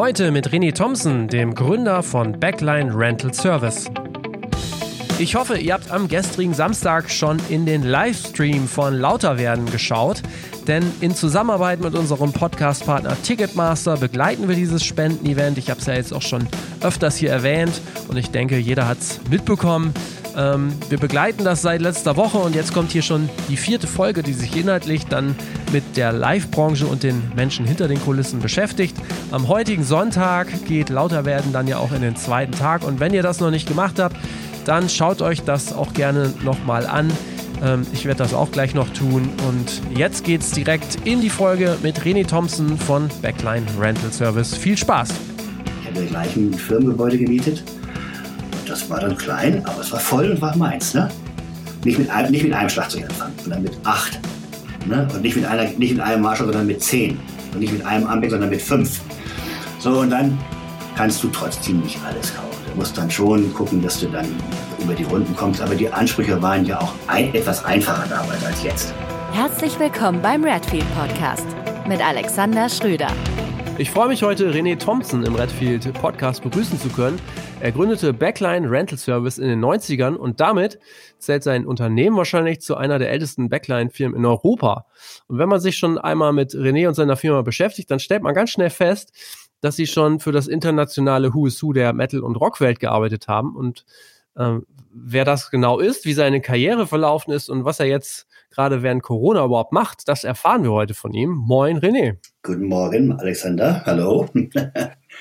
Heute 0.00 0.30
mit 0.30 0.48
René 0.48 0.74
Thompson, 0.74 1.28
dem 1.28 1.54
Gründer 1.54 2.02
von 2.02 2.40
Backline 2.40 2.90
Rental 2.96 3.34
Service. 3.34 3.90
Ich 5.18 5.34
hoffe, 5.34 5.58
ihr 5.58 5.74
habt 5.74 5.90
am 5.90 6.08
gestrigen 6.08 6.54
Samstag 6.54 7.10
schon 7.10 7.38
in 7.50 7.66
den 7.66 7.82
Livestream 7.82 8.66
von 8.66 8.94
Lauterwerden 8.94 9.70
geschaut, 9.70 10.22
denn 10.66 10.82
in 11.02 11.14
Zusammenarbeit 11.14 11.80
mit 11.80 11.94
unserem 11.94 12.32
Podcast-Partner 12.32 13.14
Ticketmaster 13.22 13.98
begleiten 13.98 14.48
wir 14.48 14.56
dieses 14.56 14.82
Spendenevent. 14.82 15.58
Ich 15.58 15.68
habe 15.68 15.80
es 15.80 15.86
ja 15.86 15.92
jetzt 15.92 16.14
auch 16.14 16.22
schon 16.22 16.48
öfters 16.80 17.18
hier 17.18 17.30
erwähnt 17.30 17.82
und 18.08 18.16
ich 18.16 18.30
denke, 18.30 18.56
jeder 18.56 18.88
hat 18.88 19.00
es 19.00 19.20
mitbekommen. 19.28 19.92
Ähm, 20.36 20.72
wir 20.88 20.98
begleiten 20.98 21.44
das 21.44 21.62
seit 21.62 21.80
letzter 21.80 22.16
Woche 22.16 22.38
und 22.38 22.54
jetzt 22.54 22.72
kommt 22.72 22.92
hier 22.92 23.02
schon 23.02 23.28
die 23.48 23.56
vierte 23.56 23.86
Folge, 23.86 24.22
die 24.22 24.32
sich 24.32 24.56
inhaltlich 24.56 25.06
dann 25.06 25.34
mit 25.72 25.96
der 25.96 26.12
Live-Branche 26.12 26.86
und 26.86 27.02
den 27.02 27.20
Menschen 27.34 27.66
hinter 27.66 27.88
den 27.88 28.00
Kulissen 28.00 28.40
beschäftigt. 28.40 28.96
Am 29.30 29.48
heutigen 29.48 29.84
Sonntag 29.84 30.48
geht 30.66 30.88
Lauterwerden 30.88 31.52
dann 31.52 31.66
ja 31.66 31.78
auch 31.78 31.92
in 31.92 32.02
den 32.02 32.16
zweiten 32.16 32.52
Tag 32.52 32.84
und 32.84 33.00
wenn 33.00 33.14
ihr 33.14 33.22
das 33.22 33.40
noch 33.40 33.50
nicht 33.50 33.68
gemacht 33.68 33.98
habt, 33.98 34.16
dann 34.64 34.88
schaut 34.88 35.22
euch 35.22 35.42
das 35.42 35.72
auch 35.72 35.92
gerne 35.94 36.32
nochmal 36.42 36.86
an. 36.86 37.10
Ähm, 37.62 37.86
ich 37.92 38.04
werde 38.04 38.18
das 38.18 38.34
auch 38.34 38.50
gleich 38.50 38.74
noch 38.74 38.88
tun. 38.90 39.28
Und 39.48 39.98
jetzt 39.98 40.24
geht's 40.24 40.50
direkt 40.50 40.98
in 41.04 41.20
die 41.20 41.30
Folge 41.30 41.76
mit 41.82 42.00
René 42.00 42.26
Thompson 42.26 42.78
von 42.78 43.08
Backline 43.22 43.66
Rental 43.78 44.12
Service. 44.12 44.54
Viel 44.54 44.76
Spaß! 44.76 45.10
Ich 45.82 45.96
habe 45.96 46.06
gleich 46.06 46.36
ein 46.36 46.54
Firmengebäude 46.54 47.18
gemietet. 47.18 47.64
Das 48.70 48.88
war 48.88 49.00
dann 49.00 49.16
klein, 49.16 49.66
aber 49.66 49.80
es 49.80 49.90
war 49.90 49.98
voll 49.98 50.30
und 50.30 50.40
war 50.40 50.56
meins. 50.56 50.94
Ne? 50.94 51.08
Nicht, 51.84 51.98
mit 51.98 52.08
einem, 52.08 52.30
nicht 52.30 52.44
mit 52.44 52.52
einem 52.52 52.68
Schlagzeuganfang, 52.68 53.32
sondern 53.42 53.64
mit 53.64 53.72
acht. 53.82 54.20
Ne? 54.86 55.08
Und 55.12 55.22
nicht 55.22 55.34
mit, 55.34 55.44
einer, 55.44 55.64
nicht 55.64 55.94
mit 55.94 56.00
einem 56.00 56.22
Marshall, 56.22 56.46
sondern 56.46 56.68
mit 56.68 56.80
zehn. 56.80 57.18
Und 57.52 57.58
nicht 57.58 57.72
mit 57.72 57.84
einem 57.84 58.06
Ambic, 58.06 58.30
sondern 58.30 58.48
mit 58.48 58.62
fünf. 58.62 59.00
So, 59.80 59.98
und 59.98 60.10
dann 60.10 60.38
kannst 60.94 61.20
du 61.24 61.28
trotzdem 61.30 61.80
nicht 61.80 61.98
alles 62.06 62.32
kaufen. 62.32 62.46
Du 62.70 62.78
musst 62.78 62.96
dann 62.96 63.10
schon 63.10 63.52
gucken, 63.54 63.82
dass 63.82 63.98
du 63.98 64.06
dann 64.06 64.26
über 64.80 64.94
die 64.94 65.02
Runden 65.02 65.34
kommst. 65.34 65.60
Aber 65.60 65.74
die 65.74 65.92
Ansprüche 65.92 66.40
waren 66.40 66.64
ja 66.64 66.80
auch 66.80 66.92
ein, 67.08 67.34
etwas 67.34 67.64
einfacher 67.64 68.06
damals 68.08 68.44
als 68.44 68.62
jetzt. 68.62 68.94
Herzlich 69.32 69.80
willkommen 69.80 70.22
beim 70.22 70.44
Redfield 70.44 70.86
Podcast 70.94 71.46
mit 71.88 72.00
Alexander 72.00 72.68
Schröder. 72.68 73.08
Ich 73.80 73.90
freue 73.90 74.08
mich 74.08 74.22
heute, 74.22 74.52
René 74.52 74.78
Thompson 74.78 75.24
im 75.24 75.36
Redfield 75.36 75.90
Podcast 75.94 76.42
begrüßen 76.42 76.78
zu 76.78 76.90
können. 76.90 77.18
Er 77.60 77.72
gründete 77.72 78.12
Backline 78.12 78.70
Rental 78.70 78.98
Service 78.98 79.38
in 79.38 79.48
den 79.48 79.64
90ern 79.64 80.16
und 80.16 80.38
damit 80.38 80.78
zählt 81.18 81.42
sein 81.42 81.64
Unternehmen 81.64 82.14
wahrscheinlich 82.18 82.60
zu 82.60 82.76
einer 82.76 82.98
der 82.98 83.10
ältesten 83.10 83.48
Backline-Firmen 83.48 84.18
in 84.18 84.26
Europa. 84.26 84.84
Und 85.28 85.38
wenn 85.38 85.48
man 85.48 85.60
sich 85.60 85.78
schon 85.78 85.96
einmal 85.96 86.34
mit 86.34 86.50
René 86.50 86.88
und 86.88 86.94
seiner 86.94 87.16
Firma 87.16 87.40
beschäftigt, 87.40 87.90
dann 87.90 88.00
stellt 88.00 88.22
man 88.22 88.34
ganz 88.34 88.50
schnell 88.50 88.68
fest, 88.68 89.14
dass 89.62 89.76
sie 89.76 89.86
schon 89.86 90.20
für 90.20 90.30
das 90.30 90.46
internationale 90.46 91.32
Who 91.32 91.46
is 91.46 91.62
Who 91.62 91.72
der 91.72 91.94
Metal- 91.94 92.20
und 92.20 92.36
Rockwelt 92.36 92.80
gearbeitet 92.80 93.28
haben. 93.28 93.56
Und 93.56 93.86
ähm, 94.36 94.66
wer 94.92 95.24
das 95.24 95.50
genau 95.50 95.78
ist, 95.78 96.04
wie 96.04 96.12
seine 96.12 96.42
Karriere 96.42 96.86
verlaufen 96.86 97.32
ist 97.32 97.48
und 97.48 97.64
was 97.64 97.80
er 97.80 97.86
jetzt 97.86 98.26
gerade 98.50 98.82
während 98.82 99.02
Corona 99.02 99.44
überhaupt 99.44 99.72
macht, 99.72 100.08
das 100.08 100.24
erfahren 100.24 100.62
wir 100.62 100.72
heute 100.72 100.94
von 100.94 101.12
ihm. 101.12 101.30
Moin, 101.30 101.78
René. 101.78 102.18
Guten 102.42 102.66
Morgen, 102.66 103.12
Alexander. 103.12 103.82
Hallo. 103.86 104.28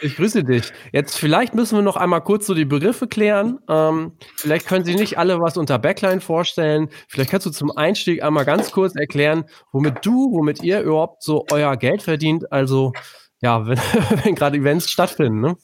Ich 0.02 0.16
grüße 0.16 0.44
dich. 0.44 0.72
Jetzt 0.94 1.18
vielleicht 1.18 1.56
müssen 1.56 1.76
wir 1.76 1.82
noch 1.82 1.98
einmal 1.98 2.22
kurz 2.22 2.46
so 2.46 2.54
die 2.54 2.64
Begriffe 2.64 3.08
klären. 3.08 3.60
Ähm, 3.68 4.14
vielleicht 4.36 4.68
können 4.68 4.86
Sie 4.86 4.96
nicht 4.96 5.18
alle 5.18 5.42
was 5.42 5.58
unter 5.58 5.78
Backline 5.78 6.22
vorstellen. 6.22 6.90
Vielleicht 7.10 7.32
kannst 7.32 7.48
du 7.48 7.50
zum 7.50 7.76
Einstieg 7.76 8.24
einmal 8.24 8.46
ganz 8.46 8.72
kurz 8.72 8.96
erklären, 8.96 9.46
womit 9.74 10.06
du, 10.06 10.32
womit 10.32 10.64
ihr 10.64 10.82
überhaupt 10.82 11.24
so 11.24 11.46
euer 11.52 11.76
Geld 11.76 12.02
verdient. 12.02 12.50
Also 12.52 12.94
ja, 13.42 13.66
wenn, 13.68 13.80
wenn 14.24 14.36
gerade 14.36 14.58
Events 14.58 14.90
stattfinden. 14.90 15.42
Ne? 15.42 15.58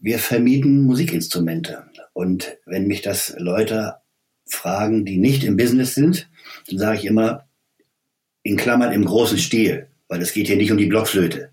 Wir 0.00 0.18
vermieten 0.18 0.82
Musikinstrumente. 0.82 1.84
Und 2.12 2.56
wenn 2.66 2.86
mich 2.86 3.02
das 3.02 3.36
Leute 3.38 3.96
fragen, 4.50 5.04
die 5.04 5.18
nicht 5.18 5.44
im 5.44 5.56
Business 5.56 5.94
sind, 5.94 6.28
dann 6.68 6.78
sage 6.78 6.98
ich 6.98 7.04
immer, 7.04 7.46
in 8.42 8.56
Klammern 8.56 8.92
im 8.92 9.04
großen 9.04 9.38
Stil, 9.38 9.88
weil 10.08 10.20
es 10.20 10.32
geht 10.32 10.46
hier 10.46 10.56
nicht 10.56 10.72
um 10.72 10.78
die 10.78 10.86
Blockflöte. 10.86 11.50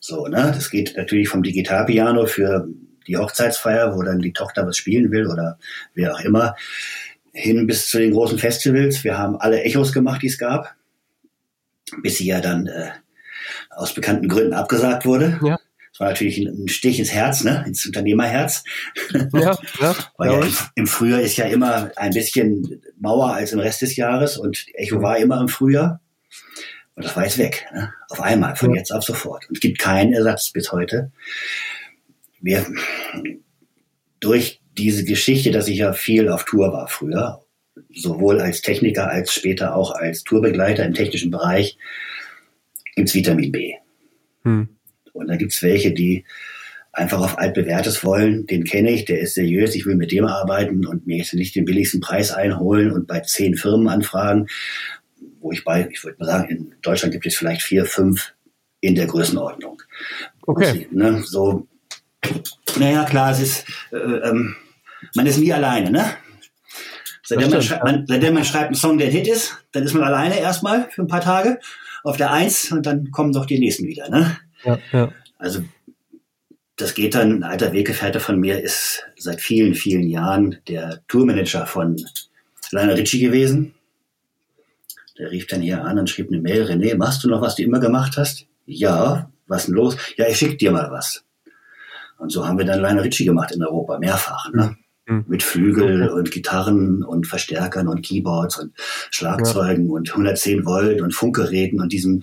So, 0.00 0.26
ne? 0.26 0.52
Das 0.54 0.70
geht 0.70 0.96
natürlich 0.96 1.28
vom 1.28 1.42
Digitalpiano 1.42 2.26
für 2.26 2.66
die 3.06 3.16
Hochzeitsfeier, 3.16 3.96
wo 3.96 4.02
dann 4.02 4.20
die 4.20 4.32
Tochter 4.32 4.66
was 4.66 4.76
spielen 4.76 5.10
will 5.10 5.26
oder 5.26 5.58
wer 5.94 6.14
auch 6.14 6.20
immer, 6.20 6.56
hin 7.32 7.66
bis 7.66 7.88
zu 7.88 7.98
den 7.98 8.12
großen 8.12 8.38
Festivals. 8.38 9.04
Wir 9.04 9.18
haben 9.18 9.36
alle 9.36 9.62
Echos 9.62 9.92
gemacht, 9.92 10.22
die 10.22 10.28
es 10.28 10.38
gab, 10.38 10.74
bis 12.02 12.18
sie 12.18 12.26
ja 12.26 12.40
dann 12.40 12.66
äh, 12.66 12.90
aus 13.70 13.94
bekannten 13.94 14.28
Gründen 14.28 14.52
abgesagt 14.52 15.04
wurde. 15.04 15.38
Ja. 15.42 15.58
War 16.00 16.08
natürlich 16.08 16.38
ein 16.38 16.66
Stich 16.66 16.98
ins 16.98 17.12
Herz, 17.12 17.44
ne? 17.44 17.62
ins 17.66 17.84
Unternehmerherz. 17.84 18.64
Ja, 19.34 19.58
ja, 19.78 19.96
Weil 20.16 20.30
ja, 20.30 20.48
im, 20.74 20.86
Frühjahr 20.86 21.20
ist 21.20 21.36
ja 21.36 21.44
immer 21.44 21.92
ein 21.94 22.12
bisschen 22.12 22.80
Mauer 22.98 23.34
als 23.34 23.52
im 23.52 23.58
Rest 23.58 23.82
des 23.82 23.96
Jahres 23.96 24.38
und 24.38 24.64
Echo 24.72 24.96
mhm. 24.96 25.02
war 25.02 25.18
immer 25.18 25.38
im 25.42 25.48
Frühjahr. 25.48 26.00
Und 26.94 27.04
das 27.04 27.14
war 27.16 27.24
jetzt 27.24 27.36
weg. 27.36 27.66
Ne? 27.74 27.92
Auf 28.08 28.22
einmal, 28.22 28.56
von 28.56 28.70
ja. 28.70 28.78
jetzt 28.78 28.92
auf 28.92 29.04
sofort. 29.04 29.46
Und 29.50 29.58
es 29.58 29.60
gibt 29.60 29.78
keinen 29.78 30.14
Ersatz 30.14 30.48
bis 30.48 30.72
heute. 30.72 31.12
Wir, 32.40 32.64
durch 34.20 34.62
diese 34.78 35.04
Geschichte, 35.04 35.50
dass 35.50 35.68
ich 35.68 35.76
ja 35.76 35.92
viel 35.92 36.30
auf 36.30 36.46
Tour 36.46 36.72
war 36.72 36.88
früher, 36.88 37.44
sowohl 37.94 38.40
als 38.40 38.62
Techniker 38.62 39.10
als 39.10 39.34
später 39.34 39.76
auch 39.76 39.90
als 39.90 40.24
Tourbegleiter 40.24 40.82
im 40.82 40.94
technischen 40.94 41.30
Bereich, 41.30 41.76
gibt's 42.96 43.12
Vitamin 43.12 43.52
B. 43.52 43.74
Hm. 44.44 44.79
Und 45.12 45.28
dann 45.28 45.38
gibt's 45.38 45.62
welche, 45.62 45.92
die 45.92 46.24
einfach 46.92 47.20
auf 47.20 47.38
altbewährtes 47.38 48.04
wollen. 48.04 48.46
Den 48.46 48.64
kenne 48.64 48.90
ich, 48.90 49.04
der 49.04 49.20
ist 49.20 49.34
seriös, 49.34 49.74
ich 49.74 49.86
will 49.86 49.94
mit 49.94 50.12
dem 50.12 50.26
arbeiten 50.26 50.86
und 50.86 51.06
mir 51.06 51.18
jetzt 51.18 51.34
nicht 51.34 51.54
den 51.54 51.64
billigsten 51.64 52.00
Preis 52.00 52.32
einholen 52.32 52.90
und 52.90 53.06
bei 53.06 53.20
zehn 53.20 53.56
Firmen 53.56 53.88
anfragen, 53.88 54.48
wo 55.40 55.52
ich 55.52 55.64
bei, 55.64 55.88
ich 55.90 56.02
würde 56.04 56.18
mal 56.18 56.26
sagen, 56.26 56.48
in 56.50 56.74
Deutschland 56.82 57.12
gibt 57.12 57.26
es 57.26 57.36
vielleicht 57.36 57.62
vier, 57.62 57.84
fünf 57.84 58.32
in 58.80 58.94
der 58.94 59.06
Größenordnung. 59.06 59.82
Okay. 60.46 60.88
Ne, 60.90 61.22
so, 61.22 61.68
naja, 62.78 63.04
klar, 63.04 63.32
es 63.32 63.40
ist, 63.40 63.64
äh, 63.92 63.96
ähm, 63.96 64.56
man 65.14 65.26
ist 65.26 65.38
nie 65.38 65.52
alleine, 65.52 65.90
ne? 65.90 66.04
Seitdem 67.22 67.50
man, 67.50 67.64
man, 67.84 68.06
seitdem 68.08 68.34
man 68.34 68.44
schreibt 68.44 68.66
einen 68.66 68.74
Song, 68.74 68.98
der 68.98 69.06
ein 69.06 69.12
Hit 69.12 69.28
ist, 69.28 69.56
dann 69.70 69.84
ist 69.84 69.94
man 69.94 70.02
alleine 70.02 70.40
erstmal 70.40 70.90
für 70.90 71.02
ein 71.02 71.08
paar 71.08 71.20
Tage 71.20 71.60
auf 72.02 72.16
der 72.16 72.32
Eins 72.32 72.72
und 72.72 72.86
dann 72.86 73.12
kommen 73.12 73.32
doch 73.32 73.46
die 73.46 73.60
nächsten 73.60 73.86
wieder. 73.86 74.08
Ne? 74.08 74.36
Ja, 74.64 74.78
ja. 74.92 75.12
Also 75.38 75.62
das 76.76 76.94
geht 76.94 77.14
dann, 77.14 77.38
ein 77.38 77.42
alter 77.42 77.72
Weggefährte 77.72 78.20
von 78.20 78.38
mir 78.38 78.60
ist 78.60 79.04
seit 79.16 79.40
vielen, 79.40 79.74
vielen 79.74 80.08
Jahren 80.08 80.58
der 80.68 81.02
Tourmanager 81.08 81.66
von 81.66 81.96
Lionel 82.70 82.96
Ritchie 82.96 83.20
gewesen. 83.20 83.74
Der 85.18 85.30
rief 85.30 85.46
dann 85.46 85.60
hier 85.60 85.84
an 85.84 85.98
und 85.98 86.08
schrieb 86.08 86.28
eine 86.28 86.40
Mail, 86.40 86.64
René, 86.64 86.96
machst 86.96 87.22
du 87.22 87.28
noch, 87.28 87.42
was 87.42 87.56
du 87.56 87.62
immer 87.62 87.80
gemacht 87.80 88.16
hast? 88.16 88.46
Ja, 88.64 89.30
was 89.46 89.66
denn 89.66 89.74
los? 89.74 89.96
Ja, 90.16 90.26
ich 90.28 90.38
schick 90.38 90.58
dir 90.58 90.70
mal 90.70 90.90
was. 90.90 91.24
Und 92.18 92.30
so 92.30 92.46
haben 92.46 92.58
wir 92.58 92.64
dann 92.64 92.80
Lionel 92.80 93.02
Ritchie 93.02 93.24
gemacht 93.24 93.52
in 93.52 93.62
Europa, 93.62 93.98
mehrfach. 93.98 94.50
Ne? 94.52 94.76
Mhm. 95.10 95.24
Mit 95.26 95.42
Flügel 95.42 96.08
und 96.08 96.30
Gitarren 96.30 97.02
und 97.02 97.26
Verstärkern 97.26 97.88
und 97.88 98.02
Keyboards 98.02 98.58
und 98.58 98.72
Schlagzeugen 99.10 99.86
ja. 99.86 99.92
und 99.92 100.10
110 100.10 100.64
Volt 100.64 101.00
und 101.00 101.12
Funkgeräten 101.12 101.80
und 101.80 101.92
diesem, 101.92 102.22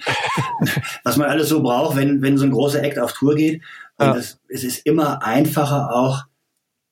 was 1.03 1.17
man 1.17 1.29
alles 1.29 1.49
so 1.49 1.61
braucht, 1.61 1.97
wenn, 1.97 2.21
wenn 2.21 2.37
so 2.37 2.45
ein 2.45 2.51
großer 2.51 2.81
Act 2.81 2.97
auf 2.97 3.11
Tour 3.11 3.35
geht. 3.35 3.61
Und 3.97 4.05
ja. 4.05 4.15
es, 4.15 4.39
es 4.47 4.63
ist 4.63 4.85
immer 4.85 5.21
einfacher 5.21 5.93
auch 5.93 6.23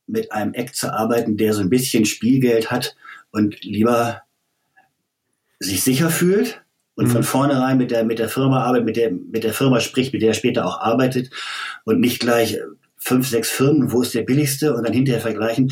mit 0.06 0.34
einem 0.34 0.54
Act 0.54 0.76
zu 0.76 0.94
arbeiten, 0.94 1.38
der 1.38 1.54
so 1.54 1.62
ein 1.62 1.70
bisschen 1.70 2.06
Spielgeld 2.06 2.72
hat 2.72 2.96
und 3.32 3.64
lieber 3.64 4.22
sich 5.60 5.82
sicher 5.82 6.10
fühlt 6.10 6.62
und 6.96 7.08
mhm. 7.08 7.12
von 7.12 7.24
vornherein 7.24 7.78
mit 7.78 7.91
der, 7.91 8.03
mit 8.03 8.20
der 8.20 8.30
Firma 8.30 8.64
arbeitet, 8.64 8.86
mit 8.86 8.98
der, 8.98 9.12
mit 9.12 9.44
der 9.46 9.53
Firma 9.53 9.80
spricht, 9.80 10.12
mit 10.12 10.22
der 10.22 10.30
er 10.30 10.36
später 10.36 10.66
auch 10.66 10.82
arbeitet 10.82 11.32
und 11.86 12.02
nicht 12.02 12.20
gleich 12.20 12.58
fünf, 13.05 13.28
sechs 13.28 13.52
Firmen, 13.52 13.91
wo 13.91 14.02
ist 14.02 14.16
der 14.16 14.23
billigste 14.23 14.73
und 14.73 14.84
dann 14.84 14.93
hinterher 14.93 15.22
vergleichen. 15.22 15.72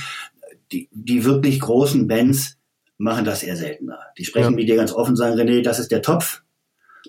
Die, 0.72 0.88
die 0.92 1.26
wirklich 1.26 1.60
großen 1.60 2.08
Bands 2.08 2.58
machen 2.98 3.26
das 3.26 3.44
eher 3.44 3.58
seltener. 3.58 4.00
Die 4.18 4.26
sprechen 4.26 4.52
ja. 4.52 4.56
mit 4.56 4.70
dir 4.70 4.76
ganz 4.76 4.94
offen, 4.94 5.16
sagen, 5.16 5.40
René, 5.40 5.64
das 5.64 5.80
ist 5.80 5.92
der 5.92 6.02
Topf, 6.04 6.44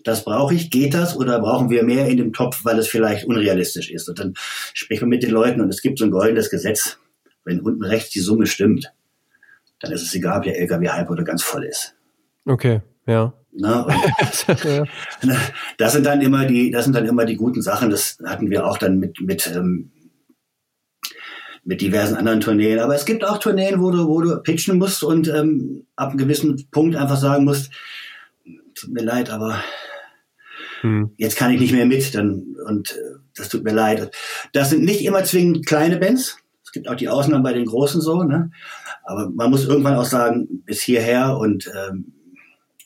das 0.02 0.24
brauche 0.24 0.54
ich, 0.54 0.70
geht 0.70 0.94
das 0.94 1.16
oder 1.16 1.40
brauchen 1.40 1.70
wir 1.70 1.84
mehr 1.84 2.08
in 2.08 2.16
dem 2.16 2.32
Topf, 2.32 2.64
weil 2.64 2.78
es 2.78 2.88
vielleicht 2.88 3.26
unrealistisch 3.26 3.90
ist? 3.90 4.08
Und 4.08 4.18
dann 4.18 4.34
spricht 4.72 5.02
man 5.02 5.10
mit 5.10 5.22
den 5.22 5.30
Leuten 5.30 5.60
und 5.60 5.68
es 5.68 5.82
gibt 5.82 5.98
so 5.98 6.04
ein 6.04 6.10
goldenes 6.10 6.50
Gesetz. 6.50 6.98
Wenn 7.44 7.60
unten 7.60 7.84
rechts 7.84 8.10
die 8.10 8.20
Summe 8.20 8.46
stimmt, 8.46 8.92
dann 9.80 9.92
ist 9.92 10.02
es 10.02 10.14
egal, 10.14 10.38
ob 10.38 10.44
der 10.44 10.58
LKW 10.58 10.88
halb 10.88 11.10
oder 11.10 11.22
ganz 11.22 11.42
voll 11.42 11.64
ist. 11.64 11.94
Okay, 12.46 12.80
ja. 13.06 13.34
Ne? 13.52 13.86
das 15.78 15.92
sind 15.92 16.06
dann 16.06 16.22
immer 16.22 16.46
die, 16.46 16.70
das 16.70 16.84
sind 16.84 16.96
dann 16.96 17.06
immer 17.06 17.26
die 17.26 17.36
guten 17.36 17.62
Sachen. 17.62 17.90
Das 17.90 18.18
hatten 18.24 18.50
wir 18.50 18.66
auch 18.66 18.78
dann 18.78 18.98
mit, 18.98 19.20
mit 19.20 19.46
ähm, 19.54 19.92
mit 21.64 21.80
diversen 21.80 22.16
anderen 22.16 22.40
Tourneen. 22.40 22.78
Aber 22.78 22.94
es 22.94 23.04
gibt 23.04 23.24
auch 23.24 23.38
Tourneen, 23.38 23.80
wo 23.80 23.90
du, 23.90 24.06
wo 24.06 24.20
du 24.20 24.36
pitchen 24.42 24.78
musst 24.78 25.02
und 25.02 25.28
ähm, 25.28 25.86
ab 25.96 26.10
einem 26.10 26.18
gewissen 26.18 26.68
Punkt 26.70 26.96
einfach 26.96 27.16
sagen 27.16 27.44
musst, 27.44 27.72
tut 28.74 28.92
mir 28.92 29.02
leid, 29.02 29.30
aber 29.30 29.62
hm. 30.80 31.12
jetzt 31.16 31.36
kann 31.36 31.50
ich 31.52 31.60
nicht 31.60 31.72
mehr 31.72 31.86
mit, 31.86 32.14
dann, 32.14 32.56
und 32.66 32.92
äh, 32.92 33.18
das 33.36 33.48
tut 33.48 33.64
mir 33.64 33.72
leid. 33.72 34.10
Das 34.52 34.70
sind 34.70 34.84
nicht 34.84 35.04
immer 35.04 35.24
zwingend 35.24 35.66
kleine 35.66 35.96
Bands. 35.96 36.38
Es 36.64 36.72
gibt 36.72 36.88
auch 36.88 36.96
die 36.96 37.08
Ausnahmen 37.08 37.44
bei 37.44 37.52
den 37.52 37.66
großen 37.66 38.00
so, 38.00 38.22
ne? 38.22 38.50
Aber 39.04 39.30
man 39.30 39.50
muss 39.50 39.66
irgendwann 39.66 39.96
auch 39.96 40.04
sagen, 40.04 40.62
bis 40.64 40.82
hierher 40.82 41.36
und 41.36 41.70
ähm, 41.74 42.12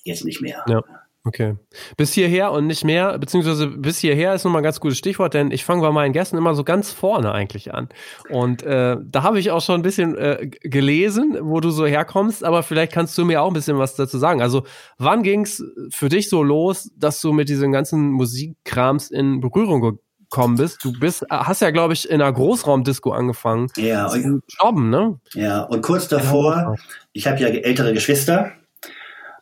jetzt 0.04 0.24
nicht 0.24 0.40
mehr. 0.40 0.64
Ja. 0.68 0.82
Okay. 1.24 1.56
Bis 1.96 2.12
hierher 2.12 2.52
und 2.52 2.66
nicht 2.66 2.84
mehr, 2.84 3.18
beziehungsweise 3.18 3.66
bis 3.66 3.98
hierher 3.98 4.34
ist 4.34 4.44
nochmal 4.44 4.62
ein 4.62 4.64
ganz 4.64 4.80
gutes 4.80 4.98
Stichwort, 4.98 5.34
denn 5.34 5.50
ich 5.50 5.64
fange 5.64 5.82
bei 5.82 5.90
meinen 5.90 6.12
Gästen 6.12 6.38
immer 6.38 6.54
so 6.54 6.64
ganz 6.64 6.92
vorne 6.92 7.32
eigentlich 7.32 7.74
an. 7.74 7.88
Und 8.30 8.62
äh, 8.62 8.96
da 9.02 9.22
habe 9.24 9.38
ich 9.40 9.50
auch 9.50 9.60
schon 9.60 9.80
ein 9.80 9.82
bisschen 9.82 10.16
äh, 10.16 10.48
gelesen, 10.62 11.36
wo 11.40 11.60
du 11.60 11.70
so 11.70 11.86
herkommst, 11.86 12.44
aber 12.44 12.62
vielleicht 12.62 12.92
kannst 12.92 13.18
du 13.18 13.24
mir 13.24 13.42
auch 13.42 13.48
ein 13.48 13.52
bisschen 13.52 13.78
was 13.78 13.96
dazu 13.96 14.16
sagen. 14.16 14.40
Also, 14.40 14.62
wann 14.96 15.22
ging 15.22 15.42
es 15.42 15.62
für 15.90 16.08
dich 16.08 16.28
so 16.30 16.42
los, 16.42 16.90
dass 16.96 17.20
du 17.20 17.32
mit 17.32 17.48
diesen 17.48 17.72
ganzen 17.72 18.10
Musikkrams 18.12 19.10
in 19.10 19.40
Berührung 19.40 19.98
gekommen 20.30 20.56
bist? 20.56 20.82
Du 20.84 20.92
bist, 20.98 21.26
hast 21.28 21.60
ja, 21.60 21.70
glaube 21.70 21.94
ich, 21.94 22.08
in 22.08 22.22
einer 22.22 22.32
Großraumdisco 22.32 23.10
angefangen. 23.10 23.66
Ja, 23.76 24.08
zu 24.08 24.40
jobben, 24.60 24.88
ne? 24.88 25.18
Ja, 25.34 25.62
und 25.64 25.82
kurz 25.82 26.08
davor, 26.08 26.76
ich 27.12 27.26
habe 27.26 27.40
ja 27.40 27.48
ältere 27.48 27.92
Geschwister 27.92 28.52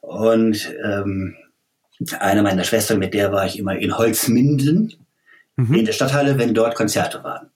und 0.01 0.75
ähm, 0.83 1.37
eine 2.19 2.43
meiner 2.43 2.65
Schwestern, 2.65 2.99
mit 2.99 3.15
der 3.15 3.33
war 3.33 3.47
ich 3.47 3.59
immer 3.59 3.77
in 3.77 3.97
Holzminden 3.97 4.95
mhm. 5.57 5.75
in 5.75 5.85
der 5.85 5.93
Stadthalle, 5.93 6.39
wenn 6.39 6.55
dort 6.55 6.75
Konzerte 6.75 7.23
waren. 7.25 7.51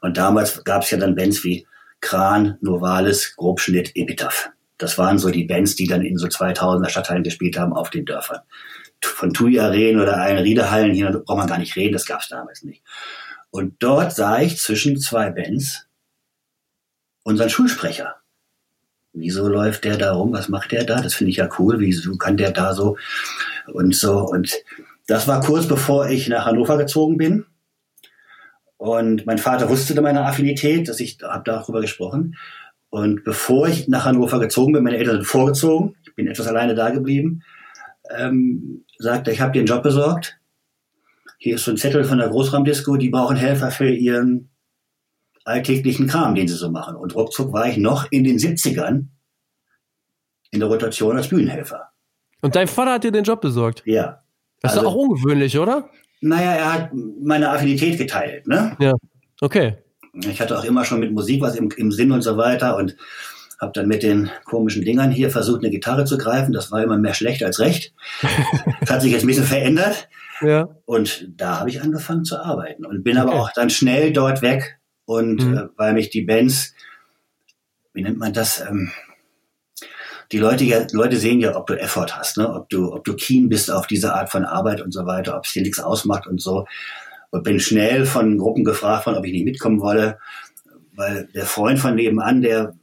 Und 0.00 0.16
damals 0.16 0.64
gab 0.64 0.82
es 0.82 0.90
ja 0.90 0.98
dann 0.98 1.14
Bands 1.14 1.44
wie 1.44 1.66
Kran, 2.00 2.58
Novalis, 2.60 3.34
Grobschnitt, 3.36 3.92
Epitaph. 3.94 4.50
Das 4.78 4.98
waren 4.98 5.18
so 5.18 5.30
die 5.30 5.44
Bands, 5.44 5.76
die 5.76 5.86
dann 5.86 6.02
in 6.02 6.18
so 6.18 6.26
2000er 6.26 6.88
Stadthallen 6.88 7.22
gespielt 7.22 7.58
haben 7.58 7.72
auf 7.72 7.90
den 7.90 8.04
Dörfern. 8.04 8.40
Von 9.02 9.32
TUI 9.32 9.60
Arenen 9.60 10.00
oder 10.00 10.16
einen 10.16 10.38
Riederhallen 10.38 10.94
hier 10.94 11.10
braucht 11.10 11.38
man 11.38 11.46
gar 11.46 11.58
nicht 11.58 11.76
reden, 11.76 11.92
das 11.92 12.06
gab 12.06 12.20
es 12.20 12.28
damals 12.28 12.62
nicht. 12.62 12.82
Und 13.50 13.74
dort 13.78 14.14
sah 14.14 14.40
ich 14.40 14.58
zwischen 14.58 14.98
zwei 14.98 15.30
Bands 15.30 15.86
unseren 17.22 17.50
Schulsprecher. 17.50 18.16
Wieso 19.12 19.48
läuft 19.48 19.84
der 19.84 19.96
da 19.96 20.12
rum? 20.12 20.32
Was 20.32 20.48
macht 20.48 20.72
der 20.72 20.84
da? 20.84 21.00
Das 21.00 21.14
finde 21.14 21.30
ich 21.30 21.36
ja 21.36 21.48
cool. 21.58 21.78
Wieso 21.78 22.16
kann 22.16 22.36
der 22.36 22.50
da 22.50 22.74
so? 22.74 22.96
Und 23.72 23.94
so. 23.94 24.18
Und 24.20 24.52
das 25.06 25.28
war 25.28 25.40
kurz 25.40 25.66
bevor 25.66 26.08
ich 26.08 26.28
nach 26.28 26.46
Hannover 26.46 26.78
gezogen 26.78 27.16
bin. 27.16 27.46
Und 28.76 29.26
mein 29.26 29.38
Vater 29.38 29.68
wusste 29.68 30.00
meine 30.00 30.24
Affinität, 30.24 30.88
dass 30.88 31.00
ich 31.00 31.18
habe 31.22 31.44
darüber 31.44 31.80
gesprochen. 31.80 32.36
Und 32.90 33.24
bevor 33.24 33.68
ich 33.68 33.88
nach 33.88 34.04
Hannover 34.04 34.38
gezogen 34.38 34.72
bin, 34.72 34.84
meine 34.84 34.98
Eltern 34.98 35.16
sind 35.16 35.26
vorgezogen, 35.26 35.96
ich 36.04 36.14
bin 36.14 36.28
etwas 36.28 36.46
alleine 36.46 36.74
da 36.74 36.90
geblieben, 36.90 37.42
ähm, 38.16 38.84
sagte, 38.98 39.32
ich 39.32 39.40
habe 39.40 39.52
dir 39.52 39.60
einen 39.60 39.66
Job 39.66 39.82
besorgt. 39.82 40.38
Hier 41.38 41.56
ist 41.56 41.64
so 41.64 41.70
ein 41.70 41.76
Zettel 41.76 42.04
von 42.04 42.18
der 42.18 42.28
Großraumdisco, 42.28 42.96
die 42.96 43.10
brauchen 43.10 43.36
Helfer 43.36 43.70
für 43.70 43.88
ihren 43.88 44.50
alltäglichen 45.44 46.06
Kram, 46.06 46.34
den 46.34 46.48
sie 46.48 46.54
so 46.54 46.70
machen. 46.70 46.96
Und 46.96 47.14
ruckzuck 47.14 47.52
war 47.52 47.68
ich 47.68 47.76
noch 47.76 48.10
in 48.10 48.24
den 48.24 48.38
70ern 48.38 49.06
in 50.50 50.60
der 50.60 50.68
Rotation 50.68 51.16
als 51.16 51.28
Bühnenhelfer. 51.28 51.93
Und 52.44 52.56
dein 52.56 52.68
Vater 52.68 52.92
hat 52.92 53.04
dir 53.04 53.10
den 53.10 53.24
Job 53.24 53.40
besorgt? 53.40 53.82
Ja. 53.86 54.20
Das 54.60 54.72
ist 54.72 54.78
also, 54.78 54.90
auch 54.90 54.94
ungewöhnlich, 54.94 55.58
oder? 55.58 55.88
Naja, 56.20 56.52
er 56.52 56.72
hat 56.74 56.90
meine 56.92 57.48
Affinität 57.48 57.96
geteilt, 57.96 58.46
ne? 58.46 58.76
Ja. 58.78 58.92
Okay. 59.40 59.78
Ich 60.12 60.42
hatte 60.42 60.58
auch 60.58 60.64
immer 60.64 60.84
schon 60.84 61.00
mit 61.00 61.10
Musik 61.10 61.40
was 61.40 61.56
im, 61.56 61.70
im 61.74 61.90
Sinn 61.90 62.12
und 62.12 62.20
so 62.20 62.36
weiter 62.36 62.76
und 62.76 62.96
habe 63.58 63.72
dann 63.72 63.88
mit 63.88 64.02
den 64.02 64.30
komischen 64.44 64.84
Dingern 64.84 65.10
hier 65.10 65.30
versucht, 65.30 65.62
eine 65.62 65.70
Gitarre 65.70 66.04
zu 66.04 66.18
greifen. 66.18 66.52
Das 66.52 66.70
war 66.70 66.82
immer 66.82 66.98
mehr 66.98 67.14
schlecht 67.14 67.42
als 67.42 67.60
recht. 67.60 67.94
das 68.80 68.90
hat 68.90 69.00
sich 69.00 69.12
jetzt 69.12 69.24
ein 69.24 69.28
bisschen 69.28 69.44
verändert. 69.44 70.10
Ja. 70.42 70.68
Und 70.84 71.30
da 71.38 71.60
habe 71.60 71.70
ich 71.70 71.80
angefangen 71.80 72.26
zu 72.26 72.38
arbeiten 72.38 72.84
und 72.84 73.04
bin 73.04 73.16
okay. 73.16 73.26
aber 73.26 73.40
auch 73.40 73.52
dann 73.54 73.70
schnell 73.70 74.12
dort 74.12 74.42
weg 74.42 74.80
und 75.06 75.42
mhm. 75.42 75.56
äh, 75.56 75.68
weil 75.78 75.94
mich 75.94 76.10
die 76.10 76.22
Bands, 76.22 76.74
wie 77.94 78.02
nennt 78.02 78.18
man 78.18 78.34
das, 78.34 78.60
ähm, 78.60 78.92
die 80.34 80.40
Leute, 80.40 80.64
ja, 80.64 80.84
Leute 80.90 81.16
sehen 81.16 81.38
ja, 81.38 81.56
ob 81.56 81.68
du 81.68 81.74
Effort 81.74 82.08
hast, 82.10 82.38
ne? 82.38 82.52
ob 82.52 82.68
du, 82.68 82.92
ob 82.92 83.04
du 83.04 83.14
keen 83.14 83.48
bist 83.48 83.70
auf 83.70 83.86
diese 83.86 84.14
Art 84.14 84.32
von 84.32 84.44
Arbeit 84.44 84.80
und 84.80 84.90
so 84.90 85.06
weiter, 85.06 85.36
ob 85.36 85.44
es 85.44 85.52
dir 85.52 85.62
nichts 85.62 85.78
ausmacht 85.78 86.26
und 86.26 86.42
so. 86.42 86.66
Und 87.30 87.44
bin 87.44 87.60
schnell 87.60 88.04
von 88.04 88.36
Gruppen 88.36 88.64
gefragt 88.64 89.06
worden, 89.06 89.16
ob 89.16 89.24
ich 89.24 89.32
nicht 89.32 89.44
mitkommen 89.44 89.80
wolle, 89.80 90.18
weil 90.96 91.28
der 91.36 91.46
Freund 91.46 91.78
von 91.78 91.94
nebenan, 91.94 92.42
der 92.42 92.74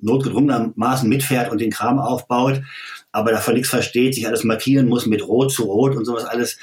notgedrungenermaßen 0.00 1.08
mitfährt 1.08 1.50
und 1.50 1.60
den 1.60 1.72
Kram 1.72 1.98
aufbaut, 1.98 2.62
aber 3.10 3.32
davon 3.32 3.54
nichts 3.54 3.70
versteht, 3.70 4.14
sich 4.14 4.28
alles 4.28 4.44
markieren 4.44 4.86
muss 4.86 5.06
mit 5.06 5.26
Rot 5.26 5.50
zu 5.50 5.64
Rot 5.64 5.96
und 5.96 6.04
sowas 6.04 6.24
alles, 6.24 6.56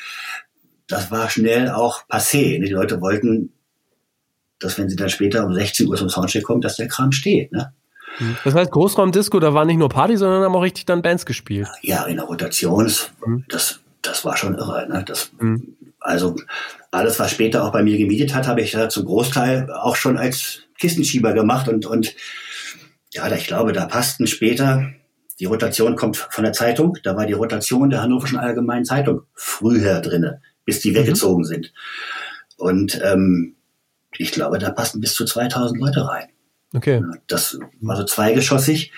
das 0.88 1.12
war 1.12 1.30
schnell 1.30 1.70
auch 1.70 2.08
passé. 2.08 2.64
Die 2.64 2.72
Leute 2.72 3.02
wollten, 3.02 3.52
dass 4.60 4.78
wenn 4.78 4.88
sie 4.88 4.96
dann 4.96 5.10
später 5.10 5.46
um 5.46 5.54
16 5.54 5.86
Uhr 5.90 5.98
zum 5.98 6.08
Soundcheck 6.08 6.44
kommen, 6.44 6.62
dass 6.62 6.78
der 6.78 6.88
Kram 6.88 7.12
steht. 7.12 7.52
Ne? 7.52 7.74
Das 8.44 8.54
heißt, 8.54 8.72
Großraumdisco, 8.72 9.40
da 9.40 9.54
war 9.54 9.66
nicht 9.66 9.78
nur 9.78 9.90
Party, 9.90 10.18
sondern 10.18 10.44
haben 10.44 10.56
auch 10.56 10.62
richtig 10.62 10.86
dann 10.86 11.02
Bands 11.02 11.26
gespielt. 11.26 11.68
Ja, 11.82 12.06
in 12.06 12.18
der 12.18 12.26
Rotation, 12.26 12.92
mhm. 13.26 13.46
das, 13.50 13.80
das 14.02 14.24
war 14.26 14.38
schon 14.38 14.56
irre. 14.56 14.88
Ne? 14.88 15.04
Das, 15.06 15.32
mhm. 15.40 15.76
Also 16.00 16.36
alles, 16.92 17.20
was 17.20 17.32
später 17.32 17.64
auch 17.64 17.72
bei 17.72 17.82
mir 17.82 17.98
gemietet 17.98 18.36
hat, 18.36 18.48
habe 18.48 18.62
ich 18.62 18.72
da 18.72 18.90
zum 18.90 19.06
Großteil 19.06 19.72
auch 19.72 19.96
schon 19.96 20.18
als 20.18 20.60
Kistenschieber 20.78 21.34
gemacht 21.34 21.68
und, 21.68 21.86
und 21.86 22.14
ja, 23.14 23.32
ich 23.32 23.48
glaube, 23.48 23.74
da 23.74 23.86
passten 23.86 24.28
später, 24.28 24.92
die 25.40 25.46
Rotation 25.46 25.96
kommt 25.96 26.18
von 26.18 26.44
der 26.44 26.54
Zeitung, 26.54 26.98
da 27.04 27.16
war 27.16 27.26
die 27.26 27.34
Rotation 27.34 27.90
der 27.90 28.02
Hannoverschen 28.02 28.38
Allgemeinen 28.38 28.86
Zeitung 28.86 29.22
früher 29.34 30.02
drinne, 30.02 30.42
bis 30.66 30.82
die 30.82 30.92
mhm. 30.92 30.96
weggezogen 30.96 31.46
sind. 31.46 31.74
Und 32.58 33.00
ähm, 33.04 33.56
ich 34.18 34.32
glaube, 34.32 34.60
da 34.60 34.72
passten 34.72 35.00
bis 35.00 35.14
zu 35.16 35.26
2000 35.26 35.80
Leute 35.80 36.08
rein. 36.08 36.28
Okay. 36.74 37.04
Das 37.28 37.60
war 37.82 37.96
so 37.96 38.04
zweigeschossig. 38.04 38.92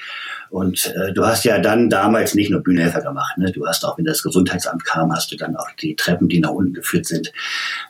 Und 0.50 0.94
äh, 0.95 1.12
du 1.12 1.25
hast 1.25 1.44
ja 1.44 1.60
dann 1.60 1.89
damals 1.89 2.36
nicht 2.36 2.50
nur 2.50 2.62
Bühnenhelfer 2.62 3.01
gemacht. 3.01 3.38
Ne? 3.38 3.51
Du 3.51 3.66
hast 3.68 3.83
auch, 3.83 3.98
wenn 3.98 4.06
das 4.06 4.24
Gesundheitsamt 4.24 4.86
kam, 4.86 5.12
hast 5.12 5.31
du 5.31 5.36
dann 5.36 5.56
auch 5.57 5.69
die 5.72 5.95
Treppen, 5.95 6.30
die 6.30 6.39
nach 6.39 6.51
unten 6.51 6.74
geführt 6.74 7.07
sind, 7.07 7.33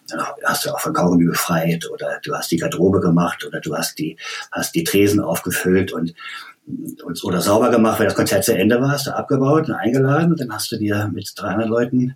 dann 0.08 0.26
hast 0.44 0.66
du 0.66 0.72
auch 0.72 0.80
von 0.80 0.94
Kaugummi 0.94 1.26
befreit 1.26 1.88
oder 1.92 2.20
du 2.24 2.34
hast 2.34 2.52
die 2.52 2.58
Garderobe 2.58 3.02
gemacht 3.02 3.46
oder 3.46 3.60
du 3.60 3.76
hast 3.76 4.00
die, 4.00 4.18
hast 4.52 4.74
die 4.74 4.84
Tresen 4.84 5.20
aufgefüllt 5.20 5.92
und, 5.92 6.16
und 7.04 7.24
oder 7.24 7.42
sauber 7.42 7.70
gemacht, 7.70 8.00
weil 8.00 8.08
das 8.08 8.16
Konzert 8.16 8.44
zu 8.44 8.58
Ende 8.58 8.82
war, 8.82 8.92
hast 8.92 9.06
du 9.06 9.16
abgebaut 9.16 9.68
und 9.68 9.76
eingeladen 9.76 10.32
und 10.32 10.40
dann 10.40 10.52
hast 10.52 10.72
du 10.72 10.78
dir 10.78 11.12
mit 11.14 11.32
300 11.36 11.68
Leuten 11.68 12.16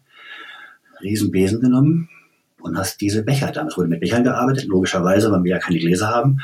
riesen 1.02 1.32
Besen 1.32 1.62
genommen 1.62 2.10
und 2.62 2.78
hast 2.78 3.02
diese 3.02 3.24
Becher, 3.24 3.52
damals 3.52 3.78
wurde 3.78 3.90
mit 3.90 4.00
Bechern 4.00 4.24
gearbeitet, 4.24 4.66
logischerweise, 4.66 5.32
weil 5.32 5.44
wir 5.44 5.52
ja 5.52 5.60
keine 5.60 5.80
Gläser 5.80 6.10
haben, 6.10 6.40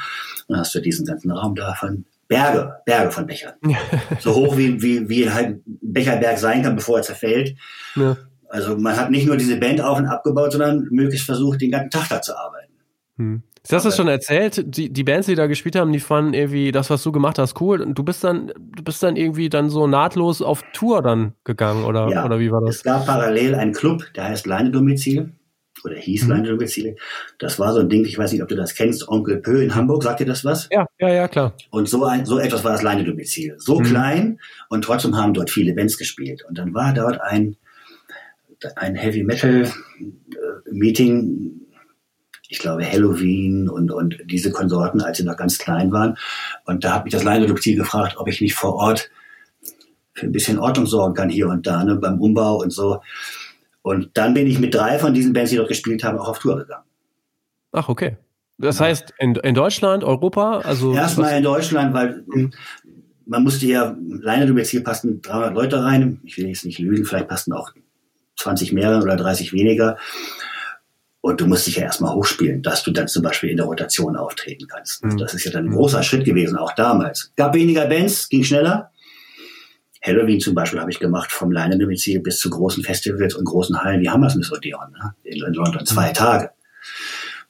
dann 0.48 0.60
hast 0.60 0.74
du 0.75 0.79
diesen 0.79 1.05
ganzen 1.05 1.31
Raum 1.31 1.55
da 1.55 1.74
von 1.74 2.05
Berge, 2.27 2.74
Berge 2.86 3.12
von 3.12 3.27
Bechern. 3.27 3.53
so 4.19 4.34
hoch 4.34 4.57
wie, 4.57 4.81
wie, 4.81 5.07
wie 5.10 5.29
halt 5.29 5.48
ein 5.67 5.79
Becherberg 5.81 6.38
sein 6.38 6.63
kann, 6.63 6.75
bevor 6.75 6.98
er 6.98 7.03
zerfällt. 7.03 7.55
Ja. 7.95 8.17
Also 8.50 8.77
man 8.77 8.95
hat 8.95 9.12
nicht 9.12 9.27
nur 9.27 9.38
diese 9.38 9.57
Band 9.57 9.81
auf 9.81 9.98
und 9.98 10.05
abgebaut, 10.05 10.51
sondern 10.51 10.88
möglichst 10.91 11.25
versucht, 11.25 11.62
den 11.62 11.72
ganzen 11.72 11.89
Tag 11.89 12.10
da 12.10 12.22
zu 12.22 12.38
arbeiten. 12.38 12.74
Hm. 13.17 13.43
Du 13.67 13.75
hast 13.75 13.84
das 13.84 13.98
schon 13.98 14.07
erzählt, 14.07 14.63
die, 14.77 14.93
die 14.93 15.03
Bands, 15.03 15.25
die 15.25 15.34
da 15.34 15.48
gespielt 15.48 15.75
haben, 15.75 15.91
die 15.91 16.00
fanden 16.00 16.36
irgendwie 16.36 16.72
das, 16.72 16.91
was 16.91 17.01
du 17.01 17.12
gemacht 17.12 17.39
hast, 17.39 17.60
cool. 17.60 17.81
Und 17.81 17.98
du 17.98 18.03
bist 18.03 18.24
dann, 18.24 18.51
du 18.60 18.84
bist 18.84 19.01
dann 19.01 19.15
irgendwie 19.15 19.50
dann 19.50 19.72
so 19.72 19.88
nahtlos 19.88 20.43
auf 20.43 20.62
Tour 20.74 21.01
dann 21.01 21.34
gegangen, 21.43 21.84
oder, 21.84 22.07
ja, 22.10 22.25
oder 22.25 22.39
wie 22.39 22.51
war 22.51 22.62
das? 22.62 22.77
Es 22.77 22.84
gab 22.84 23.07
parallel 23.07 23.55
einen 23.55 23.74
Club, 23.74 24.03
der 24.15 24.25
heißt 24.25 24.45
Leine 24.45 24.69
Domizil 24.69 25.31
oder 25.86 25.96
hieß 25.96 26.24
mhm. 26.24 26.32
Landesdomizile. 26.32 26.96
Das 27.38 27.60
war 27.60 27.74
so 27.74 27.80
ein 27.80 27.89
Ding, 27.89 28.06
ich 28.06 28.18
weiß 28.18 28.32
nicht, 28.32 28.42
ob 28.42 28.50
du 28.50 28.56
das 28.56 28.75
kennst, 28.75 29.08
Onkel 29.08 29.38
Pö 29.38 29.62
in 29.62 29.75
Hamburg, 29.75 30.04
sagt 30.04 30.20
dir 30.20 30.25
das 30.25 30.44
was? 30.44 30.68
Ja, 30.72 30.88
ja, 31.00 31.10
ja, 31.10 31.27
klar. 31.27 31.54
Und 31.70 31.88
so 31.88 32.04
ein, 32.06 32.25
so 32.25 32.39
etwas 32.39 32.63
war 32.63 32.72
das 32.72 32.82
Leinedomizil. 32.82 33.56
So 33.58 33.80
mhm. 33.80 33.84
klein 33.84 34.39
und 34.70 34.84
trotzdem 34.84 35.15
haben 35.15 35.34
dort 35.34 35.50
viele 35.50 35.74
Bands 35.74 35.98
gespielt. 35.98 36.44
Und 36.48 36.58
dann 36.58 36.74
war 36.74 36.94
dort 36.94 37.22
ein, 37.22 37.56
ein 38.75 38.96
Heavy 38.96 39.24
Metal 39.24 39.63
äh, 39.63 40.72
Meeting, 40.72 41.62
ich 42.48 42.60
glaube 42.60 42.86
Halloween 42.86 43.70
und, 43.70 43.92
und 43.92 44.18
diese 44.25 44.51
Konsorten, 44.51 45.01
als 45.01 45.18
sie 45.18 45.24
noch 45.24 45.38
ganz 45.38 45.58
klein 45.58 45.92
waren. 45.92 46.18
Und 46.65 46.84
da 46.84 46.96
hat 46.96 47.06
mich 47.06 47.13
das 47.13 47.24
Leinedomizil 47.24 47.75
gefragt, 47.75 48.15
ob 48.18 48.27
ich 48.27 48.42
nicht 48.42 48.56
vor 48.56 48.75
Ort 48.75 49.10
für 50.13 50.27
ein 50.27 50.32
bisschen 50.32 50.60
Ordnung 50.60 50.86
sorgen 50.86 51.13
kann 51.13 51.30
hier 51.30 51.50
und 51.50 51.68
da, 51.68 51.84
ne, 51.84 51.96
beim 51.96 52.22
Umbau 52.22 52.62
und 52.62 52.72
so. 52.72 53.01
Und 53.86 54.18
dann 54.18 54.34
bin 54.34 54.48
ich 54.48 54.58
mit 54.58 54.74
drei 54.74 54.98
von 54.98 55.13
diesen 55.13 55.32
Bands, 55.32 55.51
die 55.51 55.58
dort 55.58 55.68
gespielt 55.68 56.04
haben, 56.04 56.18
auch 56.18 56.27
auf 56.27 56.39
Tour 56.39 56.58
gegangen. 56.58 56.86
Ach, 57.72 57.88
okay. 57.88 58.18
Das 58.58 58.80
ja. 58.80 58.86
heißt, 58.86 59.13
in, 59.20 59.36
in 59.36 59.54
Deutschland, 59.54 60.04
Europa, 60.04 60.62
also. 60.62 60.96
Erstmal 60.96 61.38
in 61.38 61.44
Deutschland, 61.44 61.94
weil 61.94 62.24
mhm. 62.25 62.51
man 63.27 63.44
musste 63.44 63.68
ja, 63.68 63.96
alleine 64.24 64.48
du 64.48 64.58
jetzt 64.58 64.72
hier 64.72 64.84
passen 64.84 65.22
300 65.22 65.54
Leute 65.54 65.84
rein. 65.84 66.20
Ich 66.24 66.36
will 66.36 66.48
jetzt 66.48 66.65
nicht 66.65 66.80
lügen, 66.80 67.06
vielleicht 67.06 67.27
passen 67.27 67.54
auch 67.54 67.74
20 68.39 68.74
mehr 68.74 69.04
oder 69.04 69.15
30 69.18 69.54
weniger. 69.54 70.00
Und 71.22 71.39
du 71.39 71.46
musst 71.46 71.68
dich 71.68 71.75
ja 71.75 71.84
erstmal 71.84 72.15
hochspielen, 72.15 72.63
dass 72.63 72.82
du 72.82 72.89
dann 72.89 73.08
zum 73.08 73.22
Beispiel 73.22 73.51
in 73.51 73.58
der 73.58 73.68
Rotation 73.68 74.15
auftreten 74.15 74.65
kannst. 74.68 75.06
Mhm. 75.06 75.20
Das 75.20 75.36
ist 75.36 75.46
ja 75.46 75.51
dann 75.51 75.65
ein 75.65 75.75
großer 75.75 76.01
Schritt 76.01 76.25
gewesen, 76.25 76.58
auch 76.58 76.74
damals. 76.74 77.34
Gab 77.36 77.54
weniger 77.54 77.86
Bands, 77.86 78.30
ging 78.30 78.44
schneller. 78.44 78.89
Halloween 80.06 80.40
zum 80.40 80.54
Beispiel 80.54 80.80
habe 80.80 80.92
ich 80.92 81.00
gemacht, 81.00 81.32
vom 81.32 81.52
Leinendomizil 81.52 82.20
bis 82.20 82.40
zu 82.40 82.50
großen 82.50 82.84
Festivals 82.84 83.34
und 83.36 83.46
großen 83.46 83.82
Hallen 83.82 84.02
wie 84.02 84.10
Hammersmith 84.10 84.52
Odeon 84.52 84.92
ne? 84.92 85.16
in, 85.24 85.44
in 85.44 85.54
London. 85.54 85.86
Zwei 85.86 86.10
mhm. 86.10 86.14
Tage. 86.14 86.52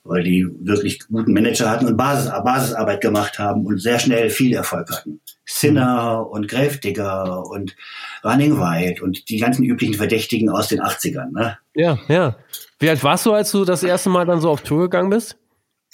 Weil 0.04 0.24
die 0.24 0.48
wirklich 0.62 1.00
guten 1.08 1.34
Manager 1.34 1.70
hatten 1.70 1.88
und 1.88 1.98
Basis, 1.98 2.30
Basisarbeit 2.30 3.02
gemacht 3.02 3.40
haben 3.40 3.66
und 3.66 3.82
sehr 3.82 4.00
schnell 4.00 4.30
viel 4.30 4.54
Erfolg 4.54 4.90
hatten. 4.92 5.20
Sinner 5.46 6.30
und 6.30 6.48
Gravedigger 6.48 7.44
und 7.46 7.76
Running 8.24 8.58
Wild 8.58 9.02
und 9.02 9.30
die 9.30 9.38
ganzen 9.38 9.64
üblichen 9.64 9.96
Verdächtigen 9.96 10.50
aus 10.50 10.68
den 10.68 10.80
80ern. 10.80 11.32
Ne? 11.32 11.58
Ja, 11.74 11.98
ja. 12.08 12.38
Wie 12.80 12.90
alt 12.90 13.04
warst 13.04 13.26
du, 13.26 13.34
als 13.34 13.52
du 13.52 13.66
das 13.66 13.84
erste 13.84 14.10
Mal 14.10 14.26
dann 14.26 14.42
so 14.42 14.50
auf 14.50 14.62
Tour 14.62 14.84
gegangen 14.84 15.10
bist? 15.10 15.38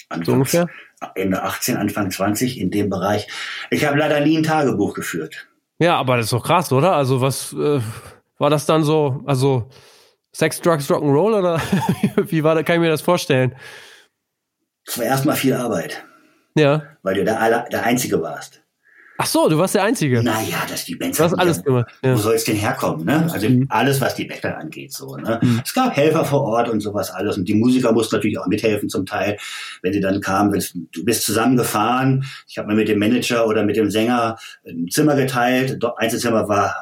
Anfangs, 0.08 0.26
so 0.26 0.32
ungefähr? 0.32 0.68
Ende 1.14 1.42
18, 1.42 1.76
Anfang 1.76 2.10
20 2.10 2.60
in 2.60 2.70
dem 2.70 2.90
Bereich. 2.90 3.26
Ich 3.70 3.84
habe 3.86 3.98
leider 3.98 4.20
nie 4.20 4.36
ein 4.36 4.42
Tagebuch 4.42 4.94
geführt. 4.94 5.48
Ja, 5.82 5.96
aber 5.96 6.16
das 6.16 6.26
ist 6.26 6.32
doch 6.32 6.44
krass, 6.44 6.70
oder? 6.70 6.94
Also 6.94 7.20
was 7.20 7.52
äh, 7.54 7.80
war 8.38 8.50
das 8.50 8.66
dann 8.66 8.84
so? 8.84 9.20
Also 9.26 9.68
Sex, 10.30 10.60
Drugs, 10.60 10.88
Rock'n'Roll 10.88 11.36
oder 11.36 11.60
wie 12.30 12.44
war 12.44 12.54
da? 12.54 12.62
Kann 12.62 12.76
ich 12.76 12.82
mir 12.82 12.88
das 12.88 13.02
vorstellen? 13.02 13.56
Es 14.86 14.96
war 14.96 15.06
erstmal 15.06 15.34
viel 15.34 15.54
Arbeit. 15.54 16.04
Ja. 16.54 16.84
Weil 17.02 17.16
du 17.16 17.24
der, 17.24 17.68
der 17.68 17.82
Einzige 17.82 18.22
warst. 18.22 18.61
Ach 19.22 19.26
so, 19.26 19.48
du 19.48 19.56
warst 19.56 19.76
der 19.76 19.84
Einzige. 19.84 20.20
Naja, 20.20 20.64
dass 20.68 20.84
die 20.84 20.96
Bands. 20.96 21.16
Du 21.16 21.22
hast 21.22 21.34
alles 21.34 21.62
gemacht. 21.62 21.86
Ja. 22.02 22.14
Wo 22.14 22.16
soll 22.16 22.34
es 22.34 22.42
denn 22.42 22.56
herkommen? 22.56 23.04
Ne? 23.04 23.30
Also 23.32 23.48
mhm. 23.48 23.66
alles, 23.68 24.00
was 24.00 24.16
die 24.16 24.24
Bäcker 24.24 24.58
angeht, 24.58 24.92
so. 24.92 25.14
Ne? 25.14 25.38
Mhm. 25.40 25.62
Es 25.64 25.72
gab 25.72 25.94
Helfer 25.94 26.24
vor 26.24 26.42
Ort 26.42 26.68
und 26.68 26.80
sowas 26.80 27.12
alles. 27.12 27.38
Und 27.38 27.44
die 27.44 27.54
Musiker 27.54 27.92
mussten 27.92 28.16
natürlich 28.16 28.36
auch 28.40 28.48
mithelfen 28.48 28.88
zum 28.88 29.06
Teil, 29.06 29.38
wenn 29.82 29.92
sie 29.92 30.00
dann 30.00 30.20
kamen. 30.20 30.60
Du 30.90 31.04
bist 31.04 31.22
zusammengefahren. 31.22 32.24
Ich 32.48 32.58
habe 32.58 32.66
mir 32.66 32.74
mit 32.74 32.88
dem 32.88 32.98
Manager 32.98 33.46
oder 33.46 33.62
mit 33.62 33.76
dem 33.76 33.92
Sänger 33.92 34.38
ein 34.66 34.88
Zimmer 34.90 35.14
geteilt. 35.14 35.78
Einzelzimmer 35.98 36.48
war, 36.48 36.74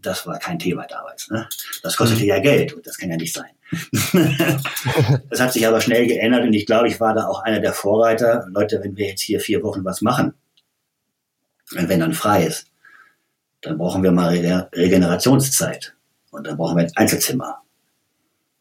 das 0.00 0.26
war 0.26 0.38
kein 0.38 0.58
Thema 0.58 0.86
damals. 0.86 1.28
Ne? 1.28 1.46
Das 1.82 1.98
kostete 1.98 2.22
mhm. 2.22 2.28
ja 2.28 2.38
Geld 2.38 2.72
und 2.72 2.86
das 2.86 2.96
kann 2.96 3.10
ja 3.10 3.18
nicht 3.18 3.34
sein. 3.34 3.50
das 5.28 5.40
hat 5.40 5.52
sich 5.52 5.66
aber 5.66 5.82
schnell 5.82 6.06
geändert 6.06 6.44
und 6.44 6.54
ich 6.54 6.64
glaube, 6.64 6.88
ich 6.88 7.00
war 7.00 7.12
da 7.12 7.26
auch 7.26 7.42
einer 7.42 7.60
der 7.60 7.74
Vorreiter. 7.74 8.46
Leute, 8.50 8.80
wenn 8.82 8.96
wir 8.96 9.08
jetzt 9.08 9.20
hier 9.20 9.40
vier 9.40 9.62
Wochen 9.62 9.84
was 9.84 10.00
machen, 10.00 10.32
und 11.72 11.88
wenn 11.88 12.00
dann 12.00 12.14
frei 12.14 12.44
ist, 12.44 12.66
dann 13.62 13.78
brauchen 13.78 14.02
wir 14.02 14.12
mal 14.12 14.36
Regenerationszeit. 14.74 15.94
Und 16.30 16.46
dann 16.46 16.56
brauchen 16.56 16.76
wir 16.76 16.84
ein 16.84 16.92
Einzelzimmer. 16.96 17.62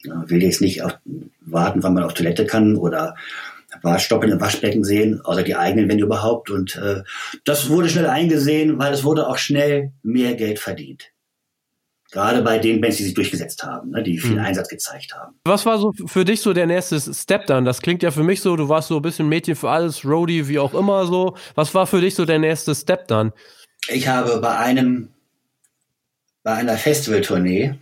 Ja, 0.03 0.23
will 0.29 0.41
jetzt 0.43 0.61
nicht 0.61 0.81
auf, 0.81 0.97
warten, 1.41 1.83
wann 1.83 1.93
man 1.93 2.03
auf 2.03 2.13
Toilette 2.13 2.45
kann 2.45 2.75
oder 2.75 3.15
Waschstoppeln 3.81 4.31
im 4.31 4.41
Waschbecken 4.41 4.83
sehen, 4.83 5.21
außer 5.21 5.43
die 5.43 5.55
eigenen, 5.55 5.89
wenn 5.89 5.99
überhaupt. 5.99 6.49
Und 6.49 6.75
äh, 6.77 7.03
das 7.43 7.69
wurde 7.69 7.89
schnell 7.89 8.07
eingesehen, 8.07 8.79
weil 8.79 8.93
es 8.93 9.03
wurde 9.03 9.27
auch 9.27 9.37
schnell 9.37 9.91
mehr 10.01 10.35
Geld 10.35 10.59
verdient. 10.59 11.11
Gerade 12.11 12.41
bei 12.43 12.59
den 12.59 12.81
Bands, 12.81 12.97
die 12.97 13.03
sich 13.03 13.13
durchgesetzt 13.13 13.63
haben, 13.63 13.91
ne, 13.91 14.03
die 14.03 14.19
viel 14.19 14.33
mhm. 14.33 14.45
Einsatz 14.45 14.69
gezeigt 14.69 15.13
haben. 15.15 15.35
Was 15.43 15.65
war 15.65 15.79
so 15.79 15.91
für 16.05 16.23
dich 16.23 16.39
so 16.39 16.53
der 16.53 16.67
nächste 16.67 16.99
Step 16.99 17.47
dann? 17.47 17.65
Das 17.65 17.81
klingt 17.81 18.03
ja 18.03 18.11
für 18.11 18.23
mich 18.23 18.41
so, 18.41 18.55
du 18.55 18.69
warst 18.69 18.89
so 18.89 18.97
ein 18.97 19.01
bisschen 19.01 19.27
Mädchen 19.27 19.55
für 19.55 19.69
alles, 19.69 20.05
Roadie, 20.05 20.47
wie 20.47 20.59
auch 20.59 20.73
immer 20.73 21.07
so. 21.07 21.35
Was 21.55 21.73
war 21.73 21.87
für 21.87 22.01
dich 22.01 22.15
so 22.15 22.25
der 22.25 22.39
nächste 22.39 22.75
Step 22.75 23.07
dann? 23.07 23.33
Ich 23.87 24.07
habe 24.07 24.39
bei 24.39 24.55
einem, 24.57 25.09
bei 26.43 26.53
einer 26.53 26.77
Festivaltournee, 26.77 27.75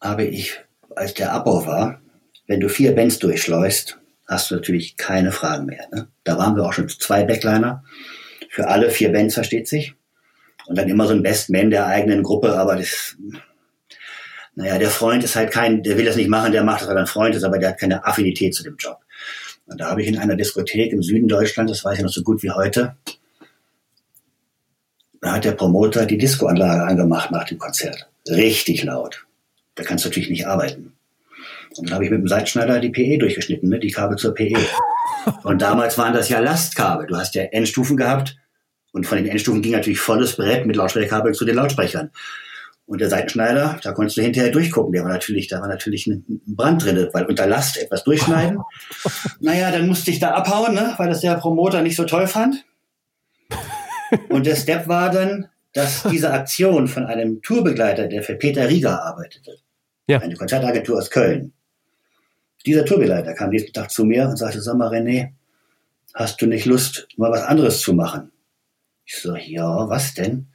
habe 0.00 0.24
ich, 0.24 0.60
als 0.94 1.14
der 1.14 1.32
Abbau 1.32 1.66
war, 1.66 2.00
wenn 2.46 2.60
du 2.60 2.68
vier 2.68 2.94
Bands 2.94 3.18
durchschleust, 3.18 3.98
hast 4.28 4.50
du 4.50 4.54
natürlich 4.54 4.96
keine 4.96 5.32
Fragen 5.32 5.66
mehr. 5.66 5.88
Ne? 5.92 6.08
Da 6.22 6.38
waren 6.38 6.54
wir 6.54 6.64
auch 6.64 6.72
schon 6.72 6.88
zwei 6.88 7.24
Backliner. 7.24 7.84
Für 8.50 8.68
alle 8.68 8.90
vier 8.90 9.12
Bands 9.12 9.34
versteht 9.34 9.68
sich 9.68 9.94
und 10.68 10.76
dann 10.76 10.88
immer 10.88 11.06
so 11.06 11.14
ein 11.14 11.22
Best 11.22 11.50
Man 11.50 11.70
der 11.70 11.86
eigenen 11.86 12.22
Gruppe, 12.22 12.56
aber 12.56 12.76
das, 12.76 13.16
naja, 14.54 14.78
der 14.78 14.90
Freund 14.90 15.24
ist 15.24 15.34
halt 15.34 15.50
kein, 15.50 15.82
der 15.82 15.96
will 15.96 16.04
das 16.04 16.16
nicht 16.16 16.28
machen, 16.28 16.52
der 16.52 16.62
macht 16.62 16.82
das, 16.82 16.88
weil 16.88 16.96
er 16.96 17.02
ein 17.02 17.06
Freund 17.06 17.34
ist, 17.34 17.42
aber 17.42 17.58
der 17.58 17.70
hat 17.70 17.80
keine 17.80 18.04
Affinität 18.04 18.54
zu 18.54 18.62
dem 18.62 18.76
Job. 18.76 18.98
Und 19.66 19.80
da 19.80 19.90
habe 19.90 20.02
ich 20.02 20.08
in 20.08 20.18
einer 20.18 20.36
Diskothek 20.36 20.92
im 20.92 21.02
Süden 21.02 21.26
Deutschlands, 21.26 21.72
das 21.72 21.84
weiß 21.84 21.98
ich 21.98 22.04
noch 22.04 22.10
so 22.10 22.22
gut 22.22 22.42
wie 22.42 22.50
heute, 22.50 22.96
da 25.20 25.32
hat 25.32 25.44
der 25.44 25.52
Promoter 25.52 26.06
die 26.06 26.18
Discoanlage 26.18 26.84
angemacht 26.84 27.30
nach 27.30 27.44
dem 27.44 27.58
Konzert. 27.58 28.08
Richtig 28.28 28.84
laut. 28.84 29.26
Da 29.74 29.82
kannst 29.82 30.04
du 30.04 30.10
natürlich 30.10 30.30
nicht 30.30 30.46
arbeiten. 30.46 30.92
Und 31.76 31.88
dann 31.88 31.94
habe 31.94 32.04
ich 32.04 32.10
mit 32.10 32.20
dem 32.20 32.28
Seitschneider 32.28 32.78
die 32.78 32.90
PE 32.90 33.18
durchgeschnitten, 33.18 33.68
ne? 33.68 33.78
die 33.78 33.90
Kabel 33.90 34.16
zur 34.16 34.34
PE. 34.34 34.58
Und 35.42 35.60
damals 35.62 35.98
waren 35.98 36.12
das 36.12 36.28
ja 36.28 36.38
Lastkabel. 36.38 37.06
Du 37.06 37.16
hast 37.16 37.34
ja 37.34 37.42
Endstufen 37.42 37.96
gehabt 37.96 38.36
und 38.92 39.06
von 39.06 39.18
den 39.18 39.26
Endstufen 39.26 39.62
ging 39.62 39.72
natürlich 39.72 40.00
volles 40.00 40.36
Brett 40.36 40.66
mit 40.66 40.76
Lautsprecherkabel 40.76 41.32
zu 41.32 41.44
den 41.44 41.56
Lautsprechern. 41.56 42.10
Und 42.86 43.02
der 43.02 43.10
Seitenschneider, 43.10 43.78
da 43.82 43.92
konntest 43.92 44.16
du 44.16 44.22
hinterher 44.22 44.50
durchgucken. 44.50 44.92
Der 44.92 45.04
war 45.04 45.12
natürlich, 45.12 45.46
da 45.46 45.60
war 45.60 45.68
natürlich 45.68 46.06
ein 46.06 46.24
Brand 46.46 46.82
drin, 46.82 47.08
weil 47.12 47.26
unter 47.26 47.46
Last 47.46 47.76
etwas 47.76 48.02
durchschneiden. 48.02 48.62
naja, 49.40 49.70
dann 49.70 49.86
musste 49.86 50.10
ich 50.10 50.20
da 50.20 50.30
abhauen, 50.30 50.74
ne, 50.74 50.94
weil 50.96 51.10
das 51.10 51.20
der 51.20 51.34
Promoter 51.34 51.82
nicht 51.82 51.96
so 51.96 52.04
toll 52.04 52.26
fand. 52.26 52.64
Und 54.30 54.46
der 54.46 54.56
Step 54.56 54.88
war 54.88 55.10
dann, 55.10 55.48
dass 55.74 56.04
diese 56.04 56.32
Aktion 56.32 56.88
von 56.88 57.04
einem 57.04 57.42
Tourbegleiter, 57.42 58.08
der 58.08 58.22
für 58.22 58.36
Peter 58.36 58.70
Rieger 58.70 59.04
arbeitete, 59.04 59.58
ja. 60.06 60.18
eine 60.20 60.34
Konzertagentur 60.34 60.96
aus 60.96 61.10
Köln. 61.10 61.52
Dieser 62.64 62.86
Tourbegleiter 62.86 63.34
kam 63.34 63.50
diesen 63.50 63.72
Tag 63.74 63.90
zu 63.90 64.06
mir 64.06 64.28
und 64.28 64.38
sagte, 64.38 64.62
sag 64.62 64.76
mal, 64.76 64.88
René, 64.88 65.32
hast 66.14 66.40
du 66.40 66.46
nicht 66.46 66.64
Lust, 66.64 67.06
mal 67.18 67.30
was 67.30 67.42
anderes 67.42 67.80
zu 67.80 67.92
machen? 67.92 68.32
Ich 69.08 69.22
so, 69.22 69.34
ja, 69.36 69.88
was 69.88 70.12
denn? 70.12 70.48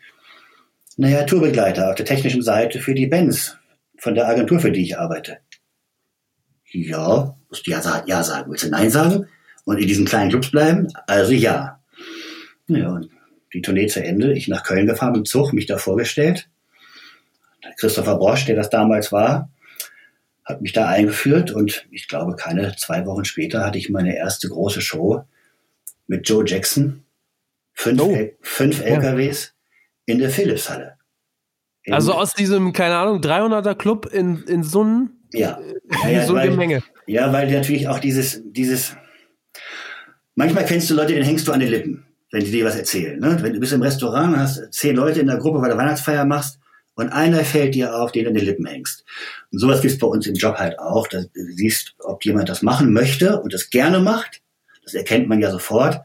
Naja, 0.96 1.24
Tourbegleiter 1.24 1.90
auf 1.90 1.96
der 1.96 2.06
technischen 2.06 2.44
Seite 2.44 2.80
für 2.80 2.94
die 2.94 3.08
Bands 3.08 3.58
von 3.98 4.14
der 4.14 4.28
Agentur, 4.28 4.60
für 4.60 4.72
die 4.72 4.84
ich 4.84 5.00
arbeite. 5.00 5.40
Ja, 6.70 7.36
musst 7.50 7.66
du 7.66 7.72
ja, 7.72 7.82
sagen, 7.82 8.08
ja 8.08 8.24
sagen. 8.24 8.52
Willst 8.52 8.64
du 8.64 8.70
Nein 8.70 8.92
sagen? 8.92 9.28
Und 9.66 9.80
in 9.80 9.88
diesen 9.88 10.06
kleinen 10.06 10.30
Clubs 10.30 10.52
bleiben? 10.52 10.88
Also 11.08 11.32
ja. 11.32 11.82
Ja, 12.68 12.90
und 12.90 13.10
die 13.54 13.64
Tournee 13.64 13.88
zu 13.88 14.04
Ende. 14.04 14.34
Ich 14.34 14.48
nach 14.48 14.64
Köln 14.64 14.86
gefahren 14.86 15.16
im 15.16 15.26
Zug, 15.26 15.52
mich 15.52 15.66
da 15.66 15.80
vorgestellt. 15.80 16.48
Christopher 17.78 18.18
Brosch, 18.18 18.46
der 18.46 18.56
das 18.56 18.70
damals 18.70 19.12
war, 19.12 19.50
hat 20.46 20.62
mich 20.62 20.74
da 20.74 20.88
eingeführt 20.88 21.50
und 21.50 21.88
ich 21.90 22.08
glaube, 22.08 22.36
keine 22.36 22.76
zwei 22.76 23.08
Wochen 23.08 23.26
später 23.26 23.66
hatte 23.66 23.80
ich 23.80 23.90
meine 23.90 24.16
erste 24.16 24.48
große 24.48 24.82
Show 24.82 25.24
mit 26.06 26.30
Joe 26.30 26.44
Jackson 26.46 27.04
Fünf, 27.74 28.02
oh. 28.02 28.18
fünf 28.42 28.82
LKWs 28.82 29.54
in 30.06 30.20
der 30.20 30.30
Philipshalle. 30.30 30.98
Also 31.90 32.14
aus 32.14 32.34
diesem, 32.34 32.72
keine 32.72 32.96
Ahnung, 32.96 33.20
300er 33.20 33.76
Club 33.76 34.06
in, 34.06 34.44
in 34.44 34.64
so 34.64 34.82
einem 34.82 35.10
ja. 35.34 35.60
ja, 36.04 36.10
ja 36.10 36.26
so 36.26 36.36
eine 36.36 36.56
Menge. 36.56 36.84
Ja, 37.08 37.34
weil 37.34 37.52
natürlich 37.52 37.88
auch 37.88 38.00
dieses, 38.00 38.42
dieses, 38.46 38.96
manchmal 40.36 40.66
kennst 40.66 40.90
du 40.90 40.94
Leute, 40.94 41.14
denen 41.14 41.26
hängst 41.26 41.48
du 41.48 41.52
an 41.52 41.60
den 41.60 41.70
Lippen, 41.70 42.06
wenn 42.32 42.46
die 42.46 42.52
dir 42.52 42.66
was 42.66 42.78
erzählen. 42.78 43.20
Ne? 43.20 43.38
Wenn 43.42 43.54
du 43.54 43.60
bist 43.60 43.74
im 43.74 43.82
Restaurant 43.82 44.34
und 44.34 44.40
hast 44.40 44.72
zehn 44.74 44.96
Leute 44.96 45.20
in 45.20 45.28
der 45.28 45.38
Gruppe, 45.38 45.62
weil 45.62 45.72
du 45.72 45.78
Weihnachtsfeier 45.78 46.24
machst 46.24 46.60
und 46.96 47.10
einer 47.10 47.44
fällt 47.44 47.76
dir 47.76 47.96
auf, 47.96 48.12
den 48.12 48.24
du 48.24 48.30
an 48.30 48.36
den 48.36 48.46
Lippen 48.46 48.66
hängst. 48.66 49.04
Und 49.52 49.60
sowas 49.60 49.82
gibt 49.82 49.94
es 49.94 50.00
bei 50.00 50.08
uns 50.08 50.28
im 50.28 50.36
Job 50.36 50.56
halt 50.58 50.80
auch. 50.80 51.08
Da 51.08 51.22
du 51.22 51.54
siehst, 51.56 51.96
ob 52.00 52.24
jemand 52.24 52.48
das 52.48 52.62
machen 52.62 52.94
möchte 52.94 53.42
und 53.42 53.54
das 53.54 53.70
gerne 53.70 54.00
macht. 54.00 54.42
Das 54.84 54.94
erkennt 54.94 55.28
man 55.28 55.42
ja 55.42 55.52
sofort. 55.52 56.02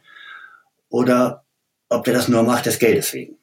Oder 0.89 1.45
ob 1.89 2.05
der 2.05 2.15
das 2.15 2.29
nur 2.29 2.43
macht 2.43 2.67
des 2.67 2.79
Geldes 2.79 3.13
wegen. 3.15 3.37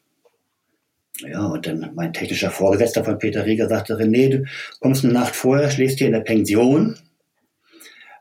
Ja, 1.20 1.46
und 1.46 1.66
dann 1.66 1.92
mein 1.96 2.12
technischer 2.12 2.52
Vorgesetzter 2.52 3.04
von 3.04 3.18
Peter 3.18 3.46
Rieger 3.46 3.70
sagte, 3.70 3.96
René, 3.96 4.30
du 4.30 4.46
kommst 4.80 5.04
eine 5.04 5.14
Nacht 5.14 5.36
vorher, 5.36 5.72
schläfst 5.72 6.00
hier 6.00 6.08
in 6.08 6.14
der 6.14 6.20
Pension 6.20 6.98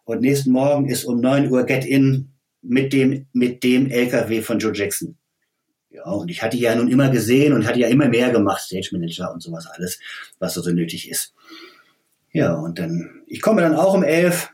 und 0.04 0.20
nächsten 0.20 0.52
Morgen 0.52 0.88
ist 0.88 1.04
um 1.04 1.20
9 1.20 1.50
Uhr 1.50 1.64
Get-In 1.64 2.30
mit 2.62 2.92
dem, 2.92 3.26
mit 3.32 3.64
dem 3.64 3.90
LKW 3.90 4.42
von 4.42 4.58
Joe 4.58 4.72
Jackson. 4.74 5.16
Ja, 5.90 6.04
und 6.04 6.30
ich 6.30 6.42
hatte 6.42 6.56
ja 6.56 6.74
nun 6.74 6.88
immer 6.88 7.08
gesehen 7.10 7.52
und 7.52 7.66
hatte 7.66 7.78
ja 7.78 7.88
immer 7.88 8.08
mehr 8.08 8.30
gemacht, 8.30 8.62
Stage 8.62 8.90
Manager 8.92 9.32
und 9.32 9.42
sowas 9.42 9.66
alles, 9.66 10.00
was 10.38 10.54
so, 10.54 10.68
nötig 10.70 11.08
ist. 11.08 11.34
Ja, 12.32 12.54
und 12.54 12.78
dann, 12.78 13.22
ich 13.26 13.40
komme 13.40 13.60
dann 13.60 13.76
auch 13.76 13.94
um 13.94 14.02
elf, 14.02 14.50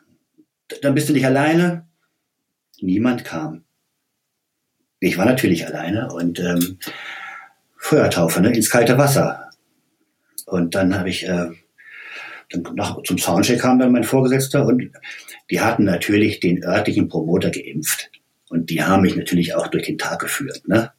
dann 0.83 0.95
bist 0.95 1.09
du 1.09 1.12
nicht 1.12 1.25
alleine. 1.25 1.89
Niemand 2.81 3.25
kam. 3.25 3.65
Ich 5.00 5.16
war 5.16 5.25
natürlich 5.25 5.66
alleine 5.66 6.12
und 6.12 6.38
ähm, 6.38 6.78
Feuertaufe, 7.76 8.40
ne, 8.42 8.54
ins 8.54 8.71
kalte 8.71 8.99
Wasser. 8.99 9.50
Und 10.47 10.75
dann 10.75 10.99
habe 10.99 11.09
ich, 11.09 11.26
äh, 11.26 11.49
dann 12.50 12.62
nach, 12.75 13.02
zum 13.02 13.16
Soundcheck 13.16 13.61
kam 13.61 13.78
dann 13.78 13.92
mein 13.92 14.04
Vorgesetzter 14.04 14.66
und 14.66 14.90
die 15.50 15.61
hatten 15.61 15.85
natürlich 15.85 16.40
den 16.40 16.62
örtlichen 16.62 17.09
Promoter 17.09 17.50
geimpft. 17.50 18.11
Und 18.50 18.69
die 18.69 18.83
haben 18.83 19.02
mich 19.02 19.16
natürlich 19.16 19.54
auch 19.54 19.69
durch 19.69 19.87
den 19.87 19.97
Tag 19.97 20.21
geführt. 20.21 20.62
Ne? 20.66 20.92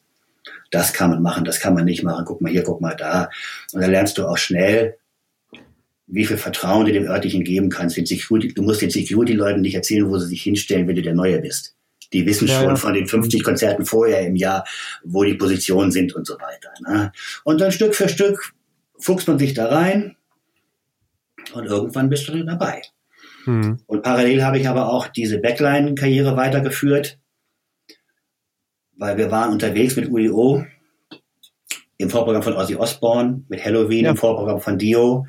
Das 0.72 0.94
kann 0.94 1.12
man 1.12 1.22
machen, 1.22 1.44
das 1.44 1.60
kann 1.60 1.74
man 1.74 1.86
nicht 1.86 2.02
machen. 2.02 2.26
Guck 2.26 2.42
mal 2.42 2.52
hier, 2.52 2.64
guck 2.64 2.82
mal 2.82 2.96
da. 2.96 3.30
Und 3.74 3.82
dann 3.82 3.92
lernst 3.92 4.18
du 4.18 4.26
auch 4.26 4.38
schnell, 4.38 4.98
wie 6.08 6.26
viel 6.26 6.38
Vertrauen 6.38 6.86
du 6.86 6.92
dem 6.92 7.08
örtlichen 7.08 7.44
geben 7.44 7.70
kannst. 7.70 7.98
Du 7.98 8.64
musst 8.64 8.82
den 8.82 8.90
Security-Leuten 8.90 9.62
nicht 9.62 9.76
erzählen, 9.76 10.10
wo 10.10 10.18
sie 10.18 10.28
sich 10.28 10.42
hinstellen, 10.42 10.88
wenn 10.88 10.96
du 10.96 11.02
der 11.02 11.14
Neue 11.14 11.40
bist. 11.40 11.76
Die 12.14 12.26
wissen 12.26 12.48
Ja, 12.48 12.60
schon 12.60 12.70
ja. 12.70 12.76
von 12.76 12.94
den 12.94 13.08
50 13.08 13.44
Konzerten 13.44 13.86
vorher 13.86 14.22
im 14.26 14.36
Jahr, 14.36 14.66
wo 15.04 15.24
die 15.24 15.36
Positionen 15.36 15.92
sind 15.92 16.14
und 16.14 16.28
so 16.28 16.36
weiter. 16.36 16.72
Ne? 16.88 17.12
Und 17.44 17.62
dann 17.62 17.72
Stück 17.72 17.96
für 17.96 18.10
Stück 18.10 18.54
fuchst 19.00 19.28
man 19.28 19.40
sich 19.40 19.54
da 19.54 19.68
rein 19.68 20.16
und 21.54 21.66
irgendwann 21.66 22.10
bist 22.10 22.28
du 22.28 22.34
dann 22.34 22.48
dabei. 22.48 22.82
Hm. 23.46 23.80
Und 23.88 24.04
parallel 24.04 24.44
habe 24.44 24.60
ich 24.60 24.68
aber 24.68 24.92
auch 24.92 25.08
diese 25.08 25.40
Backline-Karriere 25.40 26.38
weitergeführt, 26.38 27.18
weil 28.98 29.18
wir 29.18 29.32
waren 29.32 29.52
unterwegs 29.52 29.96
mit 29.96 30.10
UDO 30.10 30.66
im 31.98 32.10
Vorprogramm 32.10 32.44
von 32.44 32.54
Ozzy 32.54 32.76
Osbourne, 32.76 33.44
mit 33.48 33.64
Halloween 33.64 34.06
Ja. 34.06 34.12
im 34.12 34.18
Vorprogramm 34.18 34.60
von 34.60 34.78
Dio. 34.78 35.26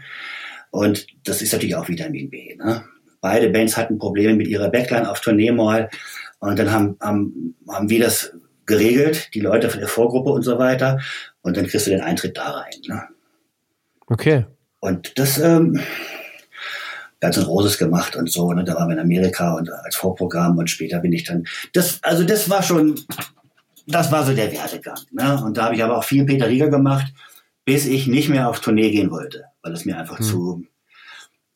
Und 0.71 1.07
das 1.25 1.43
ist 1.43 1.53
natürlich 1.53 1.77
auch 1.77 1.89
Vitamin 1.89 2.31
B. 2.31 2.57
Ne? 2.57 2.85
Beide 3.21 3.51
Bands 3.51 3.77
hatten 3.77 3.99
Probleme 3.99 4.35
mit 4.35 4.49
ihrer 4.49 4.71
Backline 4.71 5.09
auf 5.09 5.21
Tournee 5.21 5.53
mal. 5.53 5.91
Und 6.43 6.59
dann 6.59 6.73
haben, 6.73 6.97
haben, 7.01 7.55
haben 7.69 7.89
wir 7.89 8.01
das 8.01 8.33
geregelt, 8.67 9.33
die 9.33 9.41
Leute 9.41 9.71
von 9.71 9.79
der 9.79 9.89
Vorgruppe 9.89 10.31
und 10.31 10.43
so 10.43 10.59
weiter. 10.59 11.01
Und 11.43 11.57
dann 11.57 11.69
kriegst 11.69 11.87
du 11.87 11.91
den 11.91 12.01
Eintritt 12.01 12.37
da 12.37 12.51
rein. 12.51 12.73
Ne? 12.89 13.03
Okay. 14.09 14.47
Und 14.81 15.17
das, 15.19 15.39
ähm, 15.39 15.81
ganz 17.21 17.37
in 17.37 17.45
Roses 17.45 17.79
gemacht 17.79 18.17
und 18.17 18.31
so, 18.31 18.53
ne? 18.53 18.65
Da 18.65 18.75
waren 18.75 18.89
wir 18.89 18.95
in 18.95 19.01
Amerika 19.01 19.55
und 19.55 19.71
als 19.71 19.95
Vorprogramm 19.95 20.59
und 20.59 20.69
später 20.69 20.99
bin 20.99 21.13
ich 21.13 21.23
dann. 21.23 21.45
Das, 21.75 22.01
also 22.03 22.25
das 22.25 22.51
war 22.51 22.65
schon, 22.65 22.99
das 23.87 24.11
war 24.11 24.27
so 24.27 24.35
der 24.35 24.51
Werdegang. 24.51 24.99
Ne? 25.13 25.41
Und 25.45 25.57
da 25.57 25.67
habe 25.67 25.77
ich 25.77 25.85
aber 25.85 25.97
auch 25.97 26.05
viel 26.05 26.25
Peter 26.25 26.49
Rieger 26.49 26.71
gemacht, 26.71 27.13
bis 27.65 27.87
ich 27.87 28.09
nicht 28.09 28.29
mehr 28.29 28.49
auf 28.49 28.59
Tournee 28.59 28.91
gehen 28.91 29.13
wollte, 29.13 29.45
weil 29.63 29.73
es 29.73 29.85
mir 29.85 29.97
einfach 29.97 30.19
Hm. 30.19 30.27
zu. 30.27 30.67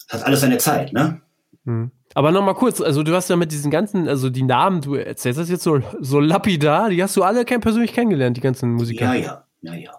Das 0.08 0.20
hat 0.20 0.26
alles 0.28 0.42
seine 0.42 0.58
Zeit, 0.58 0.92
ne? 0.92 1.20
Hm. 1.66 1.90
Aber 2.14 2.32
nochmal 2.32 2.54
kurz, 2.54 2.80
also 2.80 3.02
du 3.02 3.14
hast 3.14 3.28
ja 3.28 3.36
mit 3.36 3.52
diesen 3.52 3.70
ganzen, 3.70 4.08
also 4.08 4.30
die 4.30 4.44
Namen, 4.44 4.80
du 4.80 4.94
erzählst 4.94 5.38
das 5.38 5.50
jetzt 5.50 5.64
so, 5.64 5.80
so 6.00 6.20
lapidar, 6.20 6.88
die 6.88 7.02
hast 7.02 7.16
du 7.16 7.22
alle 7.22 7.44
kenn 7.44 7.60
persönlich 7.60 7.92
kennengelernt, 7.92 8.36
die 8.36 8.40
ganzen 8.40 8.72
Musiker. 8.72 9.04
Ja, 9.04 9.14
ja, 9.14 9.44
ja, 9.60 9.74
ja. 9.74 9.90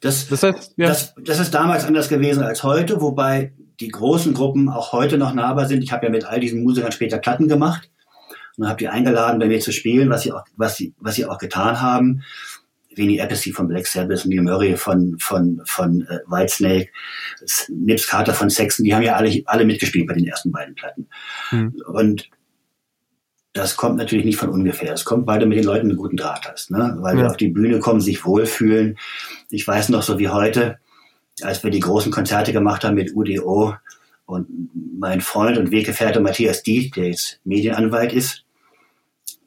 Das, 0.00 0.28
Das 0.28 0.42
heißt, 0.42 0.74
ja. 0.76 0.88
Das, 0.88 1.14
das 1.20 1.40
ist 1.40 1.54
damals 1.54 1.84
anders 1.84 2.08
gewesen 2.08 2.42
als 2.42 2.62
heute, 2.62 3.00
wobei 3.00 3.54
die 3.80 3.88
großen 3.88 4.34
Gruppen 4.34 4.68
auch 4.68 4.92
heute 4.92 5.18
noch 5.18 5.34
nahbar 5.34 5.66
sind. 5.66 5.82
Ich 5.82 5.92
habe 5.92 6.06
ja 6.06 6.12
mit 6.12 6.26
all 6.26 6.38
diesen 6.38 6.62
Musikern 6.62 6.92
später 6.92 7.18
Platten 7.18 7.48
gemacht 7.48 7.90
und 8.56 8.68
habe 8.68 8.78
die 8.78 8.88
eingeladen, 8.88 9.38
bei 9.38 9.46
mir 9.46 9.60
zu 9.60 9.72
spielen, 9.72 10.10
was 10.10 10.22
sie 10.22 10.32
auch, 10.32 10.44
was 10.56 10.76
sie, 10.76 10.94
was 10.98 11.14
sie 11.14 11.26
auch 11.26 11.38
getan 11.38 11.80
haben. 11.80 12.22
Vinnie 12.96 13.20
Appice 13.20 13.52
von 13.52 13.68
Black 13.68 13.86
Sabbath, 13.86 14.26
Neil 14.26 14.42
Murray 14.42 14.76
von, 14.76 15.16
von, 15.18 15.60
von 15.64 16.02
äh, 16.08 16.18
Whitesnake, 16.26 16.88
Nips 17.68 18.06
Carter 18.08 18.34
von 18.34 18.50
Saxon, 18.50 18.84
die 18.84 18.94
haben 18.94 19.02
ja 19.02 19.14
alle, 19.14 19.42
alle 19.46 19.64
mitgespielt 19.64 20.06
bei 20.06 20.14
den 20.14 20.26
ersten 20.26 20.50
beiden 20.50 20.74
Platten. 20.74 21.08
Hm. 21.50 21.74
Und 21.86 22.28
das 23.52 23.76
kommt 23.76 23.96
natürlich 23.96 24.24
nicht 24.24 24.36
von 24.38 24.50
ungefähr. 24.50 24.92
Es 24.92 25.04
kommt, 25.04 25.26
weil 25.26 25.38
du 25.38 25.46
mit 25.46 25.58
den 25.58 25.64
Leuten 25.64 25.88
einen 25.88 25.96
guten 25.96 26.16
Draht 26.16 26.50
hast, 26.50 26.70
ne? 26.70 26.96
weil 27.00 27.16
Ja. 27.16 27.22
wir 27.22 27.30
auf 27.30 27.36
die 27.36 27.48
Bühne 27.48 27.78
kommen, 27.78 28.00
sich 28.00 28.24
wohlfühlen. 28.24 28.98
Ich 29.50 29.66
weiß 29.66 29.88
noch 29.88 30.02
so 30.02 30.18
wie 30.18 30.28
heute, 30.28 30.78
als 31.42 31.62
wir 31.64 31.70
die 31.70 31.80
großen 31.80 32.12
Konzerte 32.12 32.52
gemacht 32.52 32.84
haben 32.84 32.94
mit 32.94 33.14
UDO 33.14 33.74
und 34.26 34.46
mein 34.98 35.20
Freund 35.20 35.56
und 35.56 35.70
Weggefährte 35.70 36.20
Matthias 36.20 36.62
Diet, 36.62 36.96
der 36.96 37.08
jetzt 37.08 37.40
Medienanwalt 37.44 38.12
ist, 38.12 38.44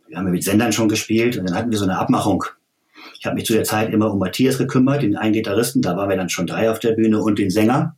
wir 0.08 0.18
haben 0.18 0.26
ja 0.26 0.32
mit 0.32 0.44
Sendern 0.44 0.72
schon 0.74 0.90
gespielt 0.90 1.38
und 1.38 1.48
dann 1.48 1.56
hatten 1.56 1.72
wir 1.72 1.78
so 1.78 1.86
eine 1.86 2.00
Abmachung. 2.00 2.44
Ich 3.20 3.26
habe 3.26 3.36
mich 3.36 3.46
zu 3.46 3.54
der 3.54 3.66
Zeit 3.66 3.92
immer 3.92 4.12
um 4.14 4.18
Matthias 4.18 4.58
gekümmert, 4.58 5.02
den 5.02 5.18
einen 5.18 5.34
Gitarristen, 5.34 5.82
da 5.82 5.98
waren 5.98 6.10
wir 6.10 6.16
dann 6.16 6.30
schon 6.30 6.48
drei 6.48 6.72
auf 6.72 6.80
der 6.80 6.94
Bühne 6.94 7.22
und 7.22 7.38
den 7.38 7.50
Sänger. 7.50 7.98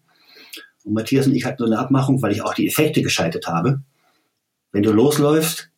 Und 0.83 0.93
Matthias 0.93 1.27
und 1.27 1.35
ich 1.35 1.45
hatten 1.45 1.59
so 1.59 1.65
eine 1.65 1.77
Abmachung, 1.77 2.21
weil 2.23 2.31
ich 2.31 2.41
auch 2.41 2.55
die 2.55 2.67
Effekte 2.67 3.03
geschaltet 3.03 3.45
habe. 3.45 3.83
Wenn 4.71 4.81
du 4.81 4.91
losläufst, 4.91 5.69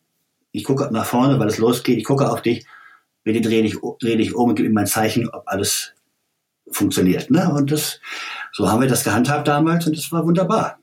ich 0.50 0.64
gucke 0.64 0.88
nach 0.90 1.04
vorne, 1.04 1.38
weil 1.38 1.48
es 1.48 1.58
losgeht, 1.58 1.98
ich 1.98 2.04
gucke 2.04 2.30
auf 2.30 2.40
dich, 2.40 2.64
bitte 3.22 3.42
dreh 3.42 3.60
dich, 3.60 3.76
dreh 4.00 4.16
dich 4.16 4.34
um 4.34 4.48
und 4.48 4.54
gib 4.54 4.66
mir 4.66 4.72
mein 4.72 4.86
Zeichen, 4.86 5.28
ob 5.28 5.42
alles 5.46 5.92
funktioniert. 6.70 7.30
Ne? 7.30 7.52
Und 7.52 7.70
das, 7.70 8.00
so 8.52 8.70
haben 8.70 8.80
wir 8.80 8.88
das 8.88 9.04
gehandhabt 9.04 9.46
damals 9.46 9.86
und 9.86 9.94
das 9.94 10.10
war 10.10 10.24
wunderbar. 10.24 10.78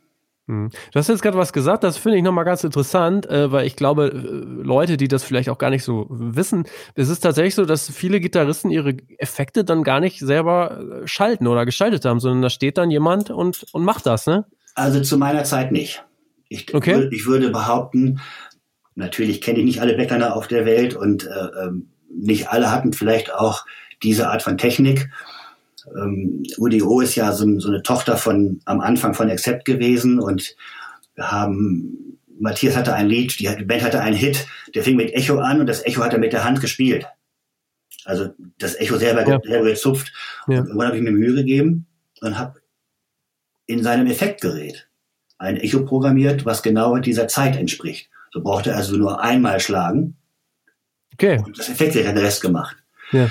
Hm. 0.52 0.70
Du 0.92 1.00
hast 1.00 1.08
jetzt 1.08 1.22
gerade 1.22 1.38
was 1.38 1.54
gesagt, 1.54 1.86
das 1.86 1.96
finde 1.96 2.18
ich 2.18 2.24
nochmal 2.24 2.44
ganz 2.44 2.66
interessant, 2.66 3.26
äh, 3.30 3.54
weil 3.54 3.66
ich 3.66 3.78
glaube, 3.78 4.08
äh, 4.08 4.18
Leute, 4.64 4.98
die 4.98 5.08
das 5.08 5.24
vielleicht 5.24 5.48
auch 5.48 5.58
gar 5.58 5.70
nicht 5.70 5.86
so 5.86 6.08
wissen, 6.10 6.66
es 6.94 7.08
ist 7.08 7.22
tatsächlich 7.22 7.56
so, 7.56 7.64
dass 7.64 7.90
viele 7.90 8.20
Gitarristen 8.20 8.70
ihre 8.70 8.98
Effekte 9.18 9.64
dann 9.64 9.84
gar 9.84 10.02
nicht 10.02 10.20
selber 10.20 11.02
äh, 11.04 11.08
schalten 11.08 11.48
oder 11.48 11.66
geschaltet 11.66 12.04
haben, 12.04 12.20
sondern 12.20 12.42
da 12.42 12.50
steht 12.50 12.78
dann 12.78 12.92
jemand 12.92 13.30
und, 13.30 13.66
und 13.72 13.86
macht 13.86 14.06
das, 14.06 14.28
ne? 14.28 14.46
Also 14.76 15.00
zu 15.02 15.18
meiner 15.18 15.46
Zeit 15.46 15.72
nicht. 15.72 16.04
Ich, 16.50 16.74
Okay. 16.76 16.96
wür- 16.96 17.12
ich 17.14 17.26
würde 17.26 17.50
behaupten, 17.50 18.20
natürlich 18.96 19.40
kenne 19.40 19.60
ich 19.60 19.66
nicht 19.66 19.80
alle 19.80 19.96
Bäckerner 19.96 20.36
auf 20.36 20.50
der 20.50 20.66
Welt 20.66 20.96
und 20.98 21.26
äh, 21.28 21.64
ähm, 21.64 21.92
nicht 22.14 22.50
alle 22.50 22.72
hatten 22.72 22.92
vielleicht 22.92 23.34
auch 23.34 23.66
diese 24.04 24.30
Art 24.30 24.42
von 24.42 24.58
Technik. 24.58 25.10
Ähm, 25.96 26.44
UDO 26.58 27.02
ist 27.02 27.16
ja 27.16 27.32
so, 27.32 27.60
so 27.60 27.70
eine 27.70 27.82
Tochter 27.84 28.18
von 28.18 28.60
am 28.66 28.82
Anfang 28.82 29.14
von 29.14 29.30
Accept 29.30 29.66
gewesen 29.66 30.20
und 30.20 30.56
wir 31.16 31.32
haben 31.32 32.18
Matthias 32.40 32.76
hatte 32.76 32.94
ein 32.94 33.08
Lied, 33.08 33.40
die, 33.40 33.48
die 33.56 33.66
Band 33.66 33.84
hatte 33.84 34.02
einen 34.02 34.16
Hit, 34.16 34.48
der 34.74 34.84
fing 34.84 34.96
mit 34.96 35.14
Echo 35.14 35.38
an 35.40 35.60
und 35.60 35.68
das 35.68 35.86
Echo 35.86 36.04
hat 36.04 36.14
er 36.14 36.20
mit 36.20 36.34
der 36.34 36.44
Hand 36.44 36.60
gespielt. 36.60 37.06
Also 38.06 38.30
das 38.58 38.76
Echo 38.76 38.98
selber, 38.98 39.28
Ja. 39.28 39.40
selber 39.44 39.66
gezupft. 39.70 40.12
Ja. 40.48 40.60
Und 40.62 40.68
irgendwann 40.68 40.88
habe 40.88 40.98
ich 40.98 41.04
mir 41.04 41.12
Mühe 41.12 41.36
gegeben 41.36 41.86
und 42.22 42.38
habe 42.40 42.60
in 43.68 43.84
seinem 43.84 44.08
Effektgerät 44.08 44.88
ein 45.38 45.58
Echo 45.58 45.86
programmiert, 45.86 46.46
was 46.46 46.64
genau 46.64 46.98
dieser 46.98 47.28
Zeit 47.28 47.56
entspricht. 47.56 48.10
So 48.32 48.42
brauchte 48.42 48.72
er 48.72 48.78
also 48.78 48.96
nur 48.96 49.22
einmal 49.22 49.60
schlagen 49.60 50.16
Okay. 51.14 51.40
und 51.46 51.60
das 51.60 51.70
Effektgerät 51.70 52.08
hat 52.08 52.16
den 52.16 52.24
Rest 52.24 52.42
gemacht. 52.42 52.76
Ja. 53.12 53.30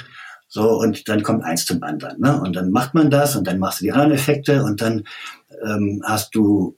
So, 0.52 0.68
und 0.80 1.08
dann 1.08 1.22
kommt 1.22 1.44
eins 1.44 1.64
zum 1.64 1.80
anderen. 1.84 2.20
Ne? 2.20 2.40
Und 2.40 2.56
dann 2.56 2.72
macht 2.72 2.92
man 2.92 3.08
das 3.08 3.36
und 3.36 3.46
dann 3.46 3.60
machst 3.60 3.80
du 3.80 3.84
die 3.84 3.92
anderen 3.92 4.10
Effekte 4.10 4.64
und 4.64 4.80
dann 4.82 5.04
ähm, 5.64 6.02
hast 6.04 6.34
du, 6.34 6.76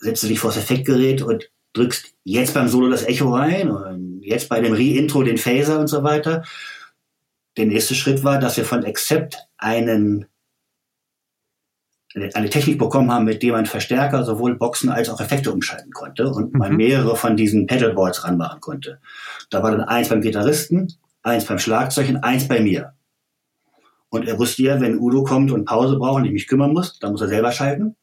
setzt 0.00 0.22
du 0.22 0.28
dich 0.28 0.40
vor 0.40 0.50
das 0.50 0.56
Effektgerät 0.62 1.20
und 1.20 1.50
drückst 1.74 2.14
jetzt 2.24 2.54
beim 2.54 2.68
Solo 2.68 2.88
das 2.88 3.04
Echo 3.04 3.34
rein 3.34 3.70
und 3.70 4.22
jetzt 4.22 4.48
bei 4.48 4.62
dem 4.62 4.72
Re-Intro 4.72 5.22
den 5.22 5.36
Phaser 5.36 5.78
und 5.78 5.88
so 5.88 6.02
weiter. 6.02 6.42
Der 7.58 7.66
nächste 7.66 7.94
Schritt 7.94 8.24
war, 8.24 8.38
dass 8.38 8.56
wir 8.56 8.64
von 8.64 8.82
Accept 8.84 9.36
einen 9.58 10.26
eine 12.14 12.48
Technik 12.48 12.78
bekommen 12.78 13.12
haben, 13.12 13.26
mit 13.26 13.42
dem 13.42 13.52
man 13.52 13.66
Verstärker 13.66 14.24
sowohl 14.24 14.56
Boxen 14.56 14.88
als 14.88 15.10
auch 15.10 15.20
Effekte 15.20 15.52
umschalten 15.52 15.92
konnte 15.92 16.30
und 16.30 16.54
man 16.54 16.70
Mhm. 16.72 16.76
mehrere 16.78 17.16
von 17.16 17.36
diesen 17.36 17.66
Pedalboards 17.66 18.24
ranmachen 18.24 18.60
konnte. 18.60 19.00
Da 19.50 19.62
war 19.62 19.72
dann 19.72 19.82
eins 19.82 20.08
beim 20.08 20.22
Gitarristen, 20.22 20.94
eins 21.22 21.46
beim 21.46 21.58
Schlagzeug 21.58 22.08
und 22.08 22.18
eins 22.18 22.48
bei 22.48 22.60
mir. 22.60 22.94
Und 24.10 24.26
er 24.26 24.38
wusste 24.38 24.62
ja, 24.62 24.80
wenn 24.80 24.98
Udo 24.98 25.22
kommt 25.22 25.50
und 25.50 25.66
Pause 25.66 25.96
braucht 25.96 26.20
und 26.20 26.24
ich 26.26 26.32
mich 26.32 26.48
kümmern 26.48 26.72
muss, 26.72 26.98
dann 26.98 27.12
muss 27.12 27.20
er 27.20 27.28
selber 27.28 27.52
schalten. 27.52 27.96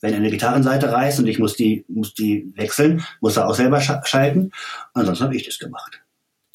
Wenn 0.00 0.12
er 0.14 0.18
eine 0.18 0.30
Gitarrenseite 0.30 0.90
reißt 0.90 1.20
und 1.20 1.26
ich 1.26 1.38
muss 1.38 1.54
die, 1.54 1.84
muss 1.88 2.14
die 2.14 2.52
wechseln, 2.56 3.04
muss 3.20 3.36
er 3.36 3.48
auch 3.48 3.54
selber 3.54 3.80
scha 3.80 4.04
schalten. 4.04 4.50
Ansonsten 4.94 5.24
habe 5.24 5.36
ich 5.36 5.44
das 5.44 5.58
gemacht. 5.58 6.02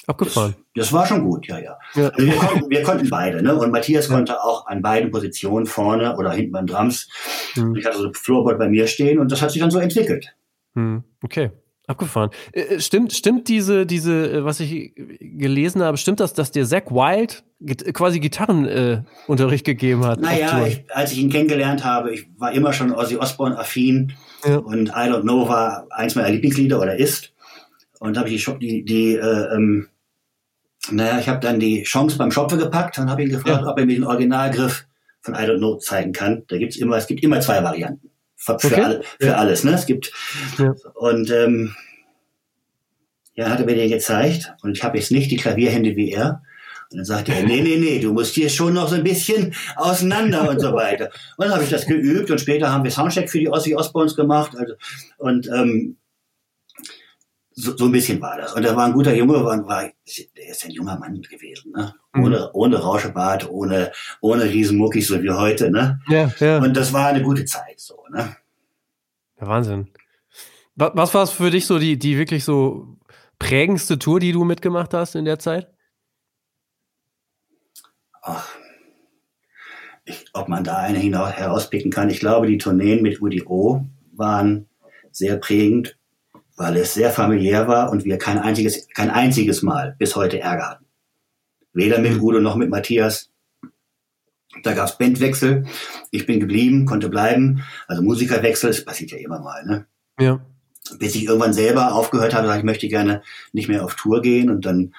Abgefahren. 0.08 0.56
Das 0.74 0.94
war 0.94 1.06
schon 1.06 1.24
gut, 1.24 1.48
ja, 1.48 1.60
ja. 1.60 1.78
Ja. 1.96 2.10
Also 2.10 2.26
wir, 2.26 2.36
konnten, 2.36 2.70
wir 2.70 2.84
konnten 2.84 3.10
beide, 3.10 3.44
ne? 3.44 3.56
Und 3.56 3.72
Matthias 3.72 4.08
konnte 4.08 4.42
auch 4.42 4.66
an 4.68 4.82
beiden 4.82 5.12
Positionen 5.12 5.66
vorne 5.66 6.16
oder 6.18 6.32
hinten 6.32 6.54
beim 6.54 6.66
Drums. 6.66 7.10
Hm. 7.54 7.76
Ich 7.76 7.86
hatte 7.86 7.98
so 7.98 8.08
ein 8.08 8.14
Floorboard 8.14 8.58
bei 8.58 8.70
mir 8.70 8.88
stehen 8.88 9.20
und 9.20 9.32
das 9.32 9.42
hat 9.42 9.52
sich 9.52 9.62
dann 9.62 9.72
so 9.72 9.80
entwickelt. 9.80 10.34
Hm, 10.76 11.04
okay. 11.24 11.52
Abgefahren. 11.88 12.32
Äh, 12.52 12.62
äh, 12.62 12.80
stimmt, 12.82 13.14
stimmt 13.14 13.48
diese, 13.48 13.86
diese, 13.86 14.32
äh, 14.32 14.44
was 14.44 14.60
ich 14.60 14.94
gelesen 15.20 15.82
habe, 15.82 15.98
stimmt 15.98 16.20
das, 16.20 16.34
dass 16.34 16.52
dir 16.52 16.66
Zack 16.66 16.92
Wild 16.92 17.44
quasi 17.94 18.20
Gitarrenunterricht 18.20 19.68
äh, 19.68 19.74
gegeben 19.74 20.06
hat? 20.06 20.20
Naja, 20.20 20.68
ich, 20.68 20.84
als 20.94 21.14
ich 21.14 21.20
ihn 21.20 21.30
kennengelernt 21.30 21.84
habe, 21.86 22.14
ich 22.14 22.28
war 22.38 22.52
immer 22.52 22.74
schon 22.74 22.92
Ozzy 22.94 23.16
Osbourne 23.16 23.58
affin 23.58 24.14
Ja. 24.46 24.58
und 24.58 24.90
I 24.90 25.10
Don't 25.10 25.22
Know 25.22 25.48
war 25.48 25.88
eins 25.90 26.16
meiner 26.16 26.30
Lieblingslieder 26.30 26.80
oder 26.80 26.98
ist. 26.98 27.34
Und 28.00 28.16
da 28.16 28.20
habe 28.20 28.30
ich 28.30 28.46
die, 28.60 28.84
die 28.84 29.16
äh, 29.16 29.56
ähm, 29.56 29.88
naja, 30.92 31.20
ich 31.20 31.28
habe 31.30 31.40
dann 31.40 31.60
die 31.60 31.84
Chance 31.84 32.18
beim 32.18 32.32
Schopfe 32.32 32.58
gepackt 32.58 33.00
und 33.00 33.10
habe 33.10 33.24
ihn 33.24 33.30
gefragt, 33.30 33.62
Ja. 33.64 33.68
ob 33.72 33.80
er 33.80 33.86
mir 33.86 33.96
den 33.96 34.04
Originalgriff 34.04 34.86
von 35.22 35.34
I 35.34 35.40
Don't 35.40 35.58
Know 35.58 35.78
zeigen 35.78 36.12
kann. 36.12 36.44
Da 36.48 36.58
gibt's 36.58 36.78
immer, 36.78 36.98
es 36.98 37.08
gibt 37.08 37.24
immer 37.24 37.40
zwei 37.42 37.64
Varianten. 37.64 38.10
Für, 38.38 38.58
für, 38.60 38.68
Okay. 38.68 38.82
alle, 38.82 39.02
für 39.20 39.28
Ja. 39.28 39.36
alles, 39.36 39.64
ne? 39.64 39.72
Es 39.74 39.86
gibt 39.86 40.12
Ja. 40.58 40.74
und 40.96 41.30
ähm, 41.32 41.76
ja, 43.36 43.50
hat 43.50 43.60
er 43.60 43.66
mir 43.66 43.76
den 43.76 43.90
gezeigt 43.90 44.54
und 44.64 44.78
ich 44.78 44.84
habe 44.84 44.98
jetzt 44.98 45.12
nicht 45.12 45.30
die 45.32 45.38
Klavierhände 45.38 45.96
wie 45.96 46.12
er. 46.12 46.42
Und 46.90 47.00
dann 47.00 47.06
sagte 47.06 47.34
er, 47.34 47.44
nee, 47.44 47.62
nee, 47.62 47.76
nee, 47.78 48.00
du 48.00 48.14
musst 48.14 48.34
hier 48.34 48.50
schon 48.50 48.74
noch 48.74 48.88
so 48.88 48.96
ein 48.96 49.04
bisschen 49.04 49.54
auseinander 49.76 50.50
und 50.50 50.60
so 50.62 50.74
weiter. 50.74 51.10
Und 51.36 51.46
dann 51.46 51.54
habe 51.54 51.64
ich 51.64 51.70
das 51.70 51.86
geübt 51.86 52.32
und 52.32 52.40
später 52.40 52.72
haben 52.72 52.84
wir 52.86 52.92
Soundcheck 52.92 53.30
für 53.30 53.40
die 53.40 53.50
Ozzy 53.50 53.76
Osbournes 53.76 54.16
gemacht. 54.16 54.52
Also, 54.58 54.74
und 55.18 55.48
ähm, 55.54 55.98
so, 57.60 57.76
so 57.76 57.86
ein 57.86 57.92
bisschen 57.92 58.22
war 58.22 58.38
das. 58.38 58.54
Und 58.54 58.64
er 58.64 58.76
war 58.76 58.86
ein 58.86 58.94
guter 58.94 59.14
Junge, 59.16 59.44
war, 59.44 59.68
war 59.68 59.84
der 59.84 60.48
ist 60.50 60.64
ein 60.64 60.72
junger 60.72 60.98
Mann 61.00 61.22
gewesen, 61.24 61.72
ne? 61.72 61.94
Mhm. 62.14 62.24
Ohne, 62.24 62.52
ohne 62.54 62.78
Rauschebart, 62.78 63.50
ohne, 63.50 63.92
ohne 64.22 64.44
Riesenmuckis, 64.44 65.08
so 65.08 65.22
wie 65.24 65.32
heute, 65.32 65.72
ne? 65.72 66.00
Ja, 66.08 66.32
ja. 66.40 66.60
Und 66.60 66.78
das 66.78 66.94
war 66.94 67.08
eine 67.08 67.24
gute 67.24 67.46
Zeit, 67.46 67.80
so, 67.80 68.06
ne? 68.12 68.36
Ja, 69.42 69.48
Wahnsinn. 69.48 69.90
Was, 70.76 70.92
was 70.94 71.14
war 71.16 71.24
es 71.24 71.32
für 71.32 71.50
dich 71.50 71.66
so, 71.66 71.80
die, 71.80 71.98
die 71.98 72.20
wirklich 72.20 72.44
so 72.44 72.96
prägendste 73.40 73.98
Tour, 73.98 74.20
die 74.20 74.34
du 74.34 74.44
mitgemacht 74.44 74.94
hast 74.94 75.16
in 75.16 75.26
der 75.26 75.40
Zeit? 75.40 75.68
Ach, 78.22 78.48
ich, 80.06 80.26
ob 80.34 80.48
man 80.48 80.64
da 80.64 80.78
eine 80.78 81.00
herauspicken 81.00 81.90
kann. 81.90 82.12
Ich 82.12 82.20
glaube, 82.20 82.46
die 82.46 82.60
Tourneen 82.60 83.02
mit 83.02 83.20
UDO 83.20 83.84
waren 84.14 84.70
sehr 85.12 85.38
prägend, 85.38 85.97
weil 86.58 86.76
es 86.78 86.96
sehr 86.96 87.12
familiär 87.12 87.68
war 87.68 87.92
und 87.92 88.04
wir 88.04 88.18
kein 88.18 88.40
einziges, 88.40 88.88
kein 88.94 89.12
einziges 89.12 89.62
Mal 89.62 89.96
bis 90.00 90.16
heute 90.16 90.40
Ärger 90.40 90.72
hatten. 90.72 90.86
Weder 91.72 92.00
mit 92.00 92.20
Udo 92.20 92.40
noch 92.40 92.56
mit 92.56 92.72
Matthias. 92.72 93.30
Da 94.64 94.74
gab 94.74 94.90
es 94.90 94.98
Bandwechsel. 94.98 95.68
Ich 96.10 96.26
bin 96.26 96.40
geblieben, 96.40 96.88
konnte 96.88 97.10
bleiben. 97.10 97.64
Also 97.88 98.02
Musikerwechsel, 98.02 98.72
das 98.72 98.84
passiert 98.84 99.12
ja 99.12 99.20
immer 99.20 99.40
mal. 99.40 99.64
Ne? 99.66 99.86
Ja. 100.20 100.44
Bis 100.98 101.14
ich 101.14 101.26
irgendwann 101.26 101.54
selber 101.54 101.94
aufgehört 101.94 102.34
habe, 102.34 102.58
ich 102.58 102.64
möchte 102.64 102.88
gerne 102.88 103.22
nicht 103.54 103.70
mehr 103.70 103.86
auf 103.86 103.94
Tour 103.94 104.24
gehen. 104.24 104.50
Und 104.50 104.66
dann 104.66 104.96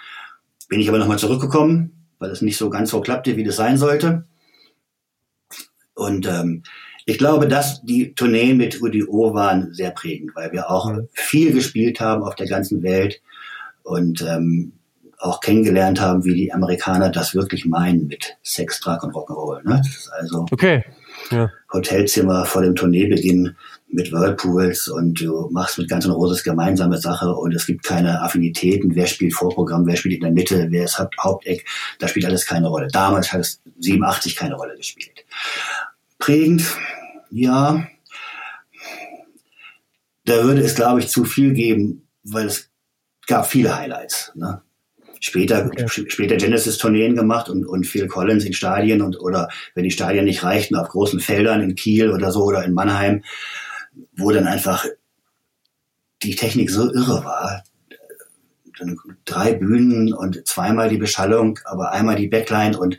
bin 0.69 0.79
ich 0.79 0.89
aber 0.89 0.99
nochmal 0.99 1.19
zurückgekommen, 1.19 2.07
weil 2.21 2.31
es 2.31 2.41
nicht 2.41 2.57
so 2.57 2.71
ganz 2.71 2.91
so 2.91 3.01
klappte, 3.01 3.37
wie 3.37 3.43
das 3.43 3.57
sein 3.57 3.79
sollte. 3.79 4.27
Und 5.95 6.29
ähm, 6.29 6.63
ich 7.09 7.17
glaube, 7.17 7.49
dass 7.49 7.81
die 7.83 8.13
Tourneen 8.15 8.59
mit 8.59 8.83
UDO 8.83 9.33
waren 9.33 9.73
sehr 9.73 9.93
prägend, 9.93 10.37
weil 10.37 10.53
wir 10.53 10.71
auch 10.71 10.93
mhm. 10.93 11.09
viel 11.15 11.55
gespielt 11.55 12.01
haben 12.01 12.23
auf 12.23 12.35
der 12.35 12.47
ganzen 12.47 12.83
Welt 12.83 13.23
und 13.83 14.21
ähm, 14.21 14.73
auch 15.17 15.41
kennengelernt 15.41 16.03
haben, 16.03 16.27
wie 16.27 16.35
die 16.35 16.53
Amerikaner 16.53 17.09
das 17.09 17.35
wirklich 17.35 17.65
meinen 17.65 18.09
mit 18.09 18.37
Sex, 18.43 18.79
Drag 18.81 19.03
und 19.03 19.15
Rock'n'Roll. 19.15 19.67
Ne? 19.67 19.81
Das 19.83 19.89
ist 19.89 20.13
also 20.13 20.45
okay. 20.51 20.85
ja. 21.31 21.51
Hotelzimmer 21.73 22.45
vor 22.45 22.61
dem 22.61 22.77
Tourneebeginn 22.77 23.57
mit 23.89 24.13
Whirlpools 24.13 24.89
und 24.89 25.19
du 25.19 25.49
machst 25.51 25.79
mit 25.79 25.89
Ganz 25.89 26.05
und 26.05 26.13
Roses 26.13 26.45
gemeinsame 26.45 26.99
Sache 26.99 27.33
und 27.33 27.55
es 27.55 27.67
gibt 27.67 27.85
keine 27.85 28.21
Affinitäten, 28.21 28.95
wer 28.95 29.07
spielt 29.07 29.33
Vorprogramm, 29.33 29.87
wer 29.87 29.97
spielt 29.97 30.17
in 30.17 30.21
der 30.21 30.31
Mitte, 30.31 30.67
wer 30.71 30.85
ist 30.85 30.99
Haupteck, 30.99 31.67
da 31.99 32.07
spielt 32.07 32.27
alles 32.27 32.45
keine 32.45 32.69
Rolle. 32.69 32.89
Damals 32.93 33.33
hat 33.33 33.41
es 33.41 33.63
87 33.79 34.37
keine 34.37 34.57
Rolle 34.57 34.77
gespielt. 34.77 35.25
Prägend, 36.19 36.77
ja, 37.31 37.87
da 40.25 40.45
würde 40.45 40.61
es, 40.61 40.75
glaube 40.75 41.01
ich, 41.01 41.09
zu 41.09 41.25
viel 41.25 41.53
geben, 41.55 42.07
weil 42.23 42.47
es 42.47 42.71
gab 43.27 43.47
viele 43.47 43.77
Highlights. 43.77 44.33
Ne? 44.35 44.63
Später, 45.21 45.67
okay. 45.67 45.87
später 45.89 46.37
Genesis-Tourneen 46.37 47.17
gemacht 47.17 47.49
und, 47.49 47.67
und 47.67 47.87
Phil 47.87 48.07
Collins 48.07 48.45
in 48.45 48.53
Stadien 48.53 49.03
und 49.03 49.19
oder 49.21 49.49
wenn 49.75 49.85
die 49.85 49.91
Stadien 49.91 50.27
nicht 50.27 50.45
reichten, 50.45 50.77
auf 50.77 50.89
großen 50.89 51.19
Feldern 51.21 51.63
in 51.63 51.75
Kiel 51.75 52.11
oder 52.11 52.31
so 52.31 52.45
oder 52.45 52.65
in 52.65 52.75
Mannheim, 52.75 53.25
wo 54.17 54.31
dann 54.31 54.47
einfach 54.47 54.85
die 56.23 56.37
Technik 56.37 56.71
so 56.71 56.93
irre 56.93 57.25
war. 57.25 57.65
Drei 59.25 59.55
Bühnen 59.55 60.13
und 60.13 60.47
zweimal 60.47 60.89
die 60.89 60.99
Beschallung, 60.99 61.59
aber 61.65 61.93
einmal 61.93 62.15
die 62.15 62.29
Backline 62.29 62.79
und 62.79 62.99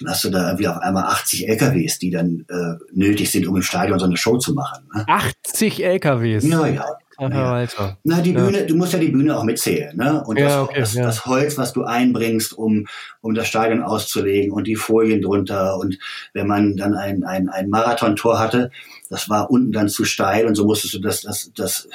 dann 0.00 0.10
hast 0.10 0.24
du 0.24 0.30
da 0.30 0.46
irgendwie 0.48 0.68
auf 0.68 0.78
einmal 0.78 1.04
80 1.04 1.48
LKWs, 1.48 1.98
die 1.98 2.10
dann 2.10 2.44
äh, 2.48 2.76
nötig 2.92 3.30
sind, 3.30 3.46
um 3.46 3.56
im 3.56 3.62
Stadion 3.62 3.98
so 3.98 4.06
eine 4.06 4.16
Show 4.16 4.38
zu 4.38 4.54
machen. 4.54 4.88
Ne? 4.94 5.04
80 5.06 5.84
LKWs? 5.84 6.44
Ja, 6.44 6.66
ja. 6.66 6.86
Ja. 7.20 7.66
Na, 8.02 8.22
die 8.22 8.32
Bühne, 8.32 8.64
du 8.64 8.76
musst 8.76 8.94
ja 8.94 8.98
die 8.98 9.10
Bühne 9.10 9.36
auch 9.36 9.44
mitzählen, 9.44 9.94
ne? 9.94 10.24
Und 10.24 10.38
ja, 10.38 10.46
das, 10.46 10.56
okay, 10.56 10.80
das, 10.80 10.94
ja. 10.94 11.02
das, 11.02 11.26
Holz, 11.26 11.58
was 11.58 11.74
du 11.74 11.84
einbringst, 11.84 12.54
um, 12.54 12.86
um 13.20 13.34
das 13.34 13.46
Stadion 13.46 13.82
auszulegen 13.82 14.52
und 14.52 14.66
die 14.66 14.76
Folien 14.76 15.20
drunter. 15.20 15.76
Und 15.76 15.98
wenn 16.32 16.46
man 16.46 16.78
dann 16.78 16.94
ein, 16.94 17.22
ein, 17.24 17.50
ein 17.50 17.68
Marathontor 17.68 18.38
hatte, 18.38 18.70
das 19.10 19.28
war 19.28 19.50
unten 19.50 19.70
dann 19.70 19.90
zu 19.90 20.04
steil 20.04 20.46
und 20.46 20.54
so 20.54 20.64
musstest 20.64 20.94
du 20.94 20.98
das, 20.98 21.20
das, 21.20 21.50
das 21.54 21.88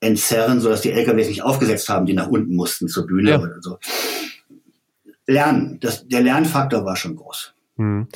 entzerren, 0.00 0.60
sodass 0.60 0.80
die 0.80 0.90
LKWs 0.92 1.28
nicht 1.28 1.42
aufgesetzt 1.42 1.88
haben, 1.88 2.06
die 2.06 2.14
nach 2.14 2.28
unten 2.28 2.56
mussten 2.56 2.88
zur 2.88 3.06
Bühne 3.06 3.30
Ja. 3.30 3.38
oder 3.38 3.60
so. 3.60 3.78
Lernen, 5.28 5.78
das, 5.80 6.08
der 6.08 6.22
Lernfaktor 6.22 6.84
war 6.84 6.96
schon 6.96 7.14
groß. 7.14 7.54
Hm. 7.76 8.08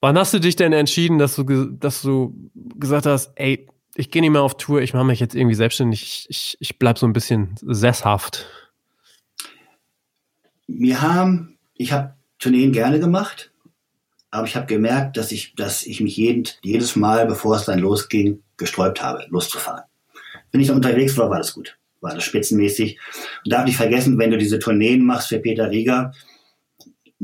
Wann 0.00 0.18
hast 0.18 0.34
du 0.34 0.38
dich 0.38 0.54
denn 0.54 0.74
entschieden, 0.74 1.18
dass 1.18 1.34
du, 1.34 1.42
dass 1.44 2.02
du 2.02 2.34
gesagt 2.54 3.06
hast, 3.06 3.32
ey, 3.36 3.66
ich 3.94 4.10
gehe 4.10 4.20
nicht 4.20 4.30
mehr 4.30 4.42
auf 4.42 4.56
Tour, 4.58 4.82
ich 4.82 4.92
mache 4.92 5.04
mich 5.06 5.20
jetzt 5.20 5.34
irgendwie 5.34 5.54
selbstständig, 5.54 6.26
ich, 6.28 6.56
ich 6.60 6.78
bleib 6.78 6.98
so 6.98 7.06
ein 7.06 7.14
bisschen 7.14 7.54
sesshaft. 7.62 8.46
mir 10.66 11.00
haben, 11.00 11.58
ich 11.74 11.92
habe 11.92 12.14
Tourneen 12.38 12.72
gerne 12.72 13.00
gemacht, 13.00 13.50
aber 14.30 14.46
ich 14.46 14.56
habe 14.56 14.66
gemerkt, 14.66 15.16
dass 15.16 15.32
ich, 15.32 15.54
dass 15.54 15.86
ich 15.86 16.00
mich 16.00 16.16
jeden, 16.16 16.44
jedes 16.62 16.96
Mal, 16.96 17.24
bevor 17.24 17.56
es 17.56 17.64
dann 17.64 17.78
losging, 17.78 18.42
gesträubt 18.58 19.02
habe, 19.02 19.24
loszufahren. 19.30 19.84
Wenn 20.52 20.60
ich 20.60 20.66
dann 20.66 20.76
unterwegs 20.76 21.16
war, 21.16 21.30
war 21.30 21.38
das 21.38 21.54
gut. 21.54 21.78
War 22.00 22.14
das 22.14 22.24
spitzenmäßig. 22.24 22.98
Und 23.44 23.52
darf 23.52 23.64
nicht 23.64 23.76
vergessen, 23.76 24.18
wenn 24.18 24.30
du 24.30 24.36
diese 24.36 24.58
Tourneen 24.58 25.04
machst 25.04 25.28
für 25.28 25.38
Peter 25.38 25.70
Rieger, 25.70 26.12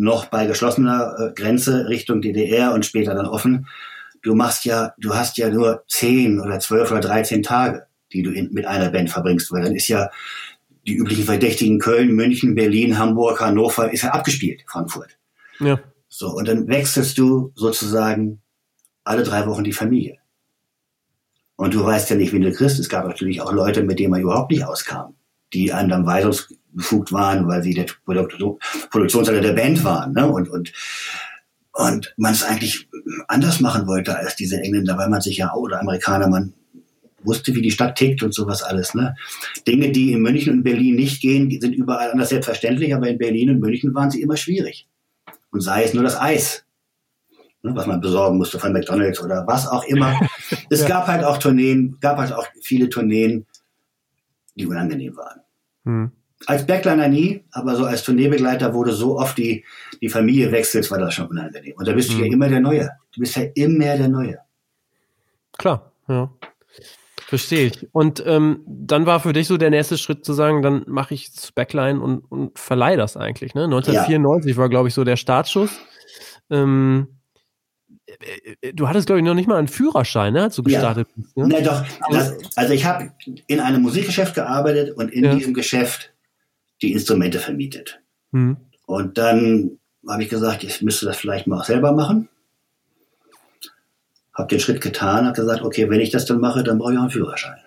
noch 0.01 0.27
bei 0.27 0.47
geschlossener 0.47 1.15
äh, 1.19 1.33
Grenze 1.35 1.89
Richtung 1.89 2.23
DDR 2.23 2.73
und 2.73 2.87
später 2.87 3.15
dann 3.15 3.27
offen, 3.27 3.67
du 4.23 4.35
machst 4.35 4.65
ja, 4.65 4.95
du 4.99 5.15
hast 5.15 5.37
ja 5.39 5.51
nur 5.51 5.85
zehn 5.89 6.41
oder 6.41 6.59
zwölf 6.59 6.91
oder 6.91 7.01
dreizehn 7.01 7.43
Tage, 7.43 7.87
die 8.13 8.23
du 8.23 8.31
in, 8.31 8.53
mit 8.53 8.67
einer 8.67 8.91
Band 8.91 9.11
verbringst, 9.11 9.53
weil 9.53 9.63
dann 9.63 9.75
ist 9.75 9.89
ja 9.89 10.11
die 10.87 10.95
üblichen 10.95 11.25
Verdächtigen 11.25 11.79
Köln, 11.79 12.13
München, 12.15 12.55
Berlin, 12.55 12.99
Hamburg, 12.99 13.41
Hannover 13.41 13.93
ist 13.93 14.03
ja 14.03 14.11
abgespielt, 14.11 14.63
Frankfurt. 14.67 15.19
Ja. 15.61 15.79
So, 16.09 16.31
und 16.31 16.49
dann 16.49 16.67
wechselst 16.67 17.19
du 17.19 17.53
sozusagen 17.55 18.41
alle 19.05 19.23
drei 19.23 19.47
Wochen 19.47 19.65
die 19.65 19.73
Familie. 19.73 20.17
Und 21.57 21.75
du 21.75 21.85
weißt 21.85 22.09
ja 22.09 22.17
nicht, 22.17 22.33
wen 22.33 22.41
du 22.41 22.53
kriegst. 22.53 22.79
Es 22.79 22.89
gab 22.89 23.07
natürlich 23.07 23.43
auch 23.43 23.53
Leute, 23.53 23.83
mit 23.83 23.99
denen 23.99 24.13
man 24.13 24.23
überhaupt 24.23 24.51
nicht 24.51 24.65
auskam, 24.65 25.15
die 25.53 25.75
einem 25.75 25.91
dann 25.91 26.07
weisungsbefugt 26.73 27.13
waren, 27.13 27.47
weil 27.49 27.63
sie 27.63 27.75
der 27.75 27.87
Produ- 27.87 28.59
Produktionsleiter 28.91 29.41
der 29.41 29.53
Band 29.53 29.83
waren. 29.85 30.13
Ne? 30.13 30.27
Und, 30.29 30.49
und, 30.49 30.73
und 31.73 32.15
man 32.17 32.33
es 32.33 32.43
eigentlich 32.43 32.89
anders 33.29 33.61
machen 33.61 33.87
wollte 33.87 34.17
als 34.17 34.37
diese 34.37 34.61
Engländer, 34.61 34.97
weil 34.99 35.09
man 35.09 35.21
sich 35.21 35.39
ja, 35.39 35.53
oder 35.55 35.81
Amerikaner, 35.81 36.29
man 36.29 36.53
wusste, 37.23 37.55
wie 37.55 37.63
die 37.63 37.71
Stadt 37.71 37.97
tickt 37.97 38.23
und 38.23 38.33
sowas 38.35 38.63
alles. 38.63 38.95
Ne? 38.95 39.15
Dinge, 39.67 39.93
die 39.93 40.13
in 40.13 40.23
München 40.23 40.55
und 40.55 40.63
Berlin 40.63 40.97
nicht 40.97 41.21
gehen, 41.21 41.49
die 41.49 41.61
sind 41.61 41.75
überall 41.75 42.11
anders 42.11 42.31
selbstverständlich, 42.31 42.95
aber 42.95 43.09
in 43.09 43.19
Berlin 43.19 43.51
und 43.51 43.61
München 43.61 43.95
waren 43.95 44.11
sie 44.11 44.23
immer 44.23 44.37
schwierig. 44.37 44.89
Und 45.51 45.61
sei 45.61 45.85
es 45.85 45.93
nur 45.95 46.03
das 46.05 46.19
Eis, 46.19 46.65
ne, 47.63 47.75
was 47.75 47.87
man 47.87 48.01
besorgen 48.01 48.39
musste 48.39 48.59
von 48.59 48.73
McDonalds 48.73 49.21
oder 49.21 49.47
was 49.47 49.67
auch 49.67 49.85
immer. 49.85 50.19
es 50.71 50.81
Ja. 50.83 50.89
gab 50.89 51.09
halt 51.09 51.25
auch 51.25 51.37
Tourneen, 51.39 51.99
gab 52.01 52.17
halt 52.19 52.33
auch 52.33 52.47
viele 52.63 52.89
Tourneen, 52.89 53.47
die 54.55 54.67
unangenehm 54.67 55.17
waren. 55.17 55.41
Hm. 55.85 56.13
Als 56.46 56.66
Backliner 56.66 57.09
nie, 57.09 57.44
aber 57.53 57.76
so 57.76 57.85
als 57.85 58.03
Tourneebegleiter 58.03 58.72
wurde 58.72 58.92
so 58.92 59.18
oft 59.18 59.37
die, 59.37 59.64
die 60.00 60.09
Familie 60.09 60.50
wechselt, 60.53 60.90
war 60.90 60.98
das 60.98 61.14
schon 61.14 61.26
unangenehm. 61.26 61.74
Und 61.76 61.87
da 61.87 61.92
bist 61.92 62.11
du 62.11 62.14
Mhm. 62.14 62.20
ja 62.24 62.33
immer 62.33 62.48
der 62.48 62.61
Neue. 62.61 62.90
Du 63.14 63.20
bist 63.20 63.37
ja 63.37 63.42
immer 63.55 63.96
der 63.96 64.09
Neue. 64.09 64.38
Klar, 65.59 65.92
ja. 66.09 66.31
Verstehe 67.26 67.66
ich. 67.66 67.87
Und 67.92 68.22
ähm, 68.26 68.62
dann 68.66 69.07
war 69.07 69.20
für 69.20 69.33
dich 69.33 69.46
so 69.46 69.57
der 69.57 69.70
nächste 69.70 69.98
Schritt 69.98 70.24
zu 70.24 70.33
sagen, 70.33 70.62
dann 70.62 70.85
mache 70.88 71.14
ich 71.14 71.33
das 71.33 71.53
Backline 71.53 72.00
und, 72.00 72.20
und 72.31 72.59
verleihe 72.59 72.96
das 72.96 73.16
eigentlich. 73.16 73.55
Ne? 73.55 73.64
1994 73.64 74.57
war, 74.57 74.68
glaube 74.68 74.88
ich, 74.88 74.94
so 74.94 75.05
der 75.05 75.16
Startschuss. 75.16 75.70
Ähm, 76.48 77.07
äh, 78.07 78.68
äh, 78.68 78.72
du 78.72 78.88
hattest, 78.88 79.07
glaube 79.07 79.20
ich, 79.20 79.24
noch 79.24 79.35
nicht 79.35 79.46
mal 79.46 79.59
einen 79.59 79.68
Führerschein, 79.68 80.33
ne, 80.33 80.44
als 80.44 80.57
du 80.57 80.62
Ja. 80.62 80.79
gestartet 80.81 81.09
bist. 81.14 81.37
Ne? 81.37 81.46
Na 81.48 81.61
doch, 81.61 81.85
das, 82.11 82.33
also 82.57 82.72
ich 82.72 82.85
habe 82.85 83.12
in 83.46 83.61
einem 83.61 83.83
Musikgeschäft 83.83 84.35
gearbeitet 84.35 84.96
und 84.96 85.12
in 85.12 85.24
Ja. 85.24 85.35
diesem 85.35 85.55
Geschäft 85.55 86.12
die 86.83 86.93
Instrumente 86.93 87.38
vermietet. 87.38 88.01
Hm. 88.33 88.57
Und 88.87 89.19
dann 89.19 89.79
habe 90.09 90.23
ich 90.23 90.29
gesagt, 90.29 90.64
ich 90.64 90.83
müsste 90.83 91.07
das 91.07 91.16
vielleicht 91.16 91.47
mal 91.47 91.59
auch 91.61 91.64
selber 91.64 91.93
machen. 91.93 92.29
Habe 94.35 94.49
den 94.49 94.61
Schritt 94.61 94.81
getan, 94.81 95.27
habe 95.27 95.37
gesagt, 95.37 95.62
okay, 95.62 95.90
wenn 95.90 96.01
ich 96.01 96.11
das 96.11 96.25
dann 96.25 96.40
mache, 96.40 96.62
dann 96.62 96.79
brauche 96.79 96.93
ich 96.93 96.99
auch 96.99 97.03
einen 97.03 97.11
Führerschein. 97.11 97.59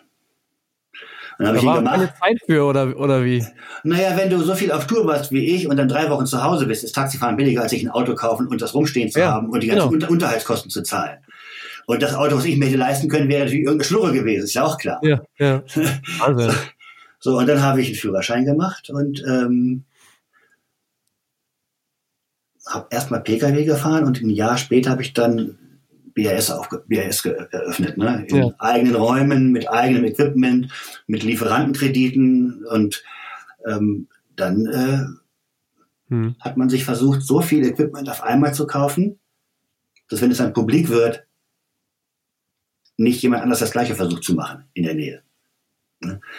Und 1.37 1.45
dann 1.45 1.47
habe 1.47 1.57
Da 1.57 1.61
ich 1.61 1.63
ihn 1.69 1.75
gemacht. 1.75 1.95
keine 1.95 2.13
Zeit 2.19 2.41
für, 2.45 2.63
oder, 2.65 2.97
oder 2.97 3.23
wie? 3.25 3.45
Naja, 3.83 4.15
wenn 4.17 4.29
du 4.29 4.39
so 4.39 4.53
viel 4.55 4.71
auf 4.71 4.87
Tour 4.87 5.05
warst 5.05 5.31
wie 5.31 5.45
ich 5.55 5.67
und 5.67 5.77
dann 5.77 5.87
drei 5.87 6.09
Wochen 6.09 6.25
zu 6.25 6.43
Hause 6.43 6.65
bist, 6.65 6.83
ist 6.83 6.93
Taxifahren 6.93 7.35
billiger, 7.37 7.61
als 7.63 7.71
sich 7.71 7.83
ein 7.83 7.89
Auto 7.89 8.15
kaufen 8.15 8.47
und 8.47 8.61
das 8.61 8.73
rumstehen 8.73 9.09
zu 9.11 9.19
Ja, 9.19 9.31
haben 9.33 9.49
und 9.49 9.61
die 9.61 9.67
ganzen 9.67 9.89
genau. 9.89 9.93
Unter 9.93 10.09
Unterhaltskosten 10.11 10.69
zu 10.71 10.83
zahlen. 10.83 11.19
Und 11.85 12.01
das 12.01 12.13
Auto, 12.15 12.37
was 12.37 12.45
ich 12.45 12.55
mir 12.57 12.67
hätte 12.67 12.77
leisten 12.77 13.09
können, 13.09 13.27
wäre 13.29 13.43
natürlich 13.43 13.63
irgendeine 13.65 13.83
Schnurre 13.87 14.13
gewesen, 14.13 14.45
ist 14.45 14.53
ja 14.53 14.63
auch 14.63 14.77
klar. 14.77 14.99
Ja, 15.03 15.21
ja. 15.37 15.63
Wahnsinn. 16.19 16.51
So, 17.23 17.37
und 17.37 17.47
dann 17.47 17.61
habe 17.61 17.79
ich 17.79 17.87
einen 17.87 17.95
Führerschein 17.95 18.43
gemacht 18.43 18.89
und 18.89 19.23
ähm, 19.25 19.85
habe 22.67 22.87
erstmal 22.91 23.21
Pkw 23.23 23.63
gefahren 23.63 24.03
und 24.03 24.21
ein 24.21 24.29
Jahr 24.29 24.57
später 24.57 24.89
habe 24.89 25.03
ich 25.03 25.13
dann 25.13 25.57
BRS, 26.15 26.51
aufge 26.51 26.83
ge- 26.89 27.47
eröffnet, 27.51 27.97
ne? 27.97 28.25
in 28.27 28.35
Ja. 28.43 28.51
eigenen 28.59 28.95
Räumen, 28.95 29.53
mit 29.53 29.69
eigenem 29.69 30.03
Equipment, 30.03 30.69
mit 31.07 31.23
Lieferantenkrediten 31.23 32.65
und 32.65 33.01
ähm, 33.65 34.09
dann 34.35 34.65
äh, 34.65 35.05
Hm. 36.09 36.35
hat 36.41 36.57
man 36.57 36.67
sich 36.67 36.83
versucht, 36.83 37.21
so 37.21 37.39
viel 37.39 37.65
Equipment 37.65 38.09
auf 38.09 38.21
einmal 38.21 38.53
zu 38.53 38.67
kaufen, 38.67 39.17
dass 40.09 40.19
wenn 40.21 40.31
es 40.31 40.39
dann 40.39 40.51
publik 40.51 40.89
wird, 40.89 41.25
nicht 42.97 43.21
jemand 43.21 43.43
anders 43.43 43.59
das 43.59 43.71
gleiche 43.71 43.95
versucht 43.95 44.25
zu 44.25 44.33
machen 44.33 44.65
in 44.73 44.83
der 44.83 44.95
Nähe. 44.95 45.23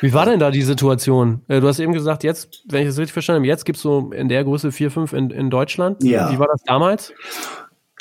Wie 0.01 0.13
war 0.13 0.27
denn 0.27 0.39
da 0.39 0.51
die 0.51 0.63
Situation? 0.63 1.43
Äh, 1.49 1.61
du 1.61 1.69
hast 1.69 1.79
eben 1.79 1.93
gesagt, 1.93 2.25
jetzt, 2.25 2.63
wenn 2.69 2.83
ich 2.83 2.89
das 2.89 2.99
richtig 2.99 3.13
verstanden 3.13 3.41
habe, 3.41 3.47
jetzt 3.49 3.65
gibt 3.65 3.77
es 3.77 3.83
so 3.83 4.13
in 4.13 4.29
der 4.29 4.45
Größe 4.45 4.73
vier, 4.73 4.91
fünf 4.91 5.13
in, 5.13 5.31
in 5.31 5.51
Deutschland. 5.51 6.03
Ja. 6.03 6.31
Wie 6.31 6.39
war 6.39 6.49
das 6.49 6.63
damals? 6.65 7.13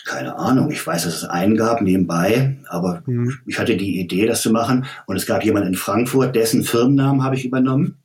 Keine 0.06 0.38
Ahnung, 0.38 0.70
ich 0.70 0.86
weiß, 0.86 1.06
dass 1.06 1.16
es 1.16 1.24
einen 1.24 1.56
gab 1.56 1.82
nebenbei, 1.82 2.58
aber 2.68 3.04
Mhm. 3.06 3.40
ich 3.46 3.58
hatte 3.58 3.78
die 3.78 4.00
Idee, 4.02 4.26
das 4.26 4.42
zu 4.42 4.52
machen. 4.52 4.86
Und 5.06 5.16
es 5.16 5.26
gab 5.26 5.46
jemanden 5.46 5.70
in 5.70 5.76
Frankfurt, 5.76 6.36
dessen 6.36 6.64
Firmennamen 6.64 7.24
habe 7.24 7.36
ich 7.36 7.46
übernommen. 7.46 7.98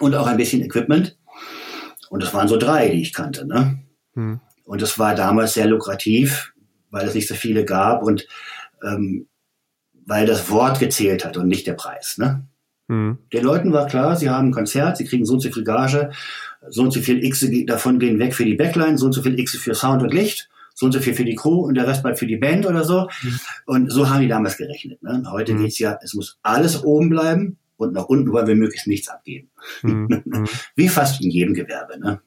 Und 0.00 0.14
auch 0.14 0.26
ein 0.26 0.36
bisschen 0.36 0.62
Equipment. 0.62 1.16
Und 2.10 2.22
das 2.22 2.34
waren 2.34 2.48
so 2.48 2.56
drei, 2.56 2.88
die 2.88 3.02
ich 3.02 3.12
kannte. 3.14 3.46
Ne? 3.46 3.78
Hm. 4.14 4.40
Und 4.64 4.82
es 4.82 4.98
war 4.98 5.14
damals 5.14 5.54
sehr 5.54 5.66
lukrativ, 5.66 6.52
weil 6.90 7.06
es 7.06 7.14
nicht 7.14 7.28
so 7.28 7.34
viele 7.34 7.64
gab 7.64 8.02
und 8.02 8.26
ähm, 8.84 9.28
weil 10.06 10.26
das 10.26 10.50
Wort 10.50 10.78
gezählt 10.80 11.24
hat 11.24 11.36
und 11.36 11.48
nicht 11.48 11.66
der 11.66 11.74
Preis. 11.74 12.18
Ne? 12.18 12.46
Hm. 12.88 13.18
Den 13.32 13.44
Leuten 13.44 13.72
war 13.72 13.86
klar, 13.86 14.16
sie 14.16 14.30
haben 14.30 14.48
ein 14.48 14.52
Konzert, 14.52 14.96
sie 14.96 15.04
kriegen 15.04 15.24
so 15.24 15.34
und 15.34 15.40
so 15.40 15.50
viel 15.50 15.64
Gage, 15.64 16.10
so 16.68 16.82
und 16.82 16.92
so 16.92 17.00
viel 17.00 17.24
X 17.24 17.46
davon 17.66 17.98
gehen 17.98 18.18
weg 18.18 18.34
für 18.34 18.44
die 18.44 18.54
Backline, 18.54 18.96
so 18.98 19.06
und 19.06 19.12
so 19.12 19.22
viel 19.22 19.38
X 19.38 19.56
für 19.56 19.74
Sound 19.74 20.02
und 20.02 20.14
Licht, 20.14 20.48
so 20.74 20.86
und 20.86 20.92
so 20.92 21.00
viel 21.00 21.14
für 21.14 21.24
die 21.24 21.34
Crew 21.34 21.64
und 21.66 21.74
der 21.74 21.86
Rest 21.86 22.02
bleibt 22.02 22.18
für 22.18 22.26
die 22.26 22.36
Band 22.36 22.66
oder 22.66 22.84
so. 22.84 23.08
Und 23.64 23.90
so 23.90 24.08
haben 24.08 24.20
die 24.20 24.28
damals 24.28 24.56
gerechnet. 24.56 25.02
Ne? 25.02 25.22
Heute 25.30 25.54
Mhm. 25.54 25.62
geht's 25.62 25.78
ja, 25.78 25.98
es 26.02 26.14
muss 26.14 26.38
alles 26.42 26.84
oben 26.84 27.08
bleiben 27.08 27.58
und 27.76 27.92
nach 27.92 28.04
unten 28.04 28.32
wollen 28.32 28.46
wir 28.46 28.54
möglichst 28.54 28.86
nichts 28.86 29.08
abgeben. 29.08 29.50
Hm. 29.80 30.08
Hm. 30.26 30.46
Wie 30.74 30.88
fast 30.88 31.22
in 31.22 31.30
jedem 31.30 31.54
Gewerbe. 31.54 31.98
Ne? 31.98 32.20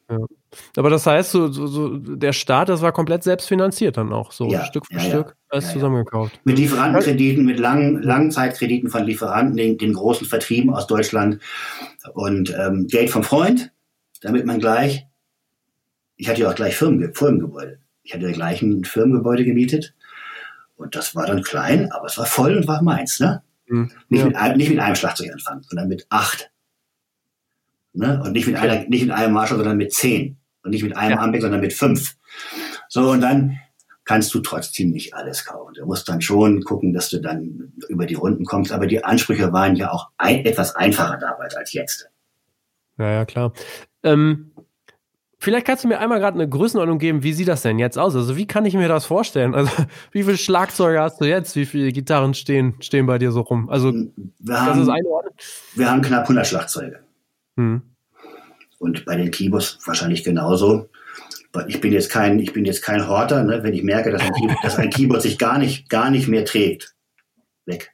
Aber 0.75 0.89
das 0.89 1.05
heißt, 1.05 1.31
so, 1.31 1.51
so, 1.51 1.67
so 1.67 1.97
der 1.97 2.33
Staat, 2.33 2.69
das 2.69 2.81
war 2.81 2.91
komplett 2.91 3.23
selbstfinanziert 3.23 3.97
dann 3.97 4.13
auch, 4.13 4.31
so 4.31 4.49
Ja, 4.49 4.65
Stück 4.65 4.85
für 4.87 4.93
ja, 4.93 5.03
ja. 5.03 5.09
Stück, 5.09 5.35
alles 5.49 5.65
Ja, 5.65 5.69
ja. 5.69 5.73
zusammengekauft. 5.75 6.39
Mit 6.43 6.57
Lieferantenkrediten, 6.57 7.45
mit 7.45 7.59
langen 7.59 8.01
Langzeitkrediten 8.01 8.89
von 8.89 9.03
Lieferanten, 9.03 9.57
den, 9.57 9.77
den 9.77 9.93
großen 9.93 10.27
Vertrieben 10.27 10.73
aus 10.73 10.87
Deutschland 10.87 11.39
und 12.13 12.55
ähm, 12.57 12.87
Geld 12.87 13.09
vom 13.09 13.23
Freund, 13.23 13.71
damit 14.21 14.45
man 14.45 14.59
gleich, 14.59 15.05
ich 16.15 16.29
hatte 16.29 16.41
ja 16.41 16.49
auch 16.49 16.55
gleich 16.55 16.75
Firmen, 16.75 17.13
Firmengebäude. 17.13 17.79
Ich 18.03 18.13
hatte 18.13 18.31
gleich 18.31 18.61
ein 18.61 18.85
Firmengebäude 18.85 19.45
gemietet 19.45 19.93
und 20.77 20.95
das 20.95 21.15
war 21.15 21.27
dann 21.27 21.43
klein, 21.43 21.91
aber 21.91 22.07
es 22.07 22.17
war 22.17 22.25
voll 22.25 22.55
und 22.55 22.67
war 22.67 22.81
meins. 22.81 23.19
Ne? 23.19 23.43
Hm. 23.69 23.91
Nicht, 24.09 24.19
Ja. 24.21 24.25
mit 24.27 24.35
einem, 24.35 24.57
nicht 24.57 24.69
mit 24.69 24.79
einem 24.79 24.95
Schlagzeug 24.95 25.31
anfangen, 25.31 25.63
sondern 25.63 25.87
mit 25.87 26.05
acht. 26.09 26.51
Ne? 27.93 28.21
Und 28.23 28.33
nicht 28.33 28.47
mit, 28.47 28.55
einer, 28.55 28.87
nicht 28.87 29.01
mit 29.03 29.11
einem 29.11 29.33
Marshall, 29.33 29.57
sondern 29.57 29.77
mit 29.77 29.93
zehn. 29.93 30.37
Und 30.63 30.71
nicht 30.71 30.83
mit 30.83 30.95
einem 30.97 31.17
Ja. 31.17 31.19
Ambeck, 31.23 31.41
sondern 31.41 31.61
mit 31.61 31.73
fünf. 31.73 32.15
So, 32.89 33.11
und 33.11 33.21
dann 33.21 33.57
kannst 34.03 34.33
du 34.33 34.39
trotzdem 34.39 34.89
nicht 34.89 35.13
alles 35.13 35.45
kaufen. 35.45 35.73
Du 35.75 35.85
musst 35.85 36.09
dann 36.09 36.21
schon 36.21 36.63
gucken, 36.63 36.93
dass 36.93 37.09
du 37.09 37.19
dann 37.21 37.73
über 37.89 38.05
die 38.05 38.15
Runden 38.15 38.43
kommst. 38.45 38.71
Aber 38.71 38.87
die 38.87 39.03
Ansprüche 39.03 39.53
waren 39.53 39.75
ja 39.75 39.91
auch 39.91 40.09
ein, 40.17 40.45
etwas 40.45 40.75
einfacher 40.75 41.17
damals 41.17 41.55
als 41.55 41.73
jetzt. 41.73 42.09
Ja, 42.97 43.09
ja, 43.11 43.25
klar. 43.25 43.53
Ähm, 44.03 44.51
vielleicht 45.39 45.65
kannst 45.65 45.83
du 45.83 45.87
mir 45.87 45.99
einmal 45.99 46.19
gerade 46.19 46.35
eine 46.35 46.47
Größenordnung 46.47 46.99
geben, 46.99 47.23
wie 47.23 47.33
sieht 47.33 47.47
das 47.47 47.61
denn 47.61 47.79
jetzt 47.79 47.97
aus? 47.97 48.15
Also 48.15 48.37
wie 48.37 48.45
kann 48.45 48.65
ich 48.65 48.73
mir 48.75 48.87
das 48.87 49.05
vorstellen? 49.05 49.55
Also 49.55 49.71
wie 50.11 50.23
viele 50.23 50.37
Schlagzeuge 50.37 51.01
hast 51.01 51.19
du 51.21 51.25
jetzt? 51.25 51.55
Wie 51.55 51.65
viele 51.65 51.91
Gitarren 51.91 52.33
stehen, 52.33 52.75
stehen 52.81 53.05
bei 53.05 53.17
dir 53.17 53.31
so 53.31 53.41
rum? 53.41 53.69
Also 53.69 53.91
Wir 53.91 54.61
haben, 54.61 54.87
wir 55.75 55.89
haben 55.89 56.01
knapp 56.01 56.23
100 56.23 56.45
Schlagzeuge. 56.45 56.99
Hm. 57.57 57.81
Und 58.77 59.05
bei 59.05 59.15
den 59.15 59.31
Keyboards 59.31 59.79
wahrscheinlich 59.85 60.23
genauso. 60.23 60.89
Ich 61.67 61.81
bin 61.81 61.91
jetzt 61.91 62.09
kein, 62.11 62.37
ich 62.39 62.53
bin 62.53 62.63
jetzt 62.65 62.83
kein 62.83 63.07
Horter, 63.07 63.43
ne? 63.43 63.63
wenn 63.63 63.73
ich 63.73 63.81
merke, 63.81 64.11
dass 64.11 64.21
ein, 64.21 64.33
Keyboard, 64.33 64.59
dass 64.63 64.75
ein 64.75 64.89
Keyboard 64.91 65.21
sich 65.21 65.39
gar 65.39 65.57
nicht, 65.57 65.89
gar 65.89 66.11
nicht 66.11 66.27
mehr 66.27 66.45
trägt. 66.45 66.95
Weg. 67.65 67.91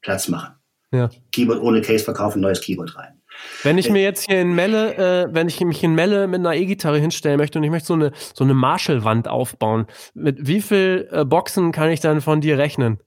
Platz 0.00 0.28
machen. 0.28 0.54
Ja. 0.92 1.10
Keyboard 1.32 1.60
ohne 1.60 1.80
Case 1.80 2.04
verkaufen, 2.04 2.40
neues 2.40 2.60
Keyboard 2.60 2.96
rein. 2.96 3.21
Wenn 3.62 3.78
ich 3.78 3.90
mir 3.90 4.02
jetzt 4.02 4.26
hier 4.26 4.40
in 4.40 4.54
Melle, 4.54 4.94
äh, 4.96 5.28
wenn 5.34 5.48
ich 5.48 5.60
mich 5.60 5.82
in 5.84 5.94
Melle 5.94 6.26
mit 6.26 6.40
einer 6.40 6.54
E-Gitarre 6.54 6.98
hinstellen 6.98 7.38
möchte 7.38 7.58
und 7.58 7.64
ich 7.64 7.70
möchte 7.70 7.86
so 7.88 7.94
eine, 7.94 8.12
so 8.34 8.42
eine 8.44 8.54
Marshall-Wand 8.54 9.28
aufbauen, 9.28 9.86
mit 10.14 10.46
wie 10.46 10.60
viel 10.60 11.08
äh, 11.12 11.24
Boxen 11.24 11.70
kann 11.72 11.90
ich 11.90 12.00
dann 12.00 12.20
von 12.20 12.40
dir 12.40 12.58
rechnen? 12.58 12.98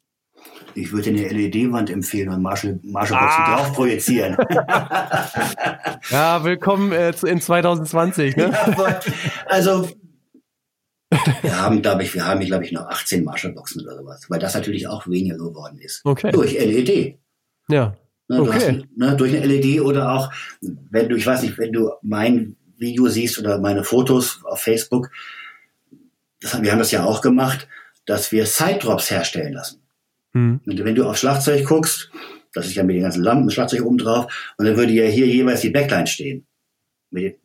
Ich 0.75 0.91
würde 0.91 1.09
eine 1.09 1.27
LED-Wand 1.27 1.89
empfehlen 1.89 2.29
und 2.29 2.41
Marshall, 2.41 2.79
Marshall-Boxen 2.83 3.43
Ah. 3.43 3.55
drauf 3.57 3.73
projizieren. 3.73 4.37
Ja, 6.11 6.43
willkommen 6.43 6.91
äh, 6.91 7.11
in 7.25 7.41
2020, 7.41 8.35
ne? 8.35 8.53
also, 9.47 9.89
wir 11.41 11.59
haben, 11.59 11.81
glaube 11.81 12.03
ich, 12.03 12.13
wir 12.13 12.25
haben, 12.25 12.39
glaube 12.41 12.63
ich, 12.63 12.71
noch 12.71 12.87
18 12.87 13.23
Marshall-Boxen 13.23 13.81
oder 13.85 13.97
sowas, 13.97 14.25
weil 14.29 14.39
das 14.39 14.53
natürlich 14.53 14.87
auch 14.87 15.07
weniger 15.07 15.37
geworden 15.37 15.79
ist. 15.79 16.01
Okay. 16.05 16.31
Durch 16.31 16.53
LED. 16.53 17.17
Ja. 17.69 17.95
Ne, 18.27 18.37
du 18.37 18.43
Okay. 18.43 18.81
hast, 18.81 18.97
ne, 18.97 19.15
durch 19.15 19.35
eine 19.35 19.45
LED 19.45 19.81
oder 19.81 20.11
auch, 20.11 20.31
wenn 20.61 21.09
du, 21.09 21.15
ich 21.15 21.25
weiß 21.25 21.43
nicht, 21.43 21.57
wenn 21.57 21.71
du 21.71 21.91
mein 22.01 22.55
Video 22.77 23.07
siehst 23.07 23.39
oder 23.39 23.59
meine 23.59 23.83
Fotos 23.83 24.41
auf 24.45 24.61
Facebook, 24.61 25.11
das 26.41 26.61
wir 26.61 26.71
haben 26.71 26.79
das 26.79 26.91
ja 26.91 27.03
auch 27.05 27.21
gemacht, 27.21 27.67
dass 28.05 28.31
wir 28.31 28.45
Side-Drops 28.45 29.09
herstellen 29.11 29.53
lassen. 29.53 29.81
Hm. 30.33 30.59
Und 30.65 30.83
wenn 30.83 30.95
du 30.95 31.07
auf 31.07 31.17
Schlagzeug 31.17 31.65
guckst, 31.65 32.11
das 32.53 32.67
ist 32.67 32.75
ja 32.75 32.83
mit 32.83 32.95
den 32.95 33.03
ganzen 33.03 33.23
Lampen, 33.23 33.49
Schlagzeug 33.51 33.83
oben 33.83 33.97
drauf, 33.97 34.53
und 34.57 34.65
dann 34.65 34.77
würde 34.77 34.91
ja 34.93 35.05
hier 35.05 35.27
jeweils 35.27 35.61
die 35.61 35.69
Backline 35.69 36.07
stehen. 36.07 36.45
Mit, 37.11 37.39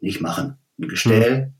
nicht 0.00 0.20
machen. 0.20 0.56
Ein 0.78 0.88
Gestell, 0.88 1.52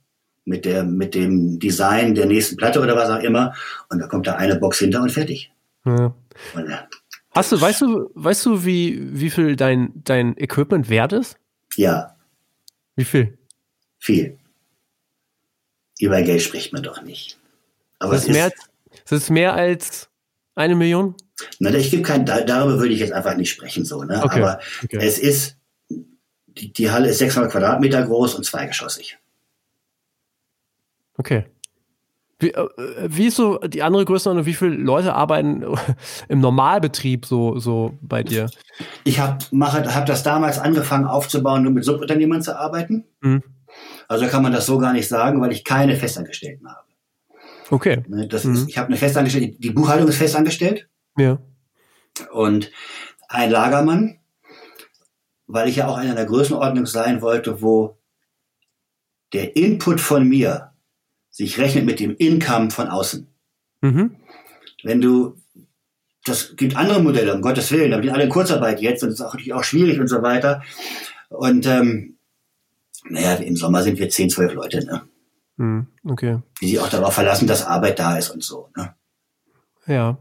mit, 0.44 0.64
der, 0.64 0.84
mit 0.84 1.14
dem 1.14 1.58
Design 1.58 2.14
der 2.14 2.26
nächsten 2.26 2.56
Platte 2.56 2.80
oder 2.80 2.96
was 2.96 3.10
auch 3.10 3.22
immer, 3.22 3.54
und 3.88 3.98
da 4.00 4.06
kommt 4.06 4.26
da 4.26 4.36
eine 4.36 4.56
Box 4.56 4.78
hinter 4.78 5.02
und 5.02 5.12
fertig. 5.12 5.52
Ja. 5.84 6.14
Und, 6.54 6.68
ja, 6.68 6.88
Hast 7.40 7.52
du, 7.52 7.60
weißt 7.60 7.80
du, 7.82 8.10
weißt 8.14 8.46
du, 8.46 8.64
wie, 8.64 8.98
wie 9.18 9.30
viel 9.30 9.56
dein, 9.56 9.92
dein 10.04 10.36
Equipment 10.36 10.88
wert 10.88 11.12
ist? 11.12 11.36
ja, 11.76 12.16
Wie 12.96 13.04
viel? 13.04 13.38
viel. 13.98 14.38
Über 15.98 16.22
Geld 16.22 16.42
spricht 16.42 16.72
man 16.72 16.82
doch 16.82 17.02
nicht. 17.02 17.38
Aber 17.98 18.14
Ist 18.14 18.22
es 18.22 18.28
es 18.28 18.32
mehr, 18.34 18.46
ist, 18.46 18.70
als- 19.02 19.12
ist 19.22 19.30
mehr 19.30 19.54
als 19.54 20.10
eine 20.54 20.74
Million? 20.74 21.14
na, 21.58 21.72
ich 21.74 21.90
gebe 21.90 22.02
kein, 22.02 22.24
da- 22.26 22.42
darüber 22.42 22.78
würde 22.80 22.92
ich 22.94 23.00
jetzt 23.00 23.12
einfach 23.12 23.36
nicht 23.36 23.50
sprechen, 23.50 23.84
so, 23.84 24.02
ne? 24.04 24.22
Okay, 24.22 24.40
Aber 24.42 24.60
okay. 24.84 24.98
es 25.00 25.18
ist, 25.18 25.56
die, 26.46 26.72
die 26.72 26.90
Halle 26.90 27.08
ist 27.08 27.18
600 27.18 27.50
Quadratmeter 27.52 28.02
groß 28.04 28.34
und 28.34 28.44
zweigeschossig. 28.44 29.18
Okay. 31.16 31.46
Wie, 32.40 32.52
äh, 32.52 32.68
wie 33.06 33.26
ist 33.26 33.36
so 33.36 33.58
die 33.58 33.82
andere 33.82 34.04
Größenordnung? 34.04 34.46
Wie 34.46 34.54
viele 34.54 34.74
Leute 34.74 35.14
arbeiten 35.14 35.64
im 36.28 36.40
Normalbetrieb 36.40 37.26
so, 37.26 37.58
so 37.58 37.96
bei 38.00 38.22
dir? 38.22 38.50
Ich 39.04 39.20
habe 39.20 39.38
hab 39.60 40.06
das 40.06 40.22
damals 40.22 40.58
angefangen 40.58 41.04
aufzubauen, 41.06 41.62
nur 41.62 41.72
mit 41.72 41.84
Subunternehmern 41.84 42.42
zu 42.42 42.58
arbeiten. 42.58 43.04
Mhm. 43.20 43.42
Also 44.08 44.26
kann 44.26 44.42
man 44.42 44.52
das 44.52 44.66
so 44.66 44.78
gar 44.78 44.92
nicht 44.92 45.06
sagen, 45.08 45.40
weil 45.40 45.52
ich 45.52 45.62
keine 45.64 45.94
Festangestellten 45.94 46.68
habe. 46.68 46.80
Okay. 47.70 48.02
Ne, 48.08 48.26
Das 48.26 48.44
Mhm. 48.44 48.54
ist, 48.54 48.68
ich 48.68 48.78
habe 48.78 48.88
eine 48.88 48.96
Festangestellte, 48.96 49.56
die 49.58 49.70
Buchhaltung 49.70 50.08
ist 50.08 50.16
festangestellt 50.16 50.88
Ja. 51.16 51.38
und 52.32 52.72
ein 53.28 53.50
Lagermann, 53.50 54.18
weil 55.46 55.68
ich 55.68 55.76
ja 55.76 55.86
auch 55.86 56.00
in 56.00 56.10
einer 56.10 56.24
Größenordnung 56.24 56.86
sein 56.86 57.22
wollte, 57.22 57.62
wo 57.62 57.98
der 59.32 59.54
Input 59.56 60.00
von 60.00 60.26
mir 60.28 60.69
sich 61.40 61.58
rechnet 61.58 61.86
mit 61.86 62.00
dem 62.00 62.16
Income 62.16 62.70
von 62.70 62.88
außen. 62.88 63.26
Mhm. 63.82 64.16
wenn 64.82 65.00
du, 65.00 65.36
das 66.26 66.54
gibt 66.54 66.76
andere 66.76 67.02
Modelle, 67.02 67.34
um 67.34 67.40
Gottes 67.40 67.72
Willen, 67.72 67.94
aber 67.94 68.02
die 68.02 68.10
alle 68.10 68.24
in 68.24 68.28
Kurzarbeit 68.28 68.82
jetzt 68.82 69.02
und 69.02 69.08
es 69.08 69.14
ist 69.14 69.20
auch 69.22 69.32
natürlich 69.32 69.54
auch 69.54 69.64
schwierig 69.64 69.98
und 69.98 70.08
so 70.08 70.20
weiter. 70.20 70.62
Und 71.30 71.64
ähm, 71.66 72.18
naja, 73.08 73.36
im 73.36 73.56
Sommer 73.56 73.82
sind 73.82 73.98
wir 73.98 74.10
10, 74.10 74.28
12 74.28 74.52
Leute, 74.52 74.84
ne? 74.84 75.02
Mhm. 75.56 75.86
Okay. 76.04 76.40
die 76.60 76.68
sich 76.68 76.80
auch 76.80 76.90
darauf 76.90 77.14
verlassen, 77.14 77.46
dass 77.46 77.66
Arbeit 77.66 77.98
da 77.98 78.18
ist 78.18 78.28
und 78.28 78.44
so. 78.44 78.68
Ne? 78.76 78.94
Ja. 79.86 80.18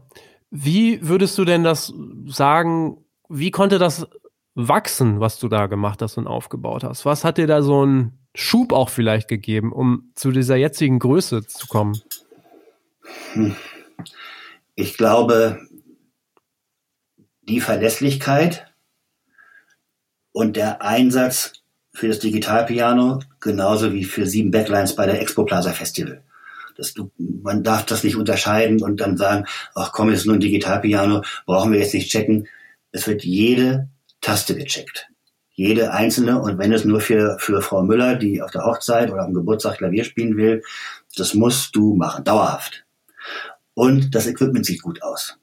Wie 0.50 1.06
würdest 1.06 1.36
du 1.36 1.44
denn 1.44 1.62
das 1.62 1.92
sagen? 2.26 3.04
Wie 3.28 3.50
konnte 3.50 3.78
das 3.78 4.06
wachsen, 4.54 5.20
was 5.20 5.38
du 5.38 5.48
da 5.48 5.66
gemacht 5.66 6.00
hast 6.00 6.16
und 6.16 6.26
aufgebaut 6.26 6.82
hast? 6.82 7.04
Was 7.04 7.24
hat 7.24 7.36
dir 7.36 7.46
da 7.46 7.60
so 7.60 7.82
einen 7.82 8.19
Schub 8.34 8.72
auch 8.72 8.88
vielleicht 8.88 9.28
gegeben, 9.28 9.72
um 9.72 10.12
zu 10.14 10.30
dieser 10.30 10.56
jetzigen 10.56 10.98
Größe 10.98 11.46
zu 11.46 11.66
kommen? 11.66 12.00
Ich 14.74 14.96
glaube, 14.96 15.60
die 17.42 17.60
Verlässlichkeit 17.60 18.72
und 20.32 20.56
der 20.56 20.82
Einsatz 20.82 21.52
für 21.92 22.08
das 22.08 22.20
Digitalpiano, 22.20 23.20
genauso 23.40 23.92
wie 23.92 24.04
für 24.04 24.26
sieben 24.26 24.50
Backlines 24.50 24.94
bei 24.94 25.06
der 25.06 25.20
Expo 25.20 25.44
Plaza 25.44 25.72
Festival. 25.72 26.22
Das, 26.76 26.94
man 27.18 27.62
darf 27.62 27.84
das 27.84 28.04
nicht 28.04 28.16
unterscheiden 28.16 28.82
und 28.82 29.00
dann 29.00 29.16
sagen, 29.16 29.44
ach 29.74 29.92
komm, 29.92 30.10
ist 30.10 30.24
nur 30.24 30.36
ein 30.36 30.40
Digitalpiano, 30.40 31.22
brauchen 31.46 31.72
wir 31.72 31.80
jetzt 31.80 31.94
nicht 31.94 32.10
checken. 32.10 32.48
Es 32.92 33.06
wird 33.06 33.24
jede 33.24 33.88
Taste 34.20 34.54
gecheckt. 34.54 35.08
Jede 35.60 35.92
einzelne 35.92 36.40
und 36.40 36.56
wenn 36.56 36.72
es 36.72 36.86
nur 36.86 37.02
für, 37.02 37.36
für 37.38 37.60
Frau 37.60 37.82
Müller, 37.82 38.16
die 38.16 38.40
auf 38.40 38.50
der 38.50 38.64
Hochzeit 38.64 39.10
oder 39.10 39.24
am 39.24 39.34
Geburtstag 39.34 39.76
Klavier 39.76 40.04
spielen 40.04 40.38
will, 40.38 40.62
das 41.18 41.34
musst 41.34 41.76
du 41.76 41.94
machen, 41.96 42.24
dauerhaft. 42.24 42.86
Und 43.74 44.14
das 44.14 44.26
Equipment 44.26 44.64
sieht 44.64 44.80
gut 44.80 45.02
aus, 45.02 45.36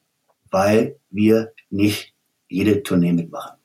weil 0.50 0.96
wir 1.12 1.54
nicht 1.70 2.16
jede 2.50 2.82
Tournee 2.82 3.14
mitmachen. 3.14 3.58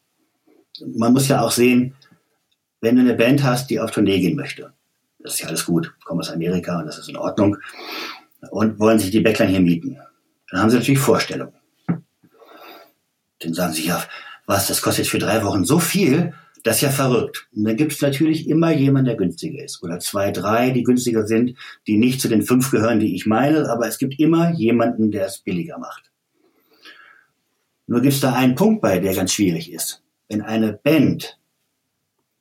Man 0.94 1.14
muss 1.14 1.26
ja 1.28 1.40
auch 1.40 1.52
sehen, 1.52 1.94
wenn 2.82 2.96
du 2.96 3.00
eine 3.00 3.14
Band 3.14 3.42
hast, 3.42 3.70
die 3.70 3.80
auf 3.80 3.90
Tournee 3.90 4.20
gehen 4.20 4.36
möchte, 4.36 4.74
das 5.20 5.32
ist 5.32 5.40
ja 5.40 5.48
alles 5.48 5.64
gut, 5.64 5.94
kommen 6.04 6.20
aus 6.20 6.28
Amerika 6.28 6.78
und 6.78 6.84
das 6.84 6.98
ist 6.98 7.08
in 7.08 7.16
Ordnung, 7.16 7.56
und 8.50 8.78
wollen 8.78 8.98
sich 8.98 9.10
die 9.10 9.20
Backline 9.20 9.52
hier 9.52 9.60
mieten, 9.62 9.96
dann 10.50 10.60
haben 10.60 10.68
sie 10.68 10.76
natürlich 10.76 11.00
Vorstellungen. 11.00 11.54
Dann 13.38 13.54
sagen 13.54 13.72
sie, 13.72 13.86
ja, 13.86 14.04
was, 14.44 14.66
das 14.66 14.82
kostet 14.82 15.06
jetzt 15.06 15.12
für 15.12 15.18
drei 15.18 15.42
Wochen 15.44 15.64
so 15.64 15.78
viel, 15.78 16.34
das 16.62 16.76
ist 16.76 16.82
ja 16.82 16.90
verrückt. 16.90 17.48
Und 17.54 17.64
dann 17.64 17.76
gibt 17.76 17.92
es 17.92 18.00
natürlich 18.00 18.48
immer 18.48 18.70
jemanden, 18.72 19.06
der 19.06 19.16
günstiger 19.16 19.64
ist. 19.64 19.82
Oder 19.82 19.98
zwei, 19.98 20.30
drei, 20.30 20.70
die 20.70 20.84
günstiger 20.84 21.26
sind, 21.26 21.56
die 21.86 21.96
nicht 21.96 22.20
zu 22.20 22.28
den 22.28 22.42
fünf 22.42 22.70
gehören, 22.70 23.00
die 23.00 23.14
ich 23.14 23.26
meine, 23.26 23.68
aber 23.68 23.88
es 23.88 23.98
gibt 23.98 24.18
immer 24.18 24.52
jemanden, 24.52 25.10
der 25.10 25.26
es 25.26 25.38
billiger 25.38 25.78
macht. 25.78 26.10
Nur 27.86 28.00
gibt 28.00 28.14
es 28.14 28.20
da 28.20 28.34
einen 28.34 28.54
Punkt 28.54 28.80
bei, 28.80 28.98
der 29.00 29.14
ganz 29.14 29.32
schwierig 29.32 29.72
ist. 29.72 30.02
Wenn 30.28 30.40
eine 30.40 30.72
Band 30.72 31.38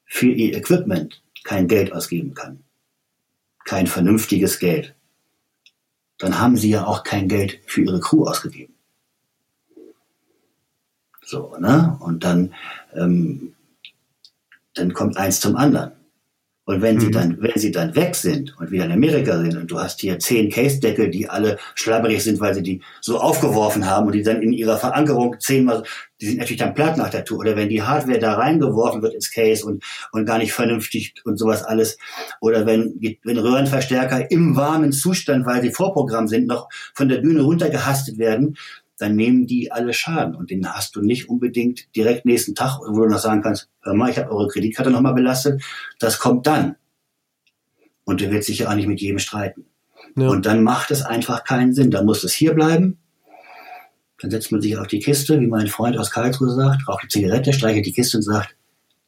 für 0.06 0.32
ihr 0.32 0.56
Equipment 0.56 1.24
kein 1.44 1.68
Geld 1.68 1.92
ausgeben 1.92 2.34
kann, 2.34 2.64
kein 3.66 3.88
vernünftiges 3.88 4.60
Geld, 4.60 4.96
dann 6.20 6.40
haben 6.40 6.58
sie 6.58 6.70
ja 6.70 6.86
auch 6.86 7.04
kein 7.04 7.28
Geld 7.28 7.60
für 7.66 7.82
ihre 7.82 8.00
Crew 8.00 8.26
ausgegeben. 8.26 8.76
So, 11.24 11.56
ne? 11.60 11.98
Und 12.00 12.24
dann 12.24 12.54
ähm, 12.94 13.56
dann 14.74 14.94
kommt 14.94 15.18
eins 15.18 15.40
zum 15.40 15.56
anderen. 15.56 15.92
Und 16.72 16.82
wenn 16.82 16.96
mhm. 16.96 17.00
sie 17.02 17.12
dann, 17.12 17.38
wenn 17.42 17.60
sie 17.60 17.72
dann 17.72 17.96
weg 17.96 18.16
sind 18.16 18.56
und 18.58 18.72
wieder 18.72 18.86
in 18.86 18.92
Amerika 18.92 19.38
sind 19.42 19.58
und 19.58 19.72
du 19.72 19.80
hast 19.80 20.00
hier 20.00 20.20
zehn 20.20 20.50
Case-Deckel, 20.50 21.10
die 21.10 21.28
alle 21.28 21.58
schlabberig 21.74 22.24
sind, 22.24 22.40
weil 22.40 22.54
sie 22.54 22.62
die 22.62 22.82
so 23.02 23.20
aufgeworfen 23.20 23.90
haben 23.90 24.06
und 24.06 24.14
die 24.14 24.22
dann 24.22 24.44
in 24.44 24.54
ihrer 24.54 24.78
Verankerung 24.78 25.36
zehnmal, 25.40 25.84
die 26.22 26.28
sind 26.28 26.38
natürlich 26.38 26.60
dann 26.60 26.76
platt 26.76 26.98
nach 26.98 27.10
der 27.10 27.26
Tour. 27.26 27.40
Oder 27.40 27.56
wenn 27.56 27.70
die 27.70 27.82
Hardware 27.82 28.20
da 28.20 28.36
reingeworfen 28.36 29.02
wird 29.02 29.16
ins 29.16 29.32
Case 29.32 29.66
und, 29.66 29.84
und 30.12 30.26
gar 30.26 30.38
nicht 30.38 30.54
vernünftig 30.54 31.16
und 31.26 31.38
sowas 31.38 31.64
alles. 31.64 31.98
Oder 32.40 32.68
wenn, 32.68 32.94
wenn 33.24 33.40
Röhrenverstärker 33.40 34.30
im 34.30 34.56
warmen 34.56 34.92
Zustand, 34.92 35.48
weil 35.48 35.64
sie 35.64 35.72
Vorprogramm 35.72 36.28
sind, 36.28 36.46
noch 36.46 36.70
von 36.94 37.10
der 37.10 37.18
Bühne 37.18 37.42
runtergehastet 37.42 38.20
werden, 38.20 38.56
dann 39.02 39.16
nehmen 39.16 39.48
die 39.48 39.72
alle 39.72 39.94
Schaden. 39.94 40.36
Und 40.36 40.52
den 40.52 40.68
hast 40.72 40.96
du 40.96 41.02
nicht 41.02 41.28
unbedingt 41.28 41.96
direkt 41.96 42.26
nächsten 42.26 42.54
Tag, 42.54 42.80
wo 42.80 43.00
du 43.00 43.10
noch 43.10 43.20
sagen 43.20 43.42
kannst, 43.42 43.70
hör 43.82 43.96
mal, 43.96 44.12
ich 44.12 44.18
habe 44.18 44.30
eure 44.30 44.48
Kreditkarte 44.48 44.92
nochmal 44.92 45.14
belastet. 45.14 45.62
Das 46.00 46.20
kommt 46.20 46.46
dann. 46.46 46.76
Und 48.04 48.22
der 48.22 48.32
wird 48.32 48.44
sich 48.44 48.60
ja 48.60 48.70
auch 48.70 48.76
nicht 48.76 48.88
mit 48.88 49.02
jedem 49.02 49.20
streiten. 49.20 49.66
Ja. 50.16 50.28
Und 50.28 50.46
dann 50.46 50.64
macht 50.64 50.92
es 50.92 51.02
einfach 51.02 51.44
keinen 51.44 51.74
Sinn. 51.74 51.90
Dann 51.90 52.06
muss 52.06 52.24
es 52.24 52.34
hier 52.34 52.54
bleiben. 52.54 53.00
Dann 54.20 54.30
setzt 54.30 54.52
man 54.52 54.62
sich 54.62 54.78
auf 54.78 54.88
die 54.88 55.00
Kiste, 55.00 55.40
wie 55.40 55.48
mein 55.48 55.68
Freund 55.68 55.98
aus 55.98 56.12
Karlsruhe 56.12 56.54
sagt, 56.54 56.88
raucht 56.88 57.02
eine 57.02 57.10
Zigarette, 57.10 57.54
streichelt 57.54 57.88
die 57.88 57.94
Kiste 57.94 58.18
und 58.18 58.24
sagt, 58.24 58.56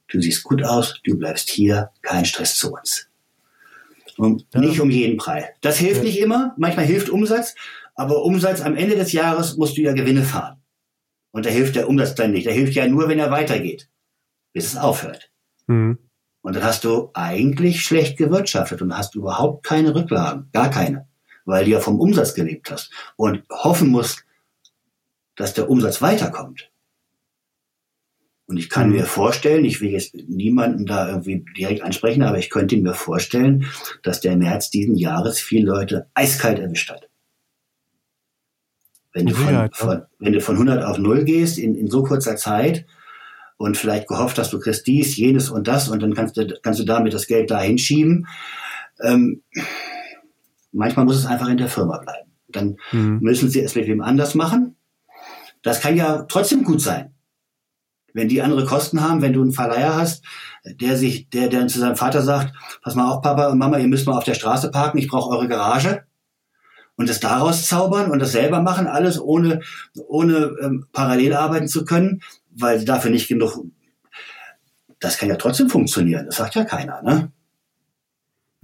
du 0.07 0.19
siehst 0.19 0.43
gut 0.43 0.63
aus, 0.63 0.99
du 1.03 1.17
bleibst 1.17 1.49
hier, 1.49 1.91
kein 2.01 2.25
Stress 2.25 2.55
zu 2.55 2.73
uns. 2.73 3.07
Und 4.17 4.45
ja. 4.53 4.59
nicht 4.59 4.79
um 4.79 4.89
jeden 4.89 5.17
Preis. 5.17 5.45
Das 5.61 5.77
hilft 5.77 5.97
ja. 5.97 6.03
nicht 6.03 6.19
immer. 6.19 6.55
Manchmal 6.57 6.85
hilft 6.85 7.09
Umsatz. 7.09 7.53
Aber 7.95 8.23
Umsatz 8.23 8.61
am 8.61 8.75
Ende 8.75 8.95
des 8.95 9.11
Jahres 9.11 9.57
musst 9.57 9.77
du 9.77 9.81
ja 9.81 9.93
Gewinne 9.93 10.23
fahren. 10.23 10.63
Und 11.31 11.45
da 11.45 11.49
hilft 11.49 11.75
der 11.75 11.89
Umsatz 11.89 12.15
dann 12.15 12.31
nicht. 12.31 12.45
Der 12.45 12.53
hilft 12.53 12.73
ja 12.73 12.87
nur, 12.87 13.07
wenn 13.07 13.19
er 13.19 13.31
weitergeht, 13.31 13.89
bis 14.53 14.67
es 14.67 14.77
aufhört. 14.77 15.31
Mhm. 15.67 15.97
Und 16.41 16.55
dann 16.55 16.63
hast 16.63 16.83
du 16.83 17.09
eigentlich 17.13 17.81
schlecht 17.85 18.17
gewirtschaftet 18.17 18.81
und 18.81 18.95
hast 18.97 19.15
überhaupt 19.15 19.65
keine 19.65 19.95
Rücklagen, 19.95 20.49
gar 20.51 20.69
keine, 20.69 21.07
weil 21.45 21.65
du 21.65 21.71
ja 21.71 21.79
vom 21.79 21.99
Umsatz 21.99 22.33
gelebt 22.33 22.69
hast 22.69 22.91
und 23.15 23.43
hoffen 23.49 23.89
musst, 23.89 24.25
dass 25.35 25.53
der 25.53 25.69
Umsatz 25.69 26.01
weiterkommt. 26.01 26.69
Und 28.45 28.57
ich 28.57 28.69
kann 28.69 28.89
mhm. 28.89 28.97
mir 28.97 29.05
vorstellen, 29.05 29.63
ich 29.63 29.79
will 29.79 29.91
jetzt 29.91 30.15
niemanden 30.15 30.85
da 30.85 31.07
irgendwie 31.07 31.45
direkt 31.57 31.81
ansprechen, 31.81 32.23
aber 32.23 32.37
ich 32.37 32.49
könnte 32.49 32.75
mir 32.77 32.93
vorstellen, 32.93 33.65
dass 34.03 34.19
der 34.19 34.35
März 34.35 34.69
diesen 34.69 34.95
Jahres 34.95 35.39
viele 35.39 35.65
Leute 35.65 36.09
eiskalt 36.13 36.59
erwischt 36.59 36.91
hat. 36.91 37.09
Wenn 39.13 39.27
du, 39.27 39.35
von, 39.35 39.69
von, 39.73 40.01
wenn 40.17 40.33
du 40.33 40.41
von 40.41 40.55
100 40.55 40.83
auf 40.83 40.97
0 40.97 41.23
gehst 41.23 41.59
in, 41.59 41.75
in 41.75 41.87
so 41.87 42.03
kurzer 42.03 42.35
Zeit 42.35 42.85
und 43.57 43.77
vielleicht 43.77 44.07
gehofft 44.07 44.39
hast, 44.39 44.51
du 44.51 44.59
kriegst 44.59 44.87
dies, 44.87 45.15
jenes 45.15 45.51
und 45.51 45.67
das 45.67 45.87
und 45.87 46.01
dann 46.01 46.15
kannst 46.15 46.35
du, 46.35 46.47
kannst 46.63 46.79
du 46.79 46.83
damit 46.83 47.13
das 47.13 47.27
Geld 47.27 47.51
da 47.51 47.61
hinschieben. 47.61 48.27
Ähm, 49.01 49.43
manchmal 50.71 51.05
muss 51.05 51.17
es 51.17 51.27
einfach 51.27 51.47
in 51.47 51.57
der 51.57 51.67
Firma 51.67 51.99
bleiben. 51.99 52.31
Dann 52.47 52.77
mhm. 52.91 53.19
müssen 53.21 53.49
sie 53.49 53.61
es 53.61 53.75
mit 53.75 53.87
wem 53.87 54.01
anders 54.01 54.33
machen. 54.33 54.75
Das 55.61 55.79
kann 55.79 55.95
ja 55.95 56.23
trotzdem 56.23 56.63
gut 56.63 56.81
sein. 56.81 57.13
Wenn 58.15 58.29
die 58.29 58.41
andere 58.41 58.65
Kosten 58.65 59.01
haben, 59.01 59.21
wenn 59.21 59.33
du 59.33 59.41
einen 59.41 59.53
Verleiher 59.53 59.95
hast, 59.95 60.23
der 60.65 60.97
sich, 60.97 61.29
der, 61.29 61.49
der 61.49 61.67
zu 61.67 61.79
seinem 61.79 61.95
Vater 61.95 62.21
sagt, 62.21 62.53
pass 62.81 62.95
mal 62.95 63.11
auf, 63.11 63.21
Papa 63.21 63.47
und 63.47 63.59
Mama, 63.59 63.77
ihr 63.77 63.87
müsst 63.87 64.07
mal 64.07 64.17
auf 64.17 64.23
der 64.23 64.35
Straße 64.35 64.71
parken, 64.71 64.97
ich 64.97 65.07
brauche 65.07 65.35
eure 65.35 65.47
Garage 65.47 66.03
und 66.95 67.09
das 67.09 67.19
daraus 67.19 67.67
zaubern 67.67 68.11
und 68.11 68.19
das 68.19 68.31
selber 68.31 68.61
machen, 68.61 68.87
alles 68.87 69.19
ohne, 69.19 69.61
ohne 70.07 70.55
ähm, 70.61 70.85
parallel 70.91 71.33
arbeiten 71.33 71.67
zu 71.67 71.85
können, 71.85 72.21
weil 72.51 72.79
sie 72.79 72.85
dafür 72.85 73.11
nicht 73.11 73.27
genug. 73.27 73.65
Das 74.99 75.17
kann 75.17 75.29
ja 75.29 75.35
trotzdem 75.35 75.69
funktionieren. 75.69 76.27
Das 76.27 76.37
sagt 76.37 76.55
ja 76.55 76.65
keiner, 76.65 77.01
ne? 77.01 77.31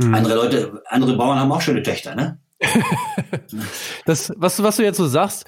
Hm. 0.01 0.13
Andere 0.13 0.35
Leute, 0.35 0.81
andere 0.87 1.17
Bauern 1.17 1.39
haben 1.39 1.51
auch 1.51 1.61
schöne 1.61 1.83
Töchter, 1.83 2.15
ne? 2.15 2.39
das, 4.05 4.31
was, 4.37 4.61
was 4.61 4.77
du 4.77 4.83
jetzt 4.83 4.97
so 4.97 5.07
sagst, 5.07 5.45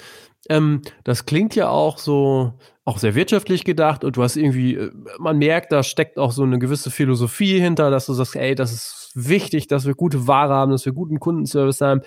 ähm, 0.48 0.82
das 1.04 1.24
klingt 1.24 1.54
ja 1.54 1.68
auch 1.68 1.98
so, 1.98 2.54
auch 2.84 2.98
sehr 2.98 3.14
wirtschaftlich 3.14 3.64
gedacht 3.64 4.02
und 4.02 4.16
du 4.16 4.22
hast 4.22 4.36
irgendwie, 4.36 4.74
äh, 4.74 4.90
man 5.18 5.38
merkt, 5.38 5.70
da 5.72 5.82
steckt 5.82 6.18
auch 6.18 6.32
so 6.32 6.42
eine 6.42 6.58
gewisse 6.58 6.90
Philosophie 6.90 7.60
hinter, 7.60 7.90
dass 7.90 8.06
du 8.06 8.12
sagst, 8.12 8.34
ey, 8.34 8.54
das 8.54 8.72
ist 8.72 9.12
wichtig, 9.14 9.68
dass 9.68 9.86
wir 9.86 9.94
gute 9.94 10.26
Ware 10.26 10.52
haben, 10.52 10.72
dass 10.72 10.84
wir 10.84 10.92
guten 10.92 11.20
Kundenservice 11.20 11.80
haben 11.80 12.02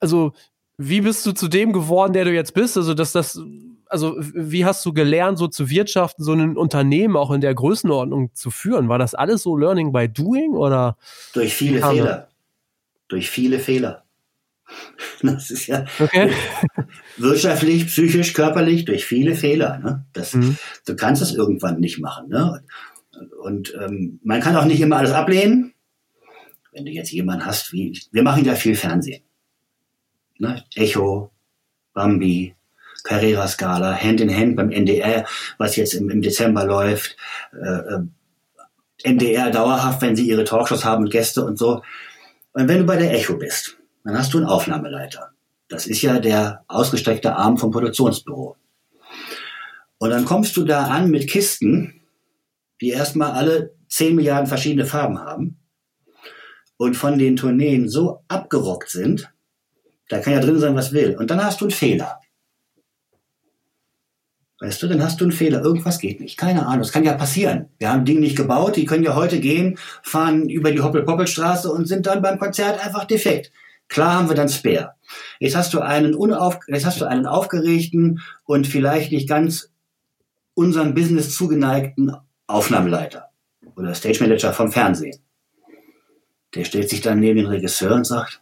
also 0.00 0.32
wie 0.78 1.00
bist 1.00 1.24
du 1.26 1.32
zu 1.32 1.48
dem 1.48 1.72
geworden, 1.72 2.12
der 2.12 2.24
du 2.24 2.32
jetzt 2.32 2.54
bist? 2.54 2.76
Also, 2.76 2.94
dass 2.94 3.12
das, 3.12 3.40
also 3.86 4.16
wie 4.18 4.64
hast 4.64 4.84
du 4.84 4.92
gelernt, 4.92 5.38
so 5.38 5.48
zu 5.48 5.70
wirtschaften, 5.70 6.24
so 6.24 6.32
ein 6.32 6.56
Unternehmen 6.56 7.16
auch 7.16 7.30
in 7.30 7.40
der 7.40 7.54
Größenordnung 7.54 8.34
zu 8.34 8.50
führen? 8.50 8.88
War 8.88 8.98
das 8.98 9.14
alles 9.14 9.42
so 9.42 9.56
Learning 9.56 9.92
by 9.92 10.08
Doing 10.08 10.52
oder? 10.54 10.96
Durch 11.34 11.54
viele 11.54 11.80
Fehler. 11.80 12.28
Durch 13.08 13.30
viele 13.30 13.58
Fehler. 13.58 14.04
Das 15.22 15.50
ist 15.50 15.66
ja 15.66 15.84
okay. 16.00 16.30
wirtschaftlich, 17.18 17.86
psychisch, 17.88 18.32
körperlich, 18.32 18.86
durch 18.86 19.04
viele 19.04 19.34
Fehler. 19.34 19.78
Ne? 19.78 20.06
Das, 20.14 20.32
mhm. 20.32 20.56
Du 20.86 20.96
kannst 20.96 21.20
das 21.20 21.34
irgendwann 21.34 21.78
nicht 21.78 21.98
machen. 21.98 22.28
Ne? 22.28 22.64
Und 23.42 23.74
ähm, 23.80 24.18
man 24.24 24.40
kann 24.40 24.56
auch 24.56 24.64
nicht 24.64 24.80
immer 24.80 24.96
alles 24.96 25.12
ablehnen. 25.12 25.74
Wenn 26.72 26.86
du 26.86 26.90
jetzt 26.90 27.12
jemanden 27.12 27.44
hast, 27.44 27.72
wie 27.72 28.00
wir 28.12 28.22
machen 28.22 28.46
ja 28.46 28.54
viel 28.54 28.74
Fernsehen 28.74 29.22
ne? 30.42 30.64
Echo, 30.74 31.30
Bambi, 31.94 32.54
Carrera 33.04 33.48
Scala, 33.48 33.96
Hand 33.96 34.20
in 34.20 34.34
Hand 34.34 34.56
beim 34.56 34.70
NDR, 34.70 35.24
was 35.58 35.76
jetzt 35.76 35.94
im, 35.94 36.10
im 36.10 36.20
Dezember 36.20 36.64
läuft, 36.64 37.16
äh, 37.52 37.94
äh 37.94 38.02
NDR 39.04 39.50
dauerhaft, 39.50 40.00
wenn 40.00 40.14
sie 40.14 40.28
ihre 40.28 40.44
Talkshows 40.44 40.84
haben 40.84 41.02
und 41.02 41.10
Gäste 41.10 41.44
und 41.44 41.58
so. 41.58 41.82
Und 42.52 42.68
wenn 42.68 42.78
du 42.78 42.84
bei 42.84 42.96
der 42.96 43.12
Echo 43.12 43.36
bist, 43.36 43.76
dann 44.04 44.16
hast 44.16 44.32
du 44.32 44.38
einen 44.38 44.46
Aufnahmeleiter. 44.46 45.30
Das 45.68 45.88
ist 45.88 46.02
ja 46.02 46.20
der 46.20 46.62
ausgestreckte 46.68 47.34
Arm 47.34 47.58
vom 47.58 47.72
Produktionsbüro. 47.72 48.54
Und 49.98 50.10
dann 50.10 50.24
kommst 50.24 50.56
du 50.56 50.64
da 50.64 50.84
an 50.84 51.10
mit 51.10 51.28
Kisten, 51.28 52.00
die 52.80 52.90
erstmal 52.90 53.32
alle 53.32 53.74
10 53.88 54.14
Milliarden 54.14 54.46
verschiedene 54.46 54.86
Farben 54.86 55.18
haben 55.18 55.56
und 56.76 56.96
von 56.96 57.18
den 57.18 57.34
Tourneen 57.34 57.88
so 57.88 58.22
abgerockt 58.28 58.90
sind, 58.90 59.31
da 60.12 60.18
kann 60.18 60.34
ja 60.34 60.40
drin 60.40 60.58
sein, 60.58 60.74
was 60.74 60.92
will. 60.92 61.16
Und 61.18 61.30
dann 61.30 61.42
hast 61.42 61.62
du 61.62 61.64
einen 61.64 61.70
Fehler. 61.70 62.20
Weißt 64.60 64.82
du, 64.82 64.86
dann 64.86 65.02
hast 65.02 65.18
du 65.18 65.24
einen 65.24 65.32
Fehler. 65.32 65.62
Irgendwas 65.62 65.98
geht 65.98 66.20
nicht. 66.20 66.36
Keine 66.36 66.66
Ahnung. 66.66 66.80
Das 66.80 66.92
kann 66.92 67.02
ja 67.02 67.14
passieren. 67.14 67.70
Wir 67.78 67.90
haben 67.90 68.04
Dinge 68.04 68.20
nicht 68.20 68.36
gebaut. 68.36 68.76
Die 68.76 68.84
können 68.84 69.04
ja 69.04 69.14
heute 69.14 69.40
gehen, 69.40 69.78
fahren 70.02 70.50
über 70.50 70.70
die 70.70 70.82
Hoppel-Poppel-Straße 70.82 71.72
und 71.72 71.88
sind 71.88 72.04
dann 72.04 72.20
beim 72.20 72.38
Konzert 72.38 72.84
einfach 72.84 73.06
defekt. 73.06 73.52
Klar 73.88 74.12
haben 74.18 74.28
wir 74.28 74.36
dann 74.36 74.50
Spare. 74.50 74.92
Jetzt 75.40 75.56
hast 75.56 75.72
du 75.72 75.80
einen 75.80 76.14
unauf, 76.14 76.58
jetzt 76.68 76.84
hast 76.84 77.00
du 77.00 77.06
einen 77.06 77.24
aufgeregten 77.24 78.20
und 78.44 78.66
vielleicht 78.66 79.12
nicht 79.12 79.26
ganz 79.26 79.72
unserem 80.52 80.92
Business 80.92 81.34
zugeneigten 81.34 82.14
Aufnahmeleiter 82.46 83.30
oder 83.76 83.94
Stage 83.94 84.18
Manager 84.20 84.52
vom 84.52 84.70
Fernsehen. 84.70 85.18
Der 86.54 86.64
stellt 86.64 86.90
sich 86.90 87.00
dann 87.00 87.18
neben 87.18 87.38
den 87.38 87.46
Regisseur 87.46 87.94
und 87.94 88.06
sagt, 88.06 88.41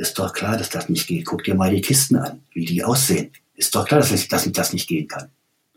ist 0.00 0.18
doch 0.18 0.32
klar, 0.32 0.56
dass 0.56 0.70
das 0.70 0.88
nicht 0.88 1.06
geht. 1.06 1.26
Guck 1.26 1.44
dir 1.44 1.54
mal 1.54 1.70
die 1.70 1.80
Kisten 1.80 2.16
an, 2.16 2.42
wie 2.52 2.64
die 2.64 2.82
aussehen. 2.82 3.32
Ist 3.54 3.74
doch 3.74 3.86
klar, 3.86 4.00
dass 4.00 4.28
das, 4.28 4.50
das 4.50 4.72
nicht 4.72 4.88
gehen 4.88 5.06
kann. 5.06 5.30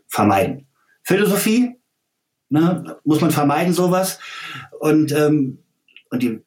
Vermeiden. 0.08 0.66
Philosophie, 1.02 1.76
ne, 2.48 2.96
muss 3.04 3.20
man 3.20 3.30
vermeiden, 3.30 3.74
sowas. 3.74 4.18
Und, 4.80 5.12
ähm, 5.12 5.58
und 6.10 6.22
die, 6.22 6.40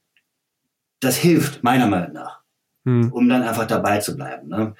das 0.99 1.17
hilft, 1.17 1.63
meiner 1.63 1.87
Meinung 1.87 2.13
nach. 2.13 2.41
hm. 2.87 3.11
um 3.11 3.27
dann 3.27 3.43
einfach 3.43 3.67
dabei 3.67 3.99
zu 3.99 4.15
bleiben. 4.15 4.47
Ne? 4.47 4.73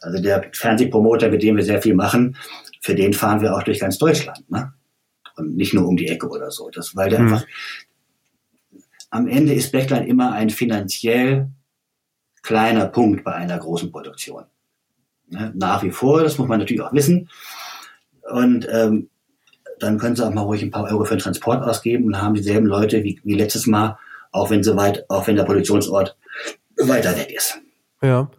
Also 0.00 0.20
der 0.20 0.50
Fernsehpromoter, 0.52 1.28
mit 1.28 1.42
dem 1.42 1.56
wir 1.56 1.64
sehr 1.64 1.80
viel 1.80 1.94
machen, 1.94 2.36
für 2.80 2.96
den 2.96 3.12
fahren 3.12 3.40
wir 3.40 3.54
auch 3.54 3.62
durch 3.62 3.78
ganz 3.78 3.98
Deutschland. 3.98 4.50
Ne? 4.50 4.74
Und 5.36 5.56
nicht 5.56 5.72
nur 5.72 5.86
um 5.86 5.96
die 5.96 6.08
Ecke 6.08 6.28
oder 6.28 6.50
so. 6.50 6.68
Das, 6.70 6.96
weil 6.96 7.08
der 7.08 7.20
hm. 7.20 7.28
einfach, 7.28 7.46
am 9.10 9.28
Ende 9.28 9.54
ist 9.54 9.70
Backline 9.70 10.06
immer 10.06 10.32
ein 10.32 10.50
finanziell 10.50 11.48
kleiner 12.42 12.86
Punkt 12.86 13.24
bei 13.24 13.32
einer 13.32 13.58
großen 13.58 13.90
Produktion. 13.90 14.44
Ne? 15.28 15.52
Nach 15.54 15.82
wie 15.82 15.90
vor, 15.90 16.22
das 16.22 16.38
muss 16.38 16.48
man 16.48 16.58
natürlich 16.58 16.82
auch 16.82 16.92
wissen. 16.92 17.28
Und 18.30 18.68
ähm, 18.70 19.08
dann 19.78 19.98
können 19.98 20.16
sie 20.16 20.26
auch 20.26 20.32
mal 20.32 20.42
ruhig 20.42 20.62
ein 20.62 20.70
paar 20.70 20.84
Euro 20.84 21.04
für 21.04 21.16
den 21.16 21.22
Transport 21.22 21.62
ausgeben 21.64 22.06
und 22.06 22.20
haben 22.20 22.34
dieselben 22.34 22.66
Leute 22.66 23.02
wie, 23.02 23.20
wie 23.24 23.34
letztes 23.34 23.66
Mal, 23.66 23.98
auch 24.30 24.50
wenn 24.50 24.62
sie 24.62 24.76
weit, 24.76 25.04
auch 25.08 25.26
wenn 25.26 25.36
der 25.36 25.44
Produktionsort 25.44 26.16
weiter 26.76 27.16
weg 27.16 27.32
ist. 27.32 27.58
Ja. 28.02 28.30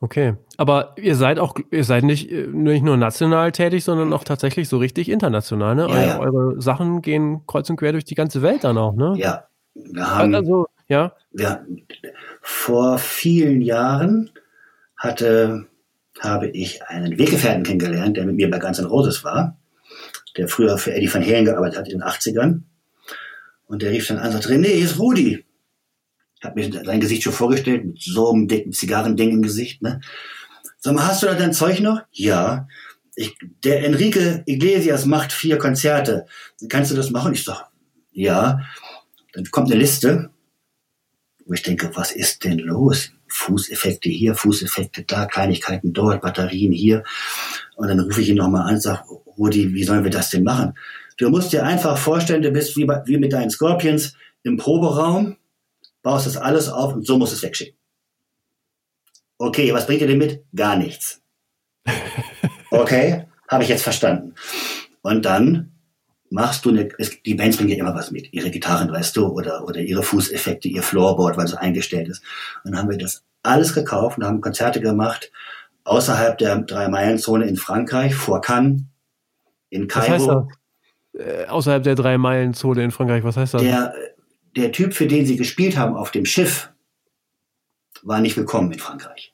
Okay. 0.00 0.34
Aber 0.56 0.96
ihr 0.96 1.14
seid 1.14 1.38
auch, 1.38 1.54
ihr 1.70 1.84
seid 1.84 2.02
nicht, 2.02 2.30
nicht 2.30 2.82
nur 2.82 2.96
national 2.96 3.52
tätig, 3.52 3.84
sondern 3.84 4.12
auch 4.12 4.24
tatsächlich 4.24 4.68
so 4.68 4.78
richtig 4.78 5.08
international, 5.08 5.76
ne? 5.76 5.86
Ja, 5.88 6.02
ja. 6.02 6.18
Eure 6.18 6.60
Sachen 6.60 7.02
gehen 7.02 7.42
kreuz 7.46 7.70
und 7.70 7.76
quer 7.76 7.92
durch 7.92 8.04
die 8.04 8.16
ganze 8.16 8.42
Welt 8.42 8.64
dann 8.64 8.78
auch, 8.78 8.94
ne? 8.94 9.14
Ja. 9.16 9.44
Wir 9.74 10.10
haben, 10.10 10.34
also, 10.34 10.66
ja. 10.92 11.16
Wir, 11.32 11.66
vor 12.42 12.98
vielen 12.98 13.62
Jahren 13.62 14.30
hatte, 14.96 15.66
habe 16.20 16.48
ich 16.48 16.82
einen 16.84 17.18
Weggefährten 17.18 17.62
kennengelernt, 17.62 18.16
der 18.18 18.26
mit 18.26 18.36
mir 18.36 18.50
bei 18.50 18.58
Guns 18.58 18.78
N' 18.78 18.84
Roses 18.84 19.24
war, 19.24 19.56
der 20.36 20.48
früher 20.48 20.76
für 20.76 20.92
Eddie 20.92 21.12
Van 21.12 21.24
Halen 21.24 21.46
gearbeitet 21.46 21.78
hat 21.78 21.88
in 21.88 21.98
den 21.98 22.06
80ern. 22.06 22.60
Und 23.66 23.80
der 23.80 23.90
rief 23.90 24.06
dann 24.06 24.18
an 24.18 24.26
und 24.26 24.32
sagte, 24.32 24.50
René, 24.50 24.68
hier 24.68 24.84
ist 24.84 24.98
Rudi. 24.98 25.46
Ich 26.38 26.44
habe 26.44 26.60
mir 26.60 26.84
sein 26.84 27.00
Gesicht 27.00 27.22
schon 27.22 27.32
vorgestellt, 27.32 27.86
mit 27.86 28.02
so 28.02 28.30
einem 28.30 28.46
dicken 28.46 28.72
Zigarrending 28.72 29.30
im 29.30 29.42
Gesicht. 29.42 29.80
Ne? 29.80 30.00
Sag 30.78 30.94
mal, 30.94 31.06
hast 31.06 31.22
du 31.22 31.26
da 31.26 31.34
dein 31.34 31.54
Zeug 31.54 31.80
noch? 31.80 32.02
Ja. 32.10 32.68
Ich, 33.14 33.34
der 33.64 33.84
Enrique 33.84 34.42
Iglesias 34.44 35.06
macht 35.06 35.32
vier 35.32 35.56
Konzerte. 35.56 36.26
Kannst 36.68 36.90
du 36.90 36.96
das 36.96 37.10
machen? 37.10 37.32
Ich 37.32 37.44
sag, 37.44 37.70
ja. 38.10 38.60
Dann 39.32 39.44
kommt 39.50 39.70
eine 39.70 39.80
Liste, 39.80 40.31
wo 41.52 41.54
ich 41.54 41.62
denke, 41.62 41.90
was 41.94 42.12
ist 42.12 42.44
denn 42.44 42.58
los? 42.60 43.10
Fußeffekte 43.28 44.08
hier, 44.08 44.34
Fußeffekte 44.34 45.02
da, 45.02 45.26
Kleinigkeiten 45.26 45.92
dort, 45.92 46.22
Batterien 46.22 46.72
hier. 46.72 47.04
Und 47.76 47.88
dann 47.88 48.00
rufe 48.00 48.22
ich 48.22 48.30
ihn 48.30 48.36
nochmal 48.36 48.62
an 48.62 48.76
und 48.76 48.80
sage, 48.80 49.02
Rudi, 49.36 49.74
wie 49.74 49.84
sollen 49.84 50.02
wir 50.02 50.10
das 50.10 50.30
denn 50.30 50.44
machen? 50.44 50.72
Du 51.18 51.28
musst 51.28 51.52
dir 51.52 51.66
einfach 51.66 51.98
vorstellen, 51.98 52.40
du 52.40 52.50
bist 52.52 52.74
wie, 52.78 52.88
wie 52.88 53.18
mit 53.18 53.34
deinen 53.34 53.50
Scorpions 53.50 54.14
im 54.44 54.56
Proberaum 54.56 55.36
baust 56.02 56.26
das 56.26 56.38
alles 56.38 56.70
auf 56.70 56.94
und 56.94 57.06
so 57.06 57.18
musst 57.18 57.32
du 57.32 57.36
es 57.36 57.42
wegschicken. 57.42 57.76
Okay, 59.36 59.74
was 59.74 59.84
bringt 59.84 60.00
ihr 60.00 60.06
denn 60.06 60.16
mit? 60.16 60.42
Gar 60.56 60.76
nichts. 60.76 61.20
Okay, 62.70 63.26
habe 63.48 63.64
ich 63.64 63.68
jetzt 63.68 63.82
verstanden. 63.82 64.34
Und 65.02 65.26
dann 65.26 65.71
machst 66.32 66.64
du 66.64 66.70
eine, 66.70 66.88
es, 66.98 67.22
die 67.22 67.34
Bands 67.34 67.56
bringen 67.56 67.70
ja 67.70 67.76
immer 67.76 67.94
was 67.94 68.10
mit, 68.10 68.32
ihre 68.32 68.50
Gitarren, 68.50 68.90
weißt 68.90 69.16
du, 69.16 69.26
oder, 69.26 69.66
oder 69.66 69.80
ihre 69.80 70.02
Fußeffekte, 70.02 70.68
ihr 70.68 70.82
Floorboard, 70.82 71.36
weil 71.36 71.44
es 71.44 71.54
eingestellt 71.54 72.08
ist. 72.08 72.22
Und 72.64 72.72
dann 72.72 72.80
haben 72.80 72.90
wir 72.90 72.98
das 72.98 73.22
alles 73.42 73.74
gekauft 73.74 74.18
und 74.18 74.24
haben 74.24 74.40
Konzerte 74.40 74.80
gemacht 74.80 75.30
außerhalb 75.84 76.38
der 76.38 76.58
Drei-Meilen-Zone 76.58 77.46
in 77.46 77.56
Frankreich, 77.56 78.14
vor 78.14 78.40
Cannes, 78.40 78.82
in 79.68 79.88
Kairo. 79.88 80.06
Was 80.06 80.12
heißt 80.12 80.28
das? 80.28 81.26
Äh, 81.26 81.46
außerhalb 81.46 81.82
der 81.82 81.94
Drei-Meilen-Zone 81.96 82.82
in 82.82 82.90
Frankreich, 82.90 83.24
was 83.24 83.36
heißt 83.36 83.54
das? 83.54 83.62
Der, 83.62 83.92
der 84.56 84.72
Typ, 84.72 84.94
für 84.94 85.06
den 85.06 85.26
sie 85.26 85.36
gespielt 85.36 85.76
haben 85.76 85.96
auf 85.96 86.10
dem 86.10 86.24
Schiff, 86.24 86.70
war 88.02 88.20
nicht 88.20 88.36
willkommen 88.36 88.72
in 88.72 88.78
Frankreich. 88.78 89.31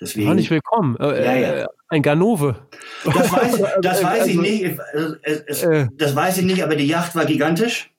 Deswegen, 0.00 0.28
war 0.28 0.34
nicht 0.34 0.50
willkommen. 0.50 0.96
Äh, 0.96 1.24
ja, 1.24 1.34
ja. 1.36 1.62
Äh, 1.62 1.66
ein 1.88 2.02
Ganove. 2.02 2.66
Das 3.04 3.32
weiß, 3.32 3.62
das 3.80 4.02
weiß 4.02 4.26
ich 4.26 4.38
also, 4.38 4.40
nicht. 4.42 4.78
Es, 5.22 5.42
es, 5.46 5.62
äh. 5.62 5.88
Das 5.94 6.14
weiß 6.14 6.38
ich 6.38 6.44
nicht, 6.44 6.62
aber 6.62 6.76
die 6.76 6.86
Yacht 6.86 7.14
war 7.14 7.24
gigantisch. 7.24 7.90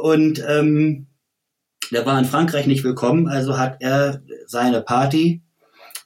Und 0.00 0.42
ähm, 0.48 1.08
der 1.90 2.06
war 2.06 2.18
in 2.18 2.24
Frankreich 2.24 2.66
nicht 2.66 2.84
willkommen, 2.84 3.28
also 3.28 3.58
hat 3.58 3.76
er 3.80 4.22
seine 4.46 4.80
Party 4.80 5.42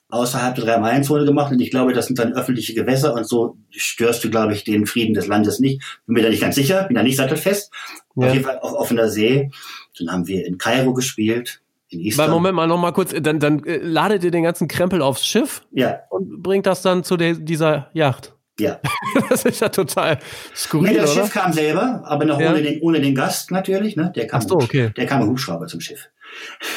außerhalb 0.09 0.55
der 0.55 0.65
Drei-Meilen-Zone 0.65 1.25
gemacht. 1.25 1.53
Und 1.53 1.61
ich 1.61 1.71
glaube, 1.71 1.93
das 1.93 2.07
sind 2.07 2.19
dann 2.19 2.33
öffentliche 2.35 2.75
Gewässer 2.75 3.15
und 3.15 3.27
so 3.27 3.59
störst 3.71 4.25
du, 4.25 4.31
glaube 4.31 4.53
ich, 4.55 4.65
den 4.65 4.87
Frieden 4.87 5.15
des 5.15 5.27
Landes 5.27 5.61
nicht. 5.61 5.83
Bin 6.07 6.15
mir 6.15 6.23
da 6.23 6.29
nicht 6.29 6.41
ganz 6.41 6.55
sicher, 6.55 6.85
bin 6.85 6.97
da 6.97 7.03
nicht 7.03 7.17
sattelfest. 7.17 7.73
Ja. 8.17 8.27
Auf 8.27 8.33
jeden 8.33 8.45
Fall 8.45 8.59
auf 8.61 8.73
offener 8.73 9.09
See. 9.09 9.51
Dann 9.99 10.11
haben 10.11 10.27
wir 10.27 10.47
in 10.47 10.59
Kairo 10.59 10.95
gespielt. 10.95 11.63
In 11.89 12.01
Island. 12.01 12.33
Moment 12.33 12.57
mal, 12.57 12.67
noch 12.67 12.79
mal 12.79 12.93
kurz, 12.93 13.15
dann, 13.21 13.39
dann 13.39 13.65
äh, 13.65 13.79
ladet 13.79 14.25
ihr 14.25 14.31
den 14.31 14.43
ganzen 14.43 14.67
Krempel 14.67 15.03
aufs 15.03 15.25
Schiff 15.25 15.63
ja. 15.71 16.01
und 16.11 16.43
bringt 16.43 16.67
das 16.67 16.83
dann 16.83 17.05
zu 17.05 17.17
der, 17.17 17.35
dieser 17.35 17.91
Yacht. 17.93 18.35
Ja. 18.59 18.81
das 19.29 19.45
ist 19.45 19.61
ja 19.61 19.69
total 19.69 20.19
skurril, 20.55 20.93
nee, 20.93 20.99
das 20.99 21.13
oder? 21.13 21.25
Schiff 21.25 21.33
kam 21.33 21.53
selber, 21.53 22.03
aber 22.07 22.25
noch 22.25 22.41
ja. 22.41 22.51
ohne, 22.51 22.63
den, 22.63 22.81
ohne 22.81 23.01
den 23.01 23.15
Gast 23.15 23.51
natürlich. 23.51 23.97
Ne? 23.97 24.13
Der 24.17 24.27
kam, 24.27 24.41
Ach 24.43 24.49
so, 24.49 24.57
okay. 24.57 24.91
Der 24.97 25.07
kam 25.07 25.23
im 25.23 25.29
Hubschrauber 25.29 25.67
zum 25.67 25.81
Schiff. 25.81 26.09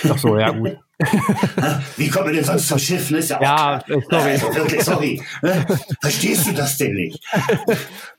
Ach 0.10 0.18
so, 0.18 0.38
ja 0.38 0.51
gut. 0.51 0.78
Wie 1.97 2.10
kommen 2.10 2.28
wir 2.28 2.34
denn 2.34 2.43
sonst 2.43 2.68
zum 2.68 2.78
Schiff? 2.78 3.10
Ne? 3.10 3.20
Ist 3.20 3.30
ja, 3.30 3.41
ja 3.41 3.82
sorry. 3.88 4.32
Also 4.32 4.53
wirklich, 4.53 4.84
sorry. 4.84 5.22
Verstehst 6.01 6.47
du 6.47 6.53
das 6.53 6.78
denn 6.78 6.93
nicht? 6.93 7.24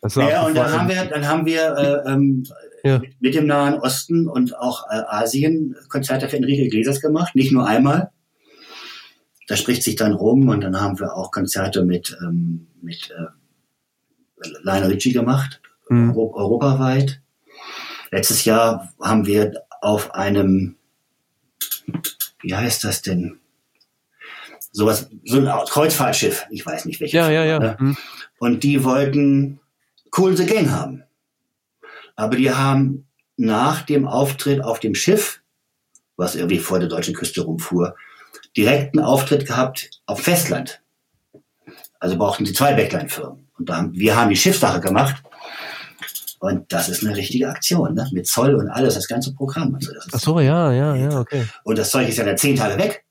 Das 0.01 0.15
ja, 0.15 0.47
und 0.47 0.55
dann 0.57 0.73
haben 0.73 0.89
wir, 0.89 1.05
dann 1.05 1.29
haben 1.29 1.45
wir 1.45 2.03
äh, 2.07 2.11
ähm, 2.11 2.43
ja. 2.85 3.01
mit, 3.21 3.35
dem 3.35 3.47
Nahen 3.47 3.75
Osten 3.75 4.29
und 4.29 4.57
auch 4.57 4.89
Asien 4.89 5.77
Konzerte 5.89 6.29
für 6.29 6.37
Enrique 6.37 6.67
Iglesias 6.67 7.01
gemacht, 7.01 7.35
nicht 7.35 7.53
nur 7.53 7.67
einmal. 7.67 8.11
Da 9.49 9.57
spricht 9.57 9.83
sich 9.83 9.97
dann 9.97 10.13
rum 10.13 10.49
und 10.49 10.61
dann 10.63 10.81
haben 10.81 10.99
wir 11.01 11.15
auch 11.15 11.33
Konzerte 11.33 11.85
mit, 11.85 12.17
ähm, 12.23 12.69
mit 12.83 13.11
äh, 13.11 14.47
Lionel 14.63 14.93
Richie 14.93 15.13
gemacht, 15.13 15.61
mhm. 15.89 16.17
europaweit. 16.17 17.21
Letztes 18.11 18.45
Jahr 18.45 18.93
haben 19.01 19.27
wir 19.27 19.65
auf 19.81 20.15
einem 20.15 20.77
wie 22.43 22.55
heißt 22.55 22.85
das 22.85 23.03
denn? 23.03 23.39
Sowas, 24.73 25.11
so 25.25 25.39
ein 25.39 25.47
Kreuzfahrtschiff, 25.69 26.47
ich 26.51 26.65
weiß 26.65 26.85
nicht 26.85 27.01
welches. 27.01 27.15
Ja, 27.15 27.31
ja, 27.31 27.45
ja. 27.45 27.59
Ne? 27.59 27.77
Mhm. 27.79 27.97
Und 28.39 28.63
die 28.63 28.85
wollten 28.85 29.61
Cool 30.17 30.37
the 30.37 30.47
Gang 30.47 30.71
haben. 30.71 31.03
Aber 32.21 32.37
die 32.37 32.51
haben 32.51 33.07
nach 33.39 33.81
dem 33.81 34.07
Auftritt 34.07 34.63
auf 34.63 34.79
dem 34.79 34.95
Schiff, 34.95 35.41
was 36.17 36.35
irgendwie 36.35 36.59
vor 36.59 36.79
der 36.79 36.91
deutschen 36.91 37.15
Küste 37.15 37.41
rumfuhr, 37.41 37.97
direkt 38.55 38.95
einen 38.95 39.07
Auftritt 39.07 39.47
gehabt 39.47 39.91
auf 40.05 40.21
Festland. 40.21 40.83
Also 41.99 42.19
brauchten 42.19 42.45
sie 42.45 42.53
zwei 42.53 42.75
Backline-Firmen. 42.75 43.49
Und 43.59 43.69
da 43.71 43.79
haben, 43.79 43.95
wir 43.95 44.17
haben 44.17 44.29
die 44.29 44.37
Schiffssache 44.37 44.81
gemacht 44.81 45.23
und 46.41 46.71
das 46.71 46.91
ist 46.91 47.03
eine 47.03 47.17
richtige 47.17 47.49
Aktion, 47.49 47.95
ne? 47.95 48.07
mit 48.13 48.27
Zoll 48.27 48.55
und 48.55 48.69
alles, 48.69 48.97
das 48.97 49.09
ganze 49.09 49.35
Programm. 49.35 49.75
Also 49.75 49.95
das 49.95 50.09
Ach 50.13 50.21
so, 50.21 50.41
ja, 50.41 50.71
ja, 50.73 50.95
ja, 50.95 51.21
okay. 51.21 51.47
Und 51.65 51.79
das 51.79 51.91
Zeug 51.91 52.07
ist 52.07 52.19
ja 52.19 52.25
dann 52.25 52.37
zehn 52.37 52.55
Tage 52.55 52.79
weg. 52.79 53.07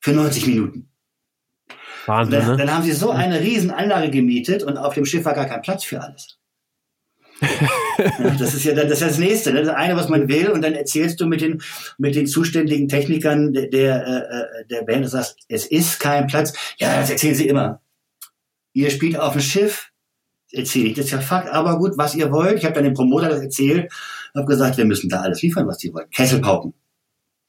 Für 0.00 0.12
90 0.12 0.46
Minuten. 0.48 0.90
Wahnsinn, 2.04 2.40
dann, 2.40 2.50
ne? 2.50 2.56
dann 2.58 2.74
haben 2.74 2.84
sie 2.84 2.92
so 2.92 3.10
eine 3.10 3.40
riesen 3.40 3.70
Anlage 3.70 4.10
gemietet 4.10 4.62
und 4.62 4.76
auf 4.76 4.92
dem 4.92 5.06
Schiff 5.06 5.24
war 5.24 5.32
gar 5.32 5.46
kein 5.46 5.62
Platz 5.62 5.84
für 5.84 6.02
alles. 6.02 6.38
Das 8.38 8.54
ist 8.54 8.64
ja 8.64 8.74
das, 8.74 8.92
ist 8.92 9.02
das 9.02 9.18
nächste, 9.18 9.52
ne? 9.52 9.62
das 9.62 9.74
eine, 9.74 9.96
was 9.96 10.08
man 10.08 10.28
will, 10.28 10.48
und 10.50 10.62
dann 10.62 10.74
erzählst 10.74 11.20
du 11.20 11.26
mit 11.26 11.40
den 11.40 11.62
mit 11.98 12.14
den 12.14 12.26
zuständigen 12.26 12.88
Technikern 12.88 13.52
der 13.52 13.68
der, 13.68 14.06
äh, 14.06 14.66
der 14.66 14.82
Band 14.82 15.04
und 15.04 15.10
sagst, 15.10 15.38
es 15.48 15.66
ist 15.66 16.00
kein 16.00 16.26
Platz. 16.26 16.52
Ja, 16.78 16.98
das 17.00 17.10
erzählen 17.10 17.34
sie 17.34 17.48
immer. 17.48 17.80
Ihr 18.72 18.90
spielt 18.90 19.18
auf 19.18 19.32
dem 19.32 19.42
Schiff, 19.42 19.90
erzähle 20.50 20.88
ich 20.88 20.94
das 20.94 21.10
ja 21.10 21.20
Fakt, 21.20 21.50
aber 21.50 21.78
gut, 21.78 21.92
was 21.96 22.14
ihr 22.14 22.32
wollt. 22.32 22.58
Ich 22.58 22.64
habe 22.64 22.74
dann 22.74 22.84
dem 22.84 22.94
Promoter 22.94 23.28
das 23.28 23.40
erzählt, 23.40 23.92
habe 24.34 24.46
gesagt, 24.46 24.76
wir 24.76 24.84
müssen 24.84 25.08
da 25.08 25.20
alles 25.20 25.42
liefern, 25.42 25.66
was 25.66 25.78
die 25.78 25.92
wollen. 25.92 26.10
Kesselpauken 26.10 26.74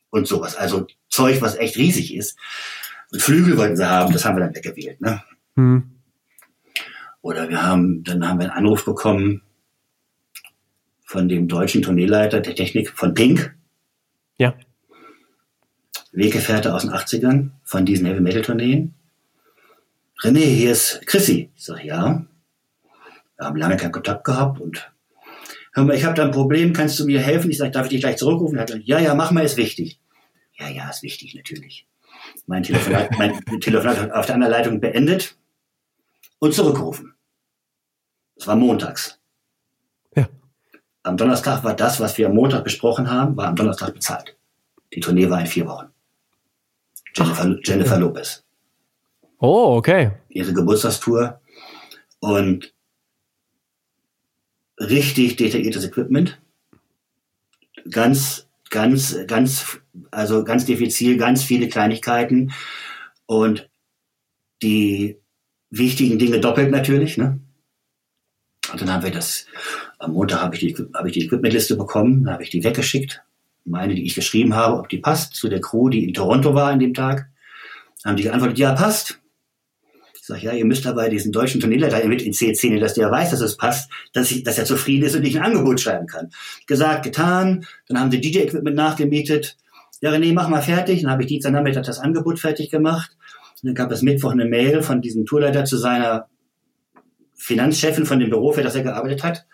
und 0.10 0.28
sowas. 0.28 0.56
Also 0.56 0.88
Zeug, 1.10 1.42
was 1.42 1.56
echt 1.56 1.78
riesig 1.78 2.16
ist. 2.16 2.38
Und 3.12 3.22
Flügel 3.22 3.58
wollten 3.58 3.78
sie 3.78 3.90
haben, 3.90 4.12
das 4.12 4.26
haben 4.26 4.38
wir 4.38 4.46
dann 4.46 4.56
weggewählt. 4.56 5.00
Ne? 5.00 5.24
Hm. 5.56 5.92
Oder 7.22 7.50
wir 7.50 7.64
haben, 7.64 8.04
dann 8.04 8.28
haben 8.28 8.40
wir 8.40 8.46
einen 8.52 8.66
Anruf 8.66 8.86
bekommen 8.86 9.42
von 11.08 11.30
dem 11.30 11.48
deutschen 11.48 11.82
Tourneeleiter 11.82 12.42
der 12.42 12.54
Technik 12.54 12.90
von 12.90 13.14
Pink. 13.14 13.56
Ja. 14.38 14.54
Weggefährte 16.12 16.76
aus 16.76 16.82
den 16.82 16.92
80ern 16.92 17.52
von 17.64 17.86
diesen 17.86 18.06
Heavy 18.06 18.20
Metal 18.20 18.42
Tourneen. 18.42 18.94
René, 20.22 20.44
hier 20.44 20.74
ist 20.74 21.02
Chrissy. 21.06 21.50
Ich 21.56 21.64
sag, 21.64 21.84
ja. 21.86 22.26
Wir 23.38 23.46
haben 23.46 23.56
lange 23.56 23.78
keinen 23.78 23.94
Kontakt 23.94 24.26
gehabt 24.26 24.60
und 24.60 24.92
hör 25.74 25.86
mal, 25.86 25.96
ich 25.96 26.04
habe 26.04 26.16
da 26.16 26.26
ein 26.26 26.32
Problem, 26.32 26.74
kannst 26.74 27.00
du 27.00 27.06
mir 27.06 27.22
helfen? 27.22 27.52
Ich 27.52 27.58
sage, 27.58 27.72
darf 27.72 27.86
ich 27.86 27.92
dich 27.92 28.02
gleich 28.02 28.18
zurückrufen? 28.18 28.58
Er 28.58 28.62
hat 28.62 28.68
gesagt, 28.68 28.88
ja, 28.88 29.00
ja, 29.00 29.16
mach 29.16 29.32
mal, 29.32 29.46
ist 29.46 29.56
wichtig. 29.56 30.02
Ja, 30.60 30.68
ja, 30.68 30.90
ist 30.90 31.04
wichtig, 31.04 31.36
natürlich. 31.36 31.88
Mein 32.48 32.64
Telefonat, 32.64 33.18
mein 33.18 33.40
Telefonat 33.62 34.12
auf 34.12 34.26
der 34.26 34.36
anderen 34.36 34.52
Leitung 34.52 34.82
beendet 34.82 35.38
und 36.40 36.54
zurückgerufen. 36.54 37.14
Es 38.36 38.46
war 38.46 38.58
montags. 38.58 39.17
Am 41.08 41.16
Donnerstag 41.16 41.64
war 41.64 41.74
das, 41.74 42.02
was 42.02 42.18
wir 42.18 42.28
am 42.28 42.36
Montag 42.36 42.66
besprochen 42.66 43.10
haben, 43.10 43.38
war 43.38 43.48
am 43.48 43.56
Donnerstag 43.56 43.94
bezahlt. 43.94 44.36
Die 44.94 45.00
Tournee 45.00 45.30
war 45.30 45.40
in 45.40 45.48
vier 45.48 45.66
Wochen. 45.66 45.88
Jennifer, 47.16 47.58
Jennifer 47.64 47.98
Lopez. 47.98 48.44
Oh, 49.40 49.76
okay. 49.78 50.12
Ihre 50.28 50.52
Geburtstagstour 50.52 51.40
und 52.20 52.74
richtig 54.78 55.38
detailliertes 55.38 55.86
Equipment. 55.86 56.42
Ganz, 57.90 58.50
ganz, 58.70 59.16
ganz, 59.28 59.80
also 60.12 60.44
ganz 60.44 60.66
diffizil, 60.66 61.18
ganz 61.18 61.42
viele 61.42 61.70
Kleinigkeiten 61.70 62.52
und 63.28 63.70
die 64.62 65.18
wichtigen 65.70 66.20
Dinge 66.20 66.42
doppelt 66.42 66.70
natürlich. 66.70 67.18
Ne? 67.18 67.40
Und 68.74 68.82
dann 68.82 68.92
haben 68.92 69.04
wir 69.04 69.12
das, 69.12 69.46
am 70.00 70.14
Montag 70.14 70.42
habe 70.42 70.56
ich 70.56 70.62
die, 70.62 70.86
habe 70.94 71.10
ich 71.10 71.14
die 71.14 71.26
Equipmentliste 71.26 71.76
bekommen, 71.76 72.24
dann 72.24 72.34
habe 72.34 72.44
ich 72.44 72.50
die 72.50 72.64
weggeschickt, 72.64 73.24
meine, 73.66 73.96
die 73.96 74.06
ich 74.06 74.16
geschrieben 74.16 74.56
habe, 74.56 74.78
ob 74.78 74.90
die 74.90 75.00
passt 75.00 75.36
zu 75.36 75.50
der 75.50 75.62
Crew, 75.62 75.90
die 75.90 76.06
in 76.06 76.14
Toronto 76.14 76.54
war 76.54 76.72
an 76.72 76.80
dem 76.80 76.94
Tag. 76.94 77.30
Dann 78.04 78.12
haben 78.12 78.18
die 78.18 78.24
geantwortet, 78.24 78.58
ja, 78.60 78.74
passt. 78.74 79.20
Ich 80.14 80.22
sage, 80.22 80.42
ja, 80.42 80.54
ihr 80.54 80.66
müsst 80.66 80.86
aber 80.86 81.08
diesen 81.10 81.32
deutschen 81.32 81.62
Tourneeleiter 81.62 82.06
mit 82.08 82.22
in 82.22 82.34
C 82.34 82.54
ziehen, 82.54 82.80
dass 82.80 82.94
der 82.94 83.10
weiß, 83.10 83.32
dass 83.32 83.42
es 83.42 83.58
passt, 83.58 83.90
dass, 84.14 84.30
ich, 84.32 84.44
dass 84.44 84.58
er 84.58 84.66
zufrieden 84.66 85.06
ist 85.06 85.16
und 85.16 85.24
ich 85.24 85.38
ein 85.38 85.44
Angebot 85.44 85.80
schreiben 85.80 86.06
kann. 86.06 86.32
Gesagt, 86.66 87.04
getan. 87.04 87.66
Dann 87.88 88.00
haben 88.00 88.12
sie 88.12 88.20
DJ-Equipment 88.20 88.76
nachgemietet. 88.76 89.58
Ja, 90.02 90.12
René, 90.12 90.34
mach 90.34 90.50
mal 90.50 90.62
fertig. 90.62 91.02
Dann 91.02 91.12
habe 91.12 91.24
ich 91.24 91.30
Dienstagnachmittag 91.30 91.86
das 91.86 92.00
Angebot 92.00 92.40
fertig 92.40 92.70
gemacht. 92.70 93.16
Und 93.64 93.68
dann 93.68 93.76
gab 93.76 93.92
es 93.92 94.02
Mittwoch 94.02 94.32
eine 94.32 94.46
Mail 94.46 94.82
von 94.84 95.02
diesem 95.02 95.26
Tourleiter 95.26 95.66
zu 95.66 95.78
seiner 95.78 96.28
Finanzchefin 97.36 98.06
von 98.06 98.20
dem 98.20 98.30
Büro, 98.30 98.52
für 98.52 98.64
das 98.64 98.76
er 98.76 98.84
gearbeitet 98.84 99.24
hat. 99.24 99.46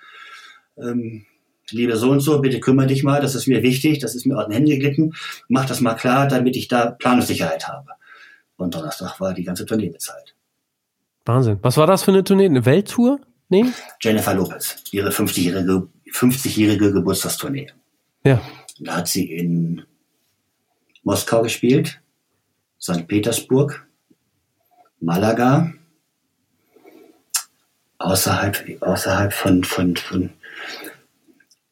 Ähm, 0.78 1.26
liebe 1.70 1.96
so 1.98 2.12
und 2.12 2.20
so, 2.20 2.40
bitte 2.40 2.60
kümmere 2.60 2.88
dich 2.88 3.04
mal, 3.04 3.22
das 3.22 3.36
ist 3.36 3.48
mir 3.48 3.64
wichtig, 3.64 4.00
das 4.00 4.16
ist 4.16 4.26
mir 4.26 4.38
aus 4.38 4.46
den 4.46 4.54
Händen 4.54 4.70
geglitten, 4.70 5.14
mach 5.48 5.66
das 5.66 5.82
mal 5.82 5.94
klar, 5.96 6.28
damit 6.28 6.56
ich 6.56 6.68
da 6.68 6.92
Planungssicherheit 6.92 7.68
habe. 7.68 7.90
Und 8.58 8.76
Donnerstag 8.76 9.20
war 9.20 9.34
die 9.34 9.44
ganze 9.44 9.66
Tournee 9.66 9.90
bezahlt. 9.90 10.36
Wahnsinn. 11.26 11.60
Was 11.62 11.78
war 11.78 11.88
das 11.88 12.04
für 12.04 12.12
eine 12.12 12.24
Tournee? 12.24 12.46
Eine 12.46 12.66
Welttour? 12.66 13.20
Nee? 13.50 13.66
Jennifer 14.02 14.34
Lopez, 14.34 14.84
ihre 14.92 15.10
50-jährige 15.10 15.88
50-jährige 16.12 16.94
Geburtstagstournee. 16.94 17.68
Ja. 18.24 18.42
Da 18.80 18.98
hat 18.98 19.08
sie 19.08 19.32
in 19.32 19.84
Moskau 21.04 21.42
gespielt, 21.42 22.02
St. 22.80 23.08
Petersburg, 23.08 23.88
Malaga, 25.00 25.74
außerhalb, 27.98 28.82
außerhalb 28.82 29.34
von, 29.34 29.64
von, 29.64 29.96
von 29.96 30.30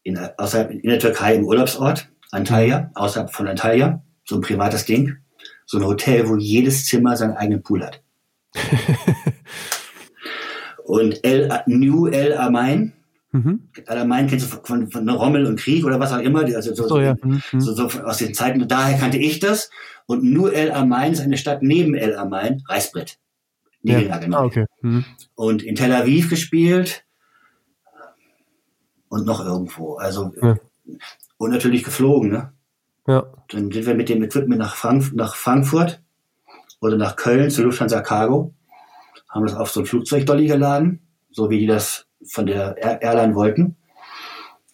in, 0.04 0.18
außerhalb 0.18 0.72
in 0.72 0.90
der 0.90 1.00
Türkei 1.00 1.36
im 1.36 1.46
Urlaubsort, 1.46 2.10
Antalya, 2.32 2.92
außerhalb 2.96 3.32
von 3.32 3.48
Antalya, 3.48 4.04
so 4.26 4.36
ein 4.36 4.42
privates 4.42 4.86
Ding, 4.86 5.18
so 5.66 5.78
ein 5.78 5.86
Hotel, 5.86 6.28
wo 6.28 6.38
jedes 6.38 6.86
Zimmer 6.86 7.18
seinen 7.18 7.36
eigenen 7.36 7.64
Pool 7.64 7.84
hat. 7.84 8.02
und 10.86 11.24
El, 11.24 11.50
New 11.68 12.08
El 12.08 12.38
Amain, 12.38 12.94
mhm. 13.32 13.70
El 13.86 13.98
Amain 13.98 14.28
kennst 14.28 14.52
du 14.52 14.58
von, 14.64 14.92
von 14.92 15.08
Rommel 15.10 15.46
und 15.46 15.60
Krieg 15.60 15.86
oder 15.86 16.00
was 16.00 16.12
auch 16.12 16.20
immer, 16.20 16.44
also 16.44 16.74
so, 16.74 16.88
so, 16.88 17.00
ja. 17.00 17.16
mhm. 17.22 17.42
so, 17.58 17.74
so 17.74 18.02
aus 18.02 18.18
den 18.18 18.34
Zeiten, 18.34 18.68
daher 18.68 18.98
kannte 18.98 19.18
ich 19.18 19.40
das. 19.40 19.70
Und 20.08 20.24
New 20.24 20.48
El 20.48 20.72
Amain 20.72 21.14
ist 21.14 21.22
eine 21.22 21.38
Stadt 21.38 21.62
neben 21.62 21.96
El 21.96 22.16
Amain, 22.16 22.64
Reißbrett. 22.68 23.18
Niederlage 23.84 24.30
ja. 24.30 24.38
ah, 24.38 24.44
okay. 24.44 24.66
mhm. 24.82 25.06
Und 25.36 25.64
in 25.64 25.76
Tel 25.76 25.92
Aviv 25.94 26.30
gespielt 26.30 27.04
und 29.12 29.26
noch 29.26 29.44
irgendwo. 29.46 29.96
Also 29.96 30.34
ja. 30.42 30.58
und 31.38 31.52
natürlich 31.52 31.84
geflogen, 31.84 32.32
ne? 32.32 32.54
Ja. 33.08 33.26
Dann 33.50 33.72
sind 33.72 33.86
wir 33.86 33.94
mit 33.94 34.10
dem 34.10 34.24
Equipment 34.24 34.60
nach, 34.60 34.76
Frank 34.76 35.14
nach 35.14 35.36
Frankfurt 35.36 36.02
oder 36.80 36.96
nach 36.96 37.18
Köln 37.18 37.50
zu 37.50 37.64
Lufthansa 37.64 38.02
Cargo, 38.02 38.54
haben 39.30 39.46
das 39.46 39.56
auf 39.56 39.70
so 39.70 39.82
ein 39.82 39.86
Flugzeugdolly 39.86 40.48
geladen, 40.48 41.02
so 41.30 41.50
wie 41.50 41.60
die 41.60 41.68
das 41.68 42.06
von 42.26 42.46
der 42.46 42.78
Airline 42.78 43.36
wollten. 43.36 43.76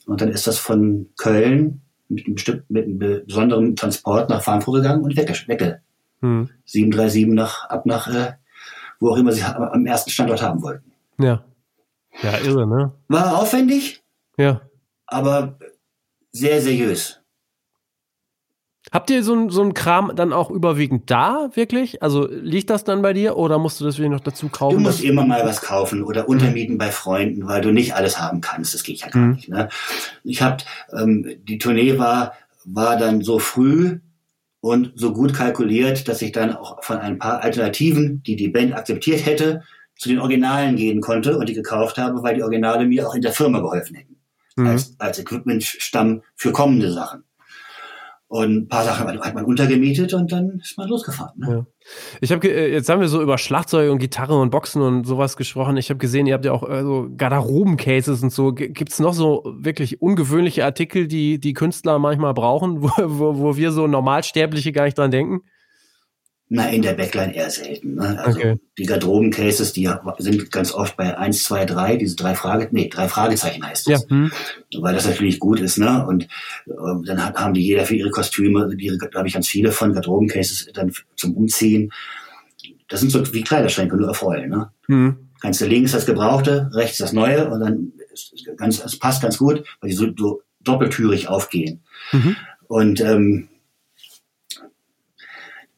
Und 0.06 0.22
dann 0.22 0.30
ist 0.30 0.46
das 0.46 0.60
von 0.60 1.10
Köln 1.18 1.82
mit 2.08 2.26
einem, 2.26 2.36
bestimmten, 2.36 2.74
mit 2.74 2.86
einem 2.86 3.26
besonderen 3.26 3.76
Transport 3.76 4.30
nach 4.30 4.44
Frankfurt 4.44 4.76
gegangen 4.76 5.04
und 5.04 5.18
weg, 5.18 5.30
weg. 5.48 5.82
Hm. 6.22 6.50
737 6.66 7.28
nach, 7.34 7.70
ab 7.70 7.86
nach 7.86 8.08
äh, 8.08 8.34
wo 9.00 9.10
auch 9.10 9.18
immer 9.18 9.32
sie 9.32 9.44
am 9.44 9.86
ersten 9.86 10.12
Standort 10.12 10.42
haben 10.42 10.62
wollten. 10.62 10.92
Ja. 11.18 11.44
Ja, 12.22 12.38
irre, 12.40 12.68
ne? 12.68 12.94
War 13.08 13.38
aufwendig. 13.38 14.04
Ja. 14.38 14.62
Aber 15.06 15.58
sehr 16.32 16.62
seriös. 16.62 17.20
Habt 18.92 19.10
ihr 19.10 19.22
so 19.22 19.34
ein, 19.34 19.50
so 19.50 19.70
Kram 19.74 20.14
dann 20.16 20.32
auch 20.32 20.50
überwiegend 20.50 21.12
da, 21.12 21.50
wirklich? 21.56 22.02
Also 22.02 22.26
liegt 22.30 22.70
das 22.70 22.86
dann 22.86 23.02
bei 23.02 23.12
dir 23.12 23.36
oder 23.36 23.60
musst 23.60 23.82
du 23.82 23.86
das 23.86 23.98
wieder 23.98 24.08
noch 24.08 24.22
dazu 24.22 24.48
kaufen? 24.48 24.78
Du 24.78 24.82
musst 24.82 25.04
immer 25.04 25.26
mal 25.26 25.46
was 25.46 25.62
kaufen 25.62 26.04
oder 26.04 26.30
untermieten 26.30 26.76
mhm. 26.76 26.78
bei 26.78 26.92
Freunden, 26.92 27.48
weil 27.48 27.60
du 27.60 27.72
nicht 27.74 27.96
alles 27.96 28.18
haben 28.18 28.40
kannst. 28.40 28.74
Das 28.74 28.84
geht 28.84 29.02
ja 29.02 29.10
gar 29.10 29.24
mhm. 29.24 29.32
nicht. 29.34 29.50
Ne? 29.50 29.68
Ich 30.24 30.42
hab, 30.42 30.64
ähm, 30.94 31.26
die 31.44 31.58
Tournee 31.58 31.98
war, 31.98 32.34
war 32.64 32.98
dann 32.98 33.22
so 33.22 33.40
früh, 33.40 34.00
und 34.60 34.94
so 34.96 35.14
gut 35.14 35.34
kalkuliert, 35.34 36.08
dass 36.08 36.22
ich 36.22 36.32
dann 36.32 36.56
auch 36.56 36.84
von 36.84 36.98
ein 36.98 37.20
paar 37.20 37.44
Alternativen, 37.44 38.24
die 38.24 38.36
die 38.36 38.50
Band 38.50 38.74
akzeptiert 38.74 39.26
hätte, 39.26 39.64
zu 39.96 40.10
den 40.10 40.20
Originalen 40.20 40.76
gehen 40.76 41.02
konnte 41.02 41.38
und 41.38 41.50
die 41.50 41.54
gekauft 41.54 41.98
habe, 41.98 42.22
weil 42.22 42.36
die 42.36 42.44
Originale 42.44 42.86
mir 42.86 43.08
auch 43.08 43.16
in 43.16 43.22
der 43.22 43.32
Firma 43.32 43.60
geholfen 43.60 43.96
hätten. 43.96 44.17
Mhm. 44.58 44.68
Als, 44.68 44.96
als 45.00 45.20
Equipment-Stamm 45.20 46.24
für 46.36 46.52
kommende 46.52 46.92
Sachen. 46.92 47.24
Und 48.30 48.58
ein 48.58 48.68
paar 48.68 48.84
Sachen 48.84 49.08
hat 49.22 49.36
man 49.36 49.46
untergemietet 49.46 50.14
und 50.14 50.30
dann 50.34 50.60
ist 50.62 50.78
man 50.78 50.90
losgefahren. 50.90 51.40
Ne? 51.40 51.50
Ja. 51.50 51.66
Ich 52.20 52.34
habe 52.34 52.46
äh, 52.46 52.74
jetzt 52.74 52.90
haben 52.90 53.00
wir 53.00 53.08
so 53.08 53.22
über 53.22 53.38
Schlagzeug 53.38 53.90
und 53.90 54.00
Gitarre 54.00 54.38
und 54.38 54.50
Boxen 54.50 54.82
und 54.82 55.06
sowas 55.06 55.38
gesprochen. 55.38 55.78
Ich 55.78 55.90
habe 55.90 55.98
gesehen, 55.98 56.28
ihr 56.28 56.34
habt 56.34 56.44
ja 56.44 56.52
auch 56.52 56.68
äh, 56.70 56.84
so 56.84 57.08
Garderoben-Cases 57.16 58.22
und 58.22 58.34
so. 58.34 58.52
Gibt 58.52 58.92
es 58.92 59.00
noch 59.00 59.14
so 59.14 59.44
wirklich 59.58 60.02
ungewöhnliche 60.02 60.66
Artikel, 60.66 61.08
die 61.08 61.40
die 61.40 61.54
Künstler 61.54 62.00
manchmal 62.00 62.34
brauchen, 62.34 62.82
wo, 62.84 62.90
wo, 62.98 63.38
wo 63.38 63.56
wir 63.56 63.72
so 63.72 63.88
Normalsterbliche 63.88 64.74
gar 64.74 64.84
nicht 64.84 64.98
dran 64.98 65.12
denken? 65.12 65.44
Na, 66.50 66.70
in 66.70 66.82
der 66.82 66.94
Backline 66.94 67.36
eher 67.36 67.50
selten. 67.50 67.96
Ne? 67.96 68.18
Also 68.24 68.40
okay. 68.40 68.56
die 68.78 68.86
Garderoben-Cases, 68.86 69.74
die 69.74 69.90
sind 70.20 70.50
ganz 70.50 70.72
oft 70.74 70.96
bei 70.96 71.18
1, 71.18 71.44
2, 71.44 71.66
3, 71.66 71.98
diese 71.98 72.16
drei 72.16 72.36
Frage, 72.36 72.70
nee, 72.72 72.88
drei 72.88 73.10
Fragezeichen 73.10 73.66
heißt 73.66 73.90
das. 73.90 74.04
Ja. 74.04 74.10
Hm. 74.10 74.32
Weil 74.80 74.94
das 74.94 75.06
natürlich 75.06 75.40
gut 75.40 75.60
ist, 75.60 75.78
ne? 75.78 76.06
Und 76.08 76.24
äh, 76.68 77.06
dann 77.06 77.22
haben 77.22 77.54
die 77.54 77.62
jeder 77.62 77.86
für 77.86 77.96
ihre 77.96 78.12
Kostüme, 78.12 78.74
die, 78.76 78.98
da 78.98 79.20
habe 79.20 79.28
ich 79.28 79.34
ganz 79.34 79.48
viele 79.48 79.74
von 79.74 79.92
Garderoben-Cases 79.92 80.70
dann 80.74 80.94
zum 81.18 81.36
Umziehen. 81.36 81.92
Das 82.88 83.02
sind 83.02 83.12
so 83.12 83.34
wie 83.34 83.44
Kleiderschränke, 83.44 83.98
nur 83.98 84.08
erfreuen, 84.08 84.50
ne? 84.50 84.72
Hm. 84.88 85.18
Kannst 85.42 85.60
du 85.60 85.66
links 85.66 85.92
das 85.92 86.06
Gebrauchte, 86.06 86.70
rechts 86.74 86.98
das 86.98 87.14
Neue 87.14 87.50
und 87.50 87.60
dann 87.60 87.92
ganz, 88.56 88.84
es 88.84 88.98
passt 88.98 89.22
ganz 89.22 89.38
gut, 89.38 89.64
weil 89.82 89.90
die 89.90 89.96
so, 89.96 90.08
so 90.18 90.42
doppeltürig 90.62 91.28
aufgehen. 91.28 91.82
Mhm. 92.12 92.36
Und 92.68 93.02
ähm, 93.02 93.50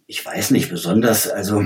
ich 0.10 0.26
weiß 0.26 0.50
nicht, 0.52 0.72
besonders, 0.72 1.30
also 1.30 1.66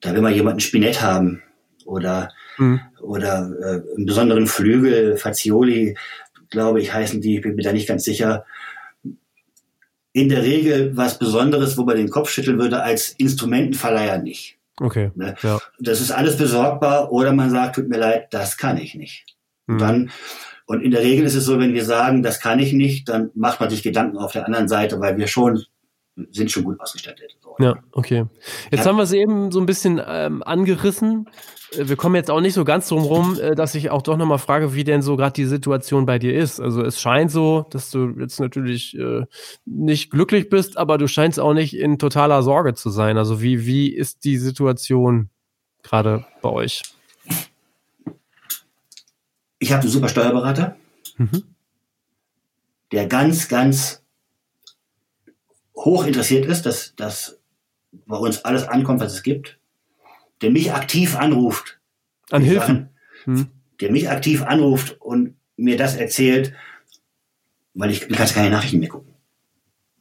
da 0.00 0.12
will 0.12 0.20
man 0.20 0.34
jemanden 0.34 0.58
Spinett 0.58 1.00
haben 1.00 1.40
oder, 1.84 2.32
mhm. 2.58 2.80
oder 3.00 3.52
äh, 3.60 3.94
einen 3.94 4.04
besonderen 4.04 4.48
Flügel, 4.48 5.16
Fazioli, 5.16 5.96
glaube 6.50 6.80
ich, 6.80 6.92
heißen 6.92 7.20
die, 7.20 7.36
ich 7.36 7.42
bin 7.42 7.54
mir 7.54 7.62
da 7.62 7.72
nicht 7.72 7.86
ganz 7.86 8.02
sicher. 8.02 8.44
In 10.12 10.28
der 10.28 10.42
Regel 10.42 10.96
was 10.96 11.20
Besonderes, 11.20 11.78
wo 11.78 11.84
man 11.84 11.96
den 11.96 12.10
Kopf 12.10 12.30
schütteln 12.30 12.58
würde, 12.58 12.82
als 12.82 13.10
Instrumentenverleiher 13.10 14.18
nicht. 14.18 14.58
Okay. 14.80 15.12
Ne? 15.14 15.36
Ja. 15.42 15.60
Das 15.78 16.00
ist 16.00 16.10
alles 16.10 16.36
besorgbar 16.36 17.12
oder 17.12 17.32
man 17.32 17.50
sagt, 17.50 17.76
tut 17.76 17.88
mir 17.88 17.98
leid, 17.98 18.26
das 18.32 18.56
kann 18.56 18.76
ich 18.76 18.96
nicht. 18.96 19.36
Mhm. 19.68 19.78
Dann 19.78 20.10
und 20.66 20.82
in 20.82 20.90
der 20.90 21.02
Regel 21.02 21.26
ist 21.26 21.36
es 21.36 21.44
so, 21.44 21.60
wenn 21.60 21.74
wir 21.74 21.84
sagen, 21.84 22.24
das 22.24 22.40
kann 22.40 22.58
ich 22.58 22.72
nicht, 22.72 23.08
dann 23.08 23.30
macht 23.34 23.60
man 23.60 23.70
sich 23.70 23.84
Gedanken 23.84 24.18
auf 24.18 24.32
der 24.32 24.46
anderen 24.46 24.66
Seite, 24.66 24.98
weil 24.98 25.16
wir 25.16 25.28
schon 25.28 25.62
sind 26.30 26.50
schon 26.50 26.64
gut 26.64 26.80
ausgestattet. 26.80 27.36
So. 27.42 27.56
Ja, 27.58 27.76
okay. 27.92 28.24
Jetzt 28.70 28.80
ja. 28.80 28.86
haben 28.86 28.96
wir 28.96 29.02
es 29.02 29.12
eben 29.12 29.52
so 29.52 29.60
ein 29.60 29.66
bisschen 29.66 30.00
ähm, 30.04 30.42
angerissen. 30.42 31.28
Äh, 31.72 31.88
wir 31.88 31.96
kommen 31.96 32.14
jetzt 32.14 32.30
auch 32.30 32.40
nicht 32.40 32.54
so 32.54 32.64
ganz 32.64 32.88
drum 32.88 33.02
rum, 33.02 33.38
äh, 33.38 33.54
dass 33.54 33.74
ich 33.74 33.90
auch 33.90 34.02
doch 34.02 34.16
nochmal 34.16 34.38
frage, 34.38 34.74
wie 34.74 34.84
denn 34.84 35.02
so 35.02 35.16
gerade 35.16 35.34
die 35.34 35.44
Situation 35.44 36.06
bei 36.06 36.18
dir 36.18 36.34
ist. 36.34 36.58
Also 36.60 36.82
es 36.82 37.00
scheint 37.00 37.30
so, 37.30 37.66
dass 37.70 37.90
du 37.90 38.14
jetzt 38.18 38.40
natürlich 38.40 38.96
äh, 38.98 39.24
nicht 39.66 40.10
glücklich 40.10 40.48
bist, 40.48 40.78
aber 40.78 40.96
du 40.96 41.06
scheinst 41.06 41.38
auch 41.38 41.54
nicht 41.54 41.76
in 41.76 41.98
totaler 41.98 42.42
Sorge 42.42 42.74
zu 42.74 42.90
sein. 42.90 43.18
Also 43.18 43.42
wie, 43.42 43.66
wie 43.66 43.92
ist 43.92 44.24
die 44.24 44.38
Situation 44.38 45.28
gerade 45.82 46.24
bei 46.40 46.48
euch? 46.48 46.82
Ich 49.58 49.72
habe 49.72 49.82
einen 49.82 49.90
super 49.90 50.08
Steuerberater, 50.08 50.76
mhm. 51.16 51.42
der 52.92 53.06
ganz, 53.06 53.48
ganz 53.48 54.02
hoch 55.76 56.06
interessiert 56.06 56.46
ist, 56.46 56.66
dass, 56.66 56.94
dass 56.96 57.38
bei 58.06 58.16
uns 58.16 58.44
alles 58.44 58.66
ankommt, 58.66 59.00
was 59.00 59.12
es 59.12 59.22
gibt, 59.22 59.58
der 60.42 60.50
mich 60.50 60.72
aktiv 60.72 61.16
anruft. 61.16 61.78
An 62.30 62.42
Hilfen. 62.42 62.90
hm. 63.24 63.48
Der 63.80 63.92
mich 63.92 64.10
aktiv 64.10 64.42
anruft 64.42 65.00
und 65.00 65.36
mir 65.56 65.76
das 65.76 65.96
erzählt, 65.96 66.54
weil 67.74 67.90
ich, 67.90 68.08
ich 68.08 68.16
kann 68.16 68.26
keine 68.28 68.50
Nachrichten 68.50 68.80
mehr 68.80 68.88
gucken. 68.88 69.14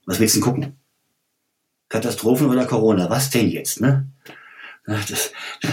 Was 0.06 0.20
willst 0.20 0.36
du 0.36 0.40
denn 0.40 0.46
gucken? 0.46 0.80
Katastrophen 1.90 2.50
oder 2.50 2.66
Corona? 2.66 3.10
Was 3.10 3.30
denn 3.30 3.50
jetzt, 3.50 3.82
ne? 3.82 4.08
Das, 4.86 5.32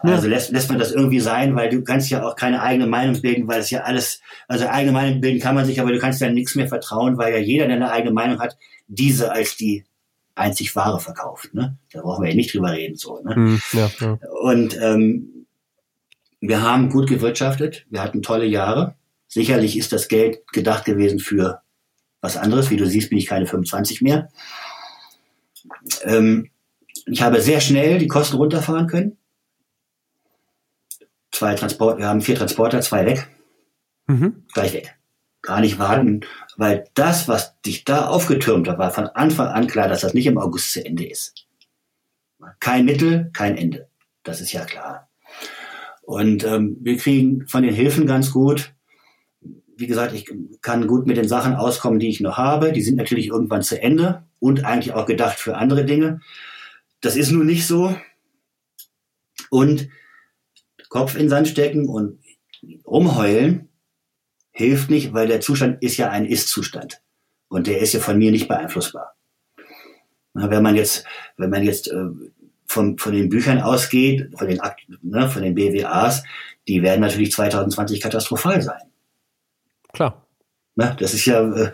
also 0.00 0.26
lässt, 0.26 0.50
lässt 0.50 0.70
man 0.70 0.78
das 0.78 0.92
irgendwie 0.92 1.20
sein, 1.20 1.54
weil 1.54 1.68
du 1.68 1.82
kannst 1.84 2.08
ja 2.10 2.26
auch 2.26 2.34
keine 2.34 2.62
eigene 2.62 2.86
Meinung 2.86 3.20
bilden, 3.20 3.46
weil 3.46 3.60
es 3.60 3.70
ja 3.70 3.82
alles, 3.82 4.20
also 4.46 4.66
eigene 4.66 4.92
Meinung 4.92 5.20
bilden 5.20 5.40
kann 5.40 5.54
man 5.54 5.66
sich, 5.66 5.80
aber 5.80 5.92
du 5.92 5.98
kannst 5.98 6.20
ja 6.20 6.30
nichts 6.30 6.54
mehr 6.54 6.66
vertrauen, 6.66 7.18
weil 7.18 7.32
ja 7.32 7.38
jeder, 7.38 7.66
der 7.66 7.76
eine 7.76 7.90
eigene 7.90 8.12
Meinung 8.12 8.40
hat, 8.40 8.56
diese 8.88 9.32
als 9.32 9.56
die 9.56 9.84
einzig 10.34 10.74
wahre 10.74 11.00
verkauft. 11.00 11.54
Ne? 11.54 11.78
Da 11.92 12.02
brauchen 12.02 12.24
wir 12.24 12.30
ja 12.30 12.36
nicht 12.36 12.52
drüber 12.52 12.72
reden. 12.72 12.96
so. 12.96 13.20
Ne? 13.22 13.34
Hm, 13.34 13.62
ja, 13.72 13.90
ja. 14.00 14.18
Und 14.42 14.76
ähm, 14.80 15.46
wir 16.40 16.62
haben 16.62 16.90
gut 16.90 17.08
gewirtschaftet, 17.08 17.86
wir 17.90 18.02
hatten 18.02 18.22
tolle 18.22 18.46
Jahre. 18.46 18.96
Sicherlich 19.26 19.76
ist 19.76 19.92
das 19.92 20.08
Geld 20.08 20.46
gedacht 20.52 20.84
gewesen 20.84 21.18
für 21.18 21.62
was 22.20 22.36
anderes. 22.36 22.70
Wie 22.70 22.76
du 22.76 22.86
siehst, 22.86 23.10
bin 23.10 23.18
ich 23.18 23.26
keine 23.26 23.46
25 23.46 24.00
mehr. 24.00 24.28
Ähm, 26.02 26.50
ich 27.06 27.22
habe 27.22 27.40
sehr 27.40 27.60
schnell 27.60 27.98
die 27.98 28.08
Kosten 28.08 28.36
runterfahren 28.36 28.86
können 28.86 29.18
zwei 31.38 31.54
Transport, 31.54 31.98
wir 31.98 32.06
haben 32.06 32.20
vier 32.20 32.34
Transporter, 32.34 32.80
zwei 32.80 33.06
weg. 33.06 33.28
Mhm. 34.06 34.44
Gleich 34.52 34.72
weg. 34.72 34.97
Gar 35.48 35.62
nicht 35.62 35.78
warten, 35.78 36.20
weil 36.58 36.84
das, 36.92 37.26
was 37.26 37.58
dich 37.62 37.86
da 37.86 38.08
aufgetürmt 38.08 38.68
hat, 38.68 38.76
war 38.76 38.90
von 38.90 39.06
Anfang 39.06 39.46
an 39.46 39.66
klar, 39.66 39.88
dass 39.88 40.02
das 40.02 40.12
nicht 40.12 40.26
im 40.26 40.36
August 40.36 40.72
zu 40.72 40.84
Ende 40.84 41.08
ist. 41.08 41.46
Kein 42.60 42.84
Mittel, 42.84 43.30
kein 43.32 43.56
Ende. 43.56 43.88
Das 44.24 44.42
ist 44.42 44.52
ja 44.52 44.66
klar. 44.66 45.08
Und 46.02 46.44
ähm, 46.44 46.76
wir 46.82 46.98
kriegen 46.98 47.46
von 47.46 47.62
den 47.62 47.72
Hilfen 47.72 48.06
ganz 48.06 48.30
gut. 48.30 48.74
Wie 49.74 49.86
gesagt, 49.86 50.12
ich 50.12 50.30
kann 50.60 50.86
gut 50.86 51.06
mit 51.06 51.16
den 51.16 51.28
Sachen 51.28 51.54
auskommen, 51.54 51.98
die 51.98 52.10
ich 52.10 52.20
noch 52.20 52.36
habe. 52.36 52.72
Die 52.72 52.82
sind 52.82 52.96
natürlich 52.96 53.28
irgendwann 53.28 53.62
zu 53.62 53.80
Ende 53.80 54.24
und 54.40 54.66
eigentlich 54.66 54.92
auch 54.92 55.06
gedacht 55.06 55.38
für 55.38 55.56
andere 55.56 55.86
Dinge. 55.86 56.20
Das 57.00 57.16
ist 57.16 57.30
nun 57.30 57.46
nicht 57.46 57.66
so. 57.66 57.96
Und 59.48 59.88
Kopf 60.90 61.16
in 61.16 61.30
Sand 61.30 61.48
stecken 61.48 61.88
und 61.88 62.18
rumheulen 62.84 63.67
hilft 64.58 64.90
nicht, 64.90 65.14
weil 65.14 65.28
der 65.28 65.40
Zustand 65.40 65.82
ist 65.82 65.96
ja 65.96 66.10
ein 66.10 66.26
Ist-Zustand. 66.26 67.00
Und 67.48 67.68
der 67.68 67.78
ist 67.78 67.94
ja 67.94 68.00
von 68.00 68.18
mir 68.18 68.32
nicht 68.32 68.48
beeinflussbar. 68.48 69.14
wenn 70.34 70.62
man 70.62 70.74
jetzt, 70.74 71.04
wenn 71.36 71.50
man 71.50 71.62
jetzt 71.62 71.88
äh, 71.88 72.06
von, 72.66 72.98
von 72.98 73.12
den 73.12 73.28
Büchern 73.28 73.60
ausgeht, 73.60 74.30
von 74.36 74.48
den, 74.48 74.60
ne, 75.02 75.28
von 75.28 75.42
den 75.42 75.54
BWAs, 75.54 76.24
die 76.66 76.82
werden 76.82 77.00
natürlich 77.00 77.32
2020 77.32 78.00
katastrophal 78.00 78.60
sein. 78.60 78.82
Klar. 79.92 80.26
Ne, 80.74 80.96
das 80.98 81.14
ist 81.14 81.24
ja, 81.24 81.40
äh, 81.54 81.72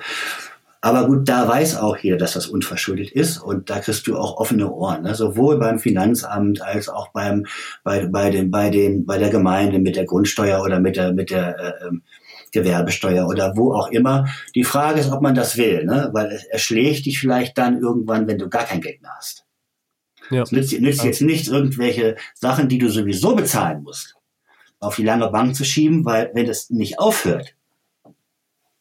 aber 0.81 1.07
gut, 1.07 1.27
da 1.27 1.49
weiß 1.49 1.77
auch 1.79 1.97
jeder, 1.97 2.19
dass 2.19 2.35
das 2.35 2.47
unverschuldet 2.47 3.11
ist 3.11 3.39
und 3.39 3.71
da 3.71 3.81
kriegst 3.81 4.07
du 4.07 4.19
auch 4.19 4.37
offene 4.37 4.71
Ohren, 4.71 5.05
ne? 5.05 5.15
sowohl 5.15 5.59
beim 5.59 5.79
Finanzamt 5.79 6.61
als 6.61 6.91
auch 6.91 7.09
beim 7.09 7.47
bei 7.83 8.07
bei 8.07 8.29
den 8.29 8.51
bei 8.51 8.69
den 8.69 9.07
bei 9.07 9.17
der 9.17 9.31
Gemeinde 9.31 9.79
mit 9.79 9.97
der 9.97 10.05
Grundsteuer 10.05 10.63
oder 10.63 10.81
mit 10.81 10.97
der 10.97 11.15
mit 11.15 11.31
der 11.31 11.59
äh, 11.59 11.87
ähm, 11.87 12.03
Gewerbesteuer 12.55 13.27
oder 13.29 13.57
wo 13.57 13.75
auch 13.75 13.89
immer. 13.89 14.27
Die 14.55 14.65
Frage 14.65 15.01
ist, 15.01 15.11
ob 15.11 15.21
man 15.21 15.35
das 15.35 15.59
will, 15.59 15.85
ne? 15.85 16.11
weil 16.13 16.33
es 16.33 16.45
erschlägt 16.45 17.05
dich 17.05 17.19
vielleicht 17.19 17.59
dann 17.59 17.81
irgendwann, 17.81 18.27
wenn 18.27 18.39
du 18.39 18.49
gar 18.49 18.65
kein 18.65 18.81
Geld 18.81 19.03
mehr 19.03 19.13
hast. 19.17 19.45
Ja. 20.31 20.43
Es 20.43 20.53
nützt, 20.53 20.81
nützt 20.81 21.05
jetzt 21.05 21.21
nichts, 21.21 21.49
irgendwelche 21.49 22.17
Sachen, 22.35 22.69
die 22.69 22.79
du 22.79 22.89
sowieso 22.89 23.35
bezahlen 23.35 23.83
musst, 23.83 24.17
auf 24.81 24.97
die 24.97 25.05
lange 25.05 25.29
Bank 25.29 25.55
zu 25.55 25.65
schieben, 25.65 26.05
weil 26.05 26.31
wenn 26.33 26.47
das 26.47 26.71
nicht 26.71 26.99
aufhört, 26.99 27.55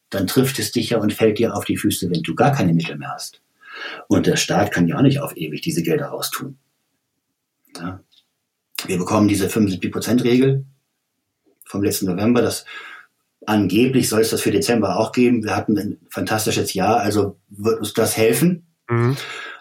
dann 0.09 0.27
trifft 0.27 0.59
es 0.59 0.71
dich 0.71 0.91
ja 0.91 0.99
und 0.99 1.11
fällt 1.11 1.39
dir 1.39 1.55
auf 1.55 1.65
die 1.65 1.77
Füße, 1.77 2.09
wenn 2.11 2.21
du 2.21 2.35
gar 2.35 2.53
keine 2.53 2.73
Mittel 2.73 2.97
mehr 2.97 3.11
hast. 3.13 3.41
Und 4.07 4.27
der 4.27 4.35
Staat 4.37 4.71
kann 4.71 4.87
ja 4.87 4.97
auch 4.97 5.01
nicht 5.01 5.19
auf 5.19 5.35
ewig 5.35 5.61
diese 5.61 5.81
Gelder 5.81 6.07
raustun. 6.07 6.57
Ja. 7.75 7.99
Wir 8.85 8.97
bekommen 8.97 9.27
diese 9.27 9.47
75-Prozent-Regel 9.47 10.65
vom 11.65 11.83
letzten 11.83 12.05
November. 12.05 12.41
Das 12.41 12.65
angeblich 13.45 14.09
soll 14.09 14.21
es 14.21 14.29
das 14.29 14.41
für 14.41 14.51
Dezember 14.51 14.97
auch 14.97 15.11
geben. 15.11 15.43
Wir 15.43 15.55
hatten 15.55 15.77
ein 15.77 15.97
fantastisches 16.09 16.73
Jahr, 16.73 16.99
also 16.99 17.39
wird 17.49 17.79
uns 17.79 17.93
das 17.93 18.17
helfen. 18.17 18.67
Mhm. 18.89 19.15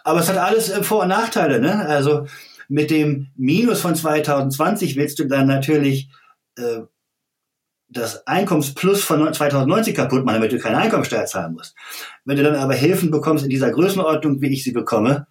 Aber 0.05 0.20
es 0.20 0.28
hat 0.28 0.39
alles 0.39 0.70
äh, 0.70 0.83
Vor- 0.83 1.03
und 1.03 1.09
Nachteile. 1.09 1.61
Ne? 1.61 1.87
Also 1.87 2.26
mit 2.68 2.91
dem 2.91 3.28
Minus 3.37 3.80
von 3.80 3.95
2020 3.95 4.97
willst 4.97 5.18
du 5.18 5.24
dann 5.24 5.47
natürlich 5.47 6.11
äh, 6.57 6.80
das 7.89 8.26
Einkommensplus 8.26 9.05
von 9.05 9.33
2090 9.33 9.95
kaputt 9.95 10.24
machen, 10.24 10.37
damit 10.37 10.53
du 10.53 10.59
keine 10.59 10.78
Einkommensteuer 10.78 11.26
zahlen 11.26 11.53
musst. 11.53 11.74
Wenn 12.24 12.37
du 12.37 12.43
dann 12.43 12.57
aber 12.57 12.74
Hilfen 12.74 13.11
bekommst 13.11 13.45
in 13.45 13.51
dieser 13.51 13.70
Größenordnung, 13.70 14.41
wie 14.41 14.53
ich 14.53 14.64
sie 14.64 14.72
bekomme, 14.72 15.26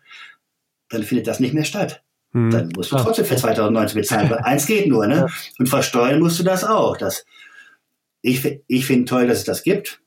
dann 0.89 1.03
findet 1.03 1.27
das 1.27 1.39
nicht 1.39 1.53
mehr 1.53 1.63
statt. 1.63 2.03
Hm. 2.33 2.51
Dann 2.51 2.69
musst 2.75 2.91
du 2.91 2.97
trotzdem 2.97 3.25
für 3.25 3.35
2019 3.35 3.99
bezahlen. 3.99 4.29
Weil 4.29 4.39
eins 4.39 4.65
geht 4.65 4.87
nur, 4.87 5.07
ne? 5.07 5.27
Und 5.57 5.67
versteuern 5.67 6.19
musst 6.19 6.39
du 6.39 6.43
das 6.43 6.63
auch. 6.63 6.97
Das, 6.97 7.25
ich 8.21 8.61
ich 8.67 8.85
finde 8.85 9.05
toll, 9.05 9.27
dass 9.27 9.39
es 9.39 9.43
das 9.45 9.63
gibt. 9.63 10.01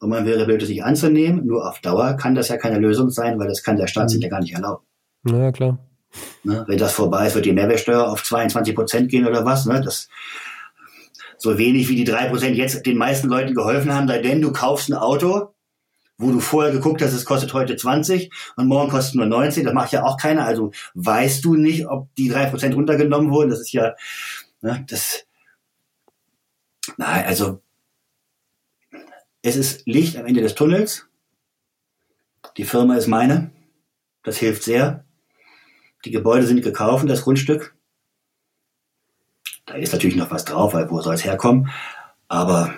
Und 0.00 0.10
man 0.10 0.26
wäre 0.26 0.44
blöd, 0.46 0.62
es 0.62 0.68
nicht 0.68 0.84
anzunehmen. 0.84 1.44
Nur 1.44 1.68
auf 1.68 1.80
Dauer 1.80 2.14
kann 2.14 2.34
das 2.34 2.48
ja 2.48 2.56
keine 2.56 2.78
Lösung 2.78 3.10
sein, 3.10 3.38
weil 3.38 3.48
das 3.48 3.62
kann 3.62 3.76
der 3.76 3.88
Staat 3.88 4.10
sich 4.10 4.22
ja 4.22 4.28
gar 4.28 4.40
nicht 4.40 4.54
erlauben. 4.54 4.84
Na 5.24 5.44
ja, 5.44 5.52
klar. 5.52 5.78
Ne? 6.44 6.64
Wenn 6.68 6.78
das 6.78 6.92
vorbei 6.92 7.26
ist, 7.26 7.34
wird 7.34 7.46
die 7.46 7.52
Mehrwertsteuer 7.52 8.08
auf 8.08 8.22
22 8.22 8.74
Prozent 8.74 9.10
gehen 9.10 9.26
oder 9.26 9.44
was. 9.44 9.66
Ne? 9.66 9.80
Das, 9.80 10.08
so 11.36 11.58
wenig 11.58 11.88
wie 11.88 11.96
die 11.96 12.04
drei 12.04 12.28
Prozent 12.28 12.56
jetzt 12.56 12.84
den 12.86 12.96
meisten 12.96 13.28
Leuten 13.28 13.54
geholfen 13.54 13.92
haben, 13.92 14.08
sei 14.08 14.20
denn 14.20 14.40
du 14.40 14.52
kaufst 14.52 14.88
ein 14.88 14.94
Auto, 14.94 15.54
wo 16.18 16.32
du 16.32 16.40
vorher 16.40 16.72
geguckt 16.72 17.00
hast, 17.00 17.12
es 17.12 17.24
kostet 17.24 17.54
heute 17.54 17.76
20 17.76 18.30
und 18.56 18.66
morgen 18.66 18.90
kostet 18.90 19.14
nur 19.14 19.26
19, 19.26 19.64
das 19.64 19.74
macht 19.74 19.92
ja 19.92 20.02
auch 20.02 20.16
keiner, 20.16 20.44
also 20.44 20.72
weißt 20.94 21.44
du 21.44 21.54
nicht, 21.54 21.86
ob 21.86 22.12
die 22.16 22.28
drei 22.28 22.46
Prozent 22.46 22.74
runtergenommen 22.74 23.30
wurden, 23.30 23.50
das 23.50 23.60
ist 23.60 23.72
ja, 23.72 23.94
ne, 24.60 24.84
das, 24.88 25.27
nein, 26.96 27.24
also, 27.24 27.62
es 29.42 29.56
ist 29.56 29.86
Licht 29.86 30.16
am 30.16 30.26
Ende 30.26 30.42
des 30.42 30.54
Tunnels, 30.54 31.08
die 32.56 32.64
Firma 32.64 32.96
ist 32.96 33.06
meine, 33.06 33.50
das 34.22 34.38
hilft 34.38 34.62
sehr, 34.62 35.04
die 36.04 36.10
Gebäude 36.10 36.46
sind 36.46 36.62
gekauft, 36.62 37.08
das 37.08 37.22
Grundstück, 37.22 37.76
da 39.68 39.74
ist 39.74 39.92
natürlich 39.92 40.16
noch 40.16 40.30
was 40.30 40.44
drauf, 40.44 40.74
weil 40.74 40.90
wo 40.90 41.00
soll 41.02 41.14
es 41.14 41.24
herkommen? 41.24 41.68
Aber 42.26 42.74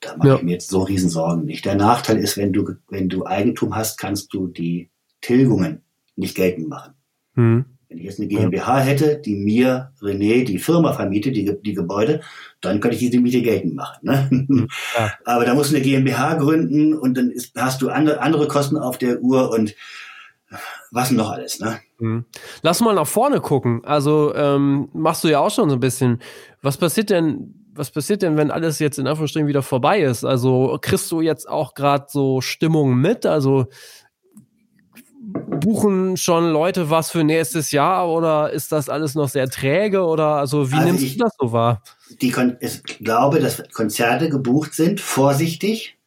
da 0.00 0.16
mache 0.16 0.28
ja. 0.28 0.36
ich 0.36 0.42
mir 0.42 0.52
jetzt 0.52 0.68
so 0.68 0.82
riesen 0.82 1.10
Sorgen 1.10 1.44
nicht. 1.44 1.64
Der 1.64 1.74
Nachteil 1.74 2.18
ist, 2.18 2.36
wenn 2.36 2.52
du, 2.52 2.76
wenn 2.88 3.08
du 3.08 3.26
Eigentum 3.26 3.74
hast, 3.74 3.98
kannst 3.98 4.32
du 4.32 4.46
die 4.46 4.90
Tilgungen 5.20 5.82
nicht 6.14 6.36
geltend 6.36 6.68
machen. 6.68 6.94
Mhm. 7.34 7.75
Wenn 7.88 7.98
ich 7.98 8.04
jetzt 8.04 8.18
eine 8.18 8.28
GmbH 8.28 8.80
hätte, 8.80 9.18
die 9.18 9.36
mir, 9.36 9.92
René, 10.00 10.44
die 10.44 10.58
Firma 10.58 10.92
vermietet, 10.92 11.36
die, 11.36 11.56
die 11.62 11.74
Gebäude, 11.74 12.20
dann 12.60 12.80
könnte 12.80 12.96
ich 12.96 13.00
diese 13.00 13.20
Miete 13.20 13.42
geltend 13.42 13.76
machen. 13.76 13.98
Ne? 14.02 14.68
Ja. 14.96 15.12
Aber 15.24 15.44
da 15.44 15.54
musst 15.54 15.70
du 15.70 15.76
eine 15.76 15.84
GmbH 15.84 16.34
gründen 16.34 16.94
und 16.94 17.16
dann 17.16 17.30
ist, 17.30 17.52
hast 17.56 17.82
du 17.82 17.88
andere, 17.88 18.20
andere 18.20 18.48
Kosten 18.48 18.76
auf 18.76 18.98
der 18.98 19.20
Uhr 19.22 19.50
und 19.50 19.74
was 20.90 21.10
noch 21.10 21.30
alles, 21.30 21.60
ne? 21.60 21.80
Mhm. 21.98 22.24
Lass 22.62 22.80
mal 22.80 22.94
nach 22.94 23.06
vorne 23.06 23.40
gucken. 23.40 23.84
Also 23.84 24.34
ähm, 24.34 24.88
machst 24.92 25.24
du 25.24 25.28
ja 25.28 25.40
auch 25.40 25.50
schon 25.50 25.68
so 25.68 25.76
ein 25.76 25.80
bisschen. 25.80 26.20
Was 26.62 26.76
passiert 26.76 27.10
denn, 27.10 27.54
was 27.72 27.90
passiert 27.90 28.22
denn, 28.22 28.36
wenn 28.36 28.50
alles 28.50 28.78
jetzt 28.78 28.98
in 28.98 29.06
Anführungsstrichen 29.06 29.48
wieder 29.48 29.62
vorbei 29.62 30.00
ist? 30.00 30.24
Also 30.24 30.78
kriegst 30.80 31.10
du 31.10 31.20
jetzt 31.20 31.48
auch 31.48 31.74
gerade 31.74 32.06
so 32.08 32.40
Stimmung 32.40 32.96
mit? 32.96 33.26
Also 33.26 33.66
buchen 35.26 36.16
schon 36.16 36.50
Leute 36.50 36.90
was 36.90 37.10
für 37.10 37.24
nächstes 37.24 37.72
Jahr 37.72 38.08
oder 38.08 38.52
ist 38.52 38.70
das 38.70 38.88
alles 38.88 39.14
noch 39.14 39.28
sehr 39.28 39.48
träge 39.48 40.04
oder 40.04 40.36
also 40.36 40.70
wie 40.70 40.76
also 40.76 40.86
nimmst 40.86 41.02
ich, 41.02 41.16
du 41.16 41.24
das 41.24 41.32
so 41.38 41.52
wahr? 41.52 41.82
Die 42.20 42.32
ich 42.60 42.84
glaube, 42.98 43.40
dass 43.40 43.62
Konzerte 43.72 44.28
gebucht 44.28 44.74
sind, 44.74 45.00
vorsichtig 45.00 45.98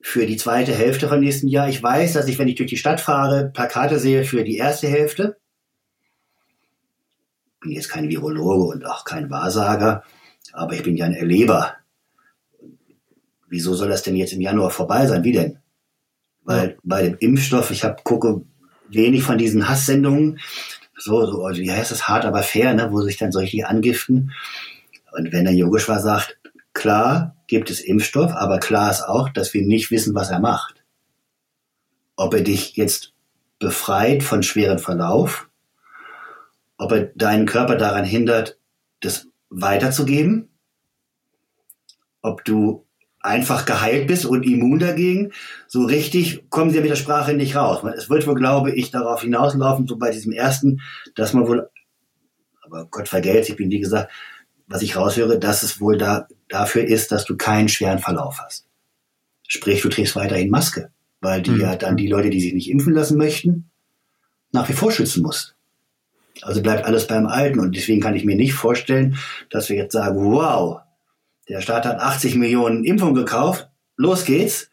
für 0.00 0.26
die 0.26 0.36
zweite 0.36 0.72
Hälfte 0.72 1.08
vom 1.08 1.18
nächsten 1.18 1.48
Jahr. 1.48 1.68
Ich 1.68 1.82
weiß, 1.82 2.12
dass 2.12 2.28
ich, 2.28 2.38
wenn 2.38 2.46
ich 2.46 2.54
durch 2.54 2.70
die 2.70 2.76
Stadt 2.76 3.00
fahre, 3.00 3.50
Plakate 3.52 3.98
sehe 3.98 4.22
für 4.22 4.44
die 4.44 4.56
erste 4.56 4.86
Hälfte. 4.86 5.36
Ich 7.54 7.60
bin 7.60 7.72
jetzt 7.72 7.88
kein 7.88 8.08
Virologe 8.08 8.64
und 8.64 8.86
auch 8.86 9.04
kein 9.04 9.28
Wahrsager, 9.30 10.04
aber 10.52 10.74
ich 10.74 10.84
bin 10.84 10.96
ja 10.96 11.06
ein 11.06 11.14
Erleber. 11.14 11.74
Wieso 13.48 13.74
soll 13.74 13.88
das 13.88 14.04
denn 14.04 14.14
jetzt 14.14 14.32
im 14.32 14.40
Januar 14.40 14.70
vorbei 14.70 15.06
sein? 15.06 15.24
Wie 15.24 15.32
denn? 15.32 15.58
Weil 16.46 16.78
bei 16.84 17.02
dem 17.02 17.18
Impfstoff, 17.18 17.70
ich 17.72 17.84
habe 17.84 17.96
gucke 18.04 18.42
wenig 18.88 19.24
von 19.24 19.36
diesen 19.36 19.68
Hasssendungen, 19.68 20.38
so, 20.96 21.26
so, 21.26 21.44
also 21.44 21.60
wie 21.60 21.70
heißt 21.70 21.90
das, 21.90 22.08
hart 22.08 22.24
aber 22.24 22.42
fair, 22.42 22.72
ne, 22.72 22.90
wo 22.90 23.02
sich 23.02 23.18
dann 23.18 23.32
solche 23.32 23.68
angiften. 23.68 24.32
Und 25.12 25.32
wenn 25.32 25.44
der 25.44 25.54
Yogeshwar 25.54 26.00
sagt, 26.00 26.38
klar, 26.72 27.36
gibt 27.48 27.68
es 27.68 27.80
Impfstoff, 27.80 28.32
aber 28.32 28.60
klar 28.60 28.90
ist 28.90 29.02
auch, 29.02 29.28
dass 29.28 29.52
wir 29.54 29.66
nicht 29.66 29.90
wissen, 29.90 30.14
was 30.14 30.30
er 30.30 30.38
macht. 30.38 30.84
Ob 32.14 32.32
er 32.32 32.42
dich 32.42 32.76
jetzt 32.76 33.12
befreit 33.58 34.22
von 34.22 34.42
schweren 34.42 34.78
Verlauf, 34.78 35.48
ob 36.78 36.92
er 36.92 37.06
deinen 37.16 37.46
Körper 37.46 37.76
daran 37.76 38.04
hindert, 38.04 38.58
das 39.00 39.26
weiterzugeben, 39.50 40.48
ob 42.22 42.44
du 42.44 42.85
einfach 43.26 43.66
geheilt 43.66 44.06
bist 44.06 44.24
und 44.24 44.44
immun 44.44 44.78
dagegen, 44.78 45.32
so 45.66 45.84
richtig 45.84 46.48
kommen 46.48 46.70
sie 46.70 46.80
mit 46.80 46.90
der 46.90 46.96
Sprache 46.96 47.34
nicht 47.34 47.56
raus. 47.56 47.82
Es 47.96 48.08
wird 48.08 48.26
wohl, 48.26 48.36
glaube 48.36 48.70
ich, 48.72 48.90
darauf 48.90 49.22
hinauslaufen, 49.22 49.86
so 49.86 49.96
bei 49.96 50.10
diesem 50.10 50.32
ersten, 50.32 50.80
dass 51.14 51.32
man 51.32 51.48
wohl, 51.48 51.68
aber 52.62 52.86
Gott 52.86 53.08
vergelt's, 53.08 53.48
ich 53.48 53.56
bin 53.56 53.70
wie 53.70 53.80
gesagt, 53.80 54.12
was 54.68 54.82
ich 54.82 54.96
raushöre, 54.96 55.38
dass 55.38 55.62
es 55.62 55.80
wohl 55.80 55.98
da, 55.98 56.28
dafür 56.48 56.84
ist, 56.84 57.12
dass 57.12 57.24
du 57.24 57.36
keinen 57.36 57.68
schweren 57.68 57.98
Verlauf 57.98 58.38
hast. 58.38 58.66
Sprich, 59.46 59.82
du 59.82 59.88
trägst 59.88 60.16
weiterhin 60.16 60.50
Maske, 60.50 60.90
weil 61.20 61.42
die 61.42 61.50
mhm. 61.50 61.60
ja 61.60 61.76
dann 61.76 61.96
die 61.96 62.08
Leute, 62.08 62.30
die 62.30 62.40
sich 62.40 62.54
nicht 62.54 62.70
impfen 62.70 62.92
lassen 62.92 63.18
möchten, 63.18 63.70
nach 64.52 64.68
wie 64.68 64.72
vor 64.72 64.92
schützen 64.92 65.22
musst. 65.22 65.54
Also 66.42 66.62
bleibt 66.62 66.84
alles 66.84 67.06
beim 67.06 67.26
Alten 67.26 67.60
und 67.60 67.74
deswegen 67.74 68.00
kann 68.00 68.14
ich 68.14 68.24
mir 68.24 68.36
nicht 68.36 68.54
vorstellen, 68.54 69.16
dass 69.50 69.68
wir 69.68 69.76
jetzt 69.76 69.92
sagen, 69.92 70.16
wow, 70.32 70.80
der 71.48 71.60
Staat 71.60 71.84
hat 71.84 72.00
80 72.00 72.34
Millionen 72.36 72.84
Impfungen 72.84 73.14
gekauft, 73.14 73.70
los 73.96 74.24
geht's. 74.24 74.70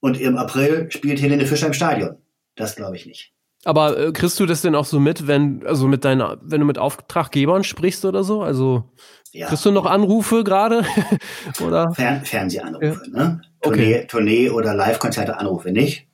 Und 0.00 0.18
im 0.18 0.38
April 0.38 0.90
spielt 0.90 1.20
Helene 1.20 1.46
Fischer 1.46 1.66
im 1.66 1.72
Stadion. 1.74 2.16
Das 2.56 2.76
glaube 2.76 2.96
ich 2.96 3.06
nicht. 3.06 3.32
Aber 3.64 3.98
äh, 3.98 4.12
kriegst 4.12 4.40
du 4.40 4.46
das 4.46 4.62
denn 4.62 4.74
auch 4.74 4.86
so 4.86 4.98
mit, 4.98 5.26
wenn, 5.26 5.66
also 5.66 5.86
mit 5.86 6.04
deiner, 6.04 6.38
wenn 6.42 6.60
du 6.60 6.66
mit 6.66 6.78
Auftraggebern 6.78 7.64
sprichst 7.64 8.04
oder 8.06 8.24
so? 8.24 8.42
Also 8.42 8.84
ja. 9.32 9.48
kriegst 9.48 9.66
du 9.66 9.70
noch 9.70 9.84
Anrufe 9.84 10.44
gerade? 10.44 10.84
oder? 11.66 11.92
Fern 11.92 12.24
Fernsehanrufe, 12.24 13.02
ja. 13.12 13.18
ne? 13.18 13.40
Tournee, 13.60 13.96
okay. 13.96 14.06
Tournee 14.06 14.50
oder 14.50 14.74
Live-Konzerte 14.74 15.36
Anrufe 15.36 15.72
nicht. 15.72 16.06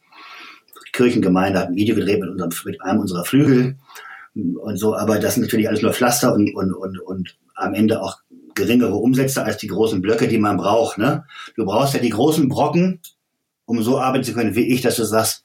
Die 0.87 0.93
Kirchengemeinde 0.93 1.61
hat 1.61 1.68
ein 1.68 1.77
Video 1.77 1.95
gedreht 1.95 2.20
mit, 2.20 2.31
unserem, 2.31 2.51
mit 2.64 2.83
einem 2.83 3.01
unserer 3.01 3.24
Flügel 3.24 3.77
und 4.35 4.77
so, 4.77 4.97
aber 4.97 5.18
das 5.18 5.35
sind 5.35 5.45
natürlich 5.45 5.68
alles 5.68 5.83
nur 5.83 5.93
Pflaster 5.93 6.35
und, 6.35 6.53
und, 6.55 6.74
und, 6.74 6.99
und 6.99 7.37
am 7.55 7.74
Ende 7.74 8.03
auch 8.03 8.18
geringere 8.57 8.97
Umsätze 8.97 9.45
als 9.45 9.59
die 9.59 9.69
großen 9.69 10.03
Blöcke, 10.03 10.27
die 10.27 10.39
man 10.39 10.57
braucht. 10.57 10.99
Ne? 10.99 11.25
Du 11.55 11.65
brauchst 11.65 11.95
ja 11.95 12.01
die 12.01 12.11
großen 12.11 12.49
Brocken, 12.49 13.01
um 13.67 13.83
so 13.83 14.01
arbeiten 14.01 14.25
zu 14.25 14.33
können 14.33 14.57
wie 14.57 14.73
ich, 14.73 14.81
dass 14.81 14.97
du 14.97 15.05
sagst, 15.05 15.45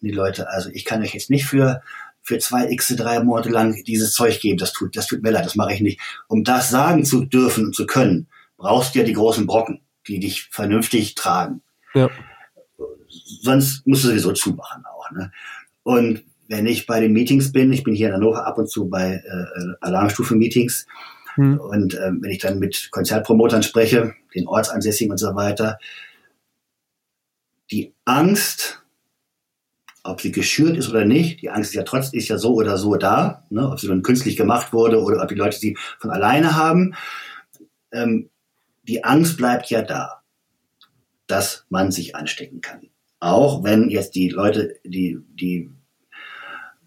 die 0.00 0.10
Leute, 0.10 0.48
also 0.48 0.70
ich 0.70 0.84
kann 0.84 1.02
euch 1.02 1.14
jetzt 1.14 1.30
nicht 1.30 1.44
für 1.44 1.82
für 2.22 2.38
zwei 2.38 2.70
x 2.70 2.94
drei 2.96 3.22
Monate 3.22 3.48
lang 3.48 3.82
dieses 3.84 4.12
Zeug 4.14 4.40
geben. 4.40 4.56
Das 4.56 4.72
tut, 4.72 4.96
das 4.96 5.06
tut 5.08 5.22
mir 5.22 5.32
leid, 5.32 5.44
das 5.44 5.56
mache 5.56 5.74
ich 5.74 5.80
nicht. 5.80 6.00
Um 6.28 6.44
das 6.44 6.70
sagen 6.70 7.04
zu 7.04 7.24
dürfen 7.24 7.66
und 7.66 7.74
zu 7.74 7.84
können, 7.84 8.28
brauchst 8.56 8.94
du 8.94 9.00
ja 9.00 9.04
die 9.04 9.12
großen 9.12 9.44
Brocken, 9.46 9.80
die 10.06 10.20
dich 10.20 10.44
vernünftig 10.50 11.16
tragen. 11.16 11.62
Ja. 11.94 12.10
Sonst 13.42 13.86
musst 13.86 14.04
du 14.04 14.08
sowieso 14.08 14.32
zumachen 14.32 14.84
auch. 14.86 15.10
Ne? 15.10 15.32
Und 15.82 16.22
wenn 16.48 16.66
ich 16.66 16.86
bei 16.86 17.00
den 17.00 17.12
Meetings 17.12 17.50
bin, 17.50 17.72
ich 17.72 17.82
bin 17.82 17.94
hier 17.94 18.08
in 18.08 18.14
Hannover 18.14 18.46
ab 18.46 18.58
und 18.58 18.70
zu 18.70 18.88
bei 18.88 19.14
äh, 19.14 19.74
Alarmstufe-Meetings, 19.80 20.86
hm. 21.34 21.58
Und 21.58 21.94
ähm, 21.94 22.18
wenn 22.20 22.30
ich 22.30 22.38
dann 22.38 22.58
mit 22.58 22.88
Konzertpromotern 22.90 23.62
spreche, 23.62 24.14
den 24.34 24.46
Ortsansässigen 24.46 25.12
und 25.12 25.18
so 25.18 25.34
weiter, 25.34 25.78
die 27.70 27.94
Angst, 28.04 28.82
ob 30.04 30.20
sie 30.20 30.32
geschürt 30.32 30.76
ist 30.76 30.90
oder 30.90 31.04
nicht, 31.04 31.42
die 31.42 31.50
Angst 31.50 31.70
ist 31.70 31.76
ja 31.76 31.84
trotzdem 31.84 32.18
ist 32.18 32.28
ja 32.28 32.36
so 32.36 32.54
oder 32.54 32.76
so 32.76 32.96
da, 32.96 33.46
ne? 33.50 33.70
ob 33.70 33.80
sie 33.80 33.86
nun 33.86 34.02
künstlich 34.02 34.36
gemacht 34.36 34.72
wurde 34.72 35.00
oder 35.00 35.22
ob 35.22 35.28
die 35.28 35.34
Leute 35.34 35.58
sie 35.58 35.76
von 35.98 36.10
alleine 36.10 36.56
haben. 36.56 36.94
Ähm, 37.92 38.28
die 38.82 39.04
Angst 39.04 39.36
bleibt 39.36 39.70
ja 39.70 39.82
da, 39.82 40.22
dass 41.28 41.66
man 41.68 41.92
sich 41.92 42.16
anstecken 42.16 42.60
kann. 42.60 42.88
Auch 43.20 43.62
wenn 43.62 43.88
jetzt 43.88 44.16
die 44.16 44.28
Leute, 44.28 44.74
die, 44.84 45.18
die, 45.28 45.70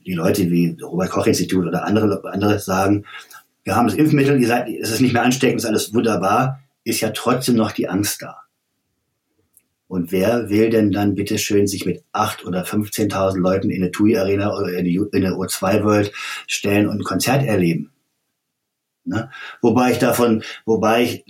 die 0.06 0.14
Leute 0.14 0.52
wie 0.52 0.78
Robert 0.82 1.10
Koch 1.10 1.26
Institut 1.26 1.66
oder 1.66 1.86
andere, 1.86 2.22
andere 2.32 2.60
sagen, 2.60 3.06
wir 3.66 3.76
haben 3.76 3.88
das 3.88 3.97
Impfmittel, 3.97 4.39
ihr 4.39 4.47
seid, 4.47 4.70
es 4.70 4.91
ist 4.91 5.01
nicht 5.01 5.13
mehr 5.13 5.24
ansteckend, 5.24 5.59
ist 5.59 5.66
alles 5.66 5.93
wunderbar, 5.93 6.61
ist 6.84 7.01
ja 7.01 7.09
trotzdem 7.09 7.55
noch 7.55 7.72
die 7.72 7.89
Angst 7.89 8.22
da. 8.22 8.43
Und 9.88 10.11
wer 10.11 10.49
will 10.49 10.70
denn 10.70 10.91
dann 10.91 11.16
bitte 11.16 11.38
schön 11.38 11.68
sich 11.68 11.86
mit 11.86 12.03
acht 12.11 12.45
oder 12.45 12.63
15.000 12.63 13.38
Leuten 13.38 13.70
in 13.70 13.82
eine 13.82 13.91
TUI 13.91 14.18
Arena 14.18 14.55
oder 14.55 14.70
in 14.70 14.86
eine 15.13 15.36
O2 15.36 15.84
World 15.84 16.11
stellen 16.47 16.88
und 16.88 16.99
ein 16.99 17.03
Konzert 17.03 17.43
erleben? 17.43 17.91
Ne? 19.03 19.30
Wobei 19.61 19.91
ich 19.91 19.99
davon, 19.99 20.43
wobei 20.66 21.03
ich 21.03 21.26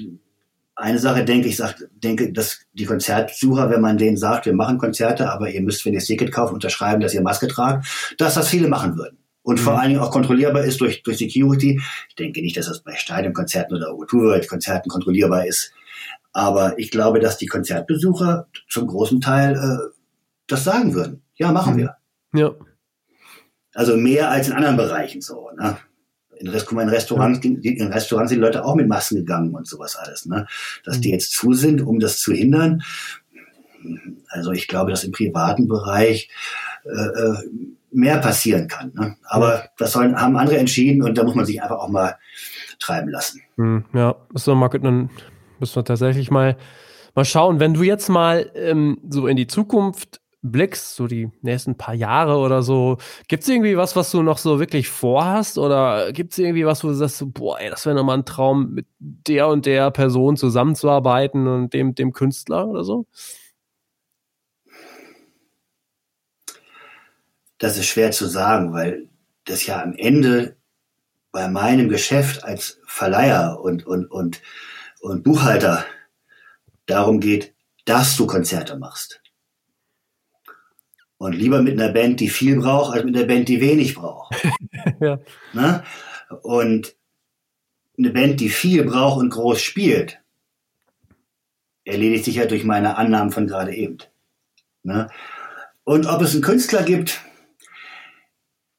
eine 0.75 0.99
Sache 0.99 1.23
denke, 1.23 1.47
ich 1.47 1.55
sag, 1.55 1.75
denke, 1.91 2.33
dass 2.33 2.61
die 2.73 2.85
Konzertsucher, 2.85 3.69
wenn 3.69 3.81
man 3.81 3.97
denen 3.97 4.17
sagt, 4.17 4.45
wir 4.45 4.53
machen 4.53 4.77
Konzerte, 4.77 5.31
aber 5.31 5.49
ihr 5.49 5.61
müsst, 5.61 5.85
wenn 5.85 5.93
ihr 5.93 5.99
das 5.99 6.07
Ticket 6.07 6.33
kauft, 6.33 6.53
unterschreiben, 6.53 7.01
dass 7.01 7.13
ihr 7.13 7.21
Maske 7.21 7.47
tragt, 7.47 7.87
dass 8.17 8.35
das 8.35 8.49
viele 8.49 8.67
machen 8.67 8.97
würden 8.97 9.24
und 9.45 9.59
vor 9.59 9.73
mhm. 9.73 9.79
allen 9.79 9.89
Dingen 9.89 10.01
auch 10.01 10.09
kontrollierbar 10.09 10.63
ist 10.63 10.81
durch, 10.81 11.03
durch 11.03 11.19
Security. 11.19 11.79
Ich 12.09 12.15
denke 12.15 12.41
nicht, 12.41 12.57
dass 12.57 12.65
das 12.65 12.81
bei 12.81 12.95
Stadionkonzerten 12.95 13.77
oder 13.77 13.91
O2-Konzerten 13.91 14.89
kontrollierbar 14.89 15.45
ist. 15.45 15.71
Aber 16.33 16.79
ich 16.79 16.89
glaube, 16.89 17.19
dass 17.19 17.37
die 17.37 17.45
Konzertbesucher 17.45 18.47
zum 18.67 18.87
großen 18.87 19.21
Teil 19.21 19.55
äh, 19.55 19.93
das 20.47 20.63
sagen 20.63 20.95
würden. 20.95 21.21
Ja, 21.35 21.51
machen 21.51 21.75
mhm. 21.75 21.77
wir. 21.77 21.95
Ja. 22.33 22.55
Also 23.75 23.95
mehr 23.95 24.31
als 24.31 24.47
in 24.47 24.55
anderen 24.55 24.77
Bereichen 24.77 25.21
so. 25.21 25.51
Ne? 25.55 25.77
In, 26.37 26.47
in, 26.47 26.89
Restaurants, 26.89 27.45
in 27.45 27.91
Restaurants 27.91 28.29
sind 28.31 28.39
die 28.39 28.45
Leute 28.45 28.65
auch 28.65 28.73
mit 28.73 28.87
Masken 28.87 29.17
gegangen 29.17 29.53
und 29.53 29.67
sowas 29.67 29.95
alles. 29.95 30.25
Ne? 30.25 30.47
Dass 30.83 30.99
die 30.99 31.09
mhm. 31.09 31.13
jetzt 31.13 31.33
zu 31.33 31.53
sind, 31.53 31.83
um 31.83 31.99
das 31.99 32.17
zu 32.17 32.33
hindern. 32.33 32.81
Also 34.27 34.53
ich 34.53 34.67
glaube, 34.67 34.89
dass 34.89 35.03
im 35.03 35.11
privaten 35.11 35.67
Bereich 35.67 36.29
äh, 36.83 36.89
äh 36.89 37.37
mehr 37.95 38.17
passieren 38.19 38.67
kann. 38.67 38.91
Ne? 38.93 39.15
Aber 39.23 39.69
das 39.77 39.93
sollen, 39.93 40.19
haben 40.19 40.37
andere 40.37 40.57
entschieden 40.57 41.03
und 41.03 41.17
da 41.17 41.23
muss 41.23 41.35
man 41.35 41.45
sich 41.45 41.61
einfach 41.61 41.77
auch 41.77 41.89
mal 41.89 42.17
treiben 42.79 43.09
lassen. 43.09 43.41
Hm, 43.57 43.85
ja, 43.93 44.15
so 44.33 44.53
Market, 44.55 44.83
dann 44.83 45.09
müssen 45.59 45.75
wir 45.75 45.85
tatsächlich 45.85 46.29
mal, 46.29 46.57
mal 47.15 47.25
schauen. 47.25 47.59
Wenn 47.59 47.73
du 47.73 47.83
jetzt 47.83 48.09
mal 48.09 48.51
ähm, 48.55 48.99
so 49.09 49.27
in 49.27 49.37
die 49.37 49.47
Zukunft 49.47 50.19
blickst, 50.41 50.95
so 50.95 51.07
die 51.07 51.31
nächsten 51.41 51.75
paar 51.75 51.95
Jahre 51.95 52.37
oder 52.37 52.61
so, 52.61 52.97
gibt 53.27 53.43
es 53.43 53.49
irgendwie 53.49 53.77
was, 53.77 53.95
was 53.95 54.11
du 54.11 54.21
noch 54.21 54.37
so 54.37 54.59
wirklich 54.59 54.89
vorhast? 54.89 55.57
Oder 55.57 56.11
gibt 56.11 56.33
es 56.33 56.39
irgendwie 56.39 56.65
was, 56.65 56.83
wo 56.83 56.89
du 56.89 56.93
sagst, 56.93 57.17
so, 57.17 57.27
boah, 57.27 57.59
ey, 57.59 57.69
das 57.69 57.85
wäre 57.85 57.95
nochmal 57.95 58.17
ein 58.17 58.25
Traum, 58.25 58.73
mit 58.73 58.85
der 58.99 59.47
und 59.47 59.65
der 59.65 59.89
Person 59.91 60.37
zusammenzuarbeiten 60.37 61.47
und 61.47 61.73
dem, 61.73 61.95
dem 61.95 62.13
Künstler 62.13 62.67
oder 62.67 62.83
so? 62.83 63.07
Das 67.57 67.77
ist 67.77 67.87
schwer 67.87 68.11
zu 68.11 68.27
sagen, 68.27 68.73
weil 68.73 69.07
das 69.45 69.65
ja 69.65 69.81
am 69.81 69.93
Ende 69.95 70.57
bei 71.31 71.47
meinem 71.47 71.89
Geschäft 71.89 72.43
als 72.43 72.79
Verleiher 72.85 73.59
und, 73.61 73.85
und, 73.85 74.09
und, 74.09 74.41
und 75.01 75.23
Buchhalter 75.23 75.85
darum 76.85 77.19
geht, 77.19 77.53
dass 77.85 78.15
du 78.15 78.25
Konzerte 78.25 78.77
machst. 78.77 79.21
Und 81.17 81.33
lieber 81.33 81.61
mit 81.61 81.79
einer 81.79 81.91
Band, 81.91 82.19
die 82.19 82.29
viel 82.29 82.59
braucht, 82.59 82.93
als 82.93 83.05
mit 83.05 83.15
einer 83.15 83.25
Band, 83.25 83.47
die 83.47 83.61
wenig 83.61 83.95
braucht. 83.95 84.35
ja. 84.99 85.19
Ne? 85.53 85.83
Und 86.41 86.95
eine 87.97 88.09
Band, 88.09 88.39
die 88.39 88.49
viel 88.49 88.83
braucht 88.83 89.19
und 89.19 89.29
groß 89.29 89.61
spielt, 89.61 90.19
erledigt 91.85 92.25
sich 92.25 92.35
ja 92.35 92.45
durch 92.45 92.63
meine 92.63 92.97
Annahmen 92.97 93.31
von 93.31 93.47
gerade 93.47 93.73
eben. 93.73 93.97
Ne? 94.83 95.09
Und 95.83 96.05
ob 96.07 96.21
es 96.21 96.33
einen 96.33 96.41
Künstler 96.41 96.83
gibt, 96.83 97.21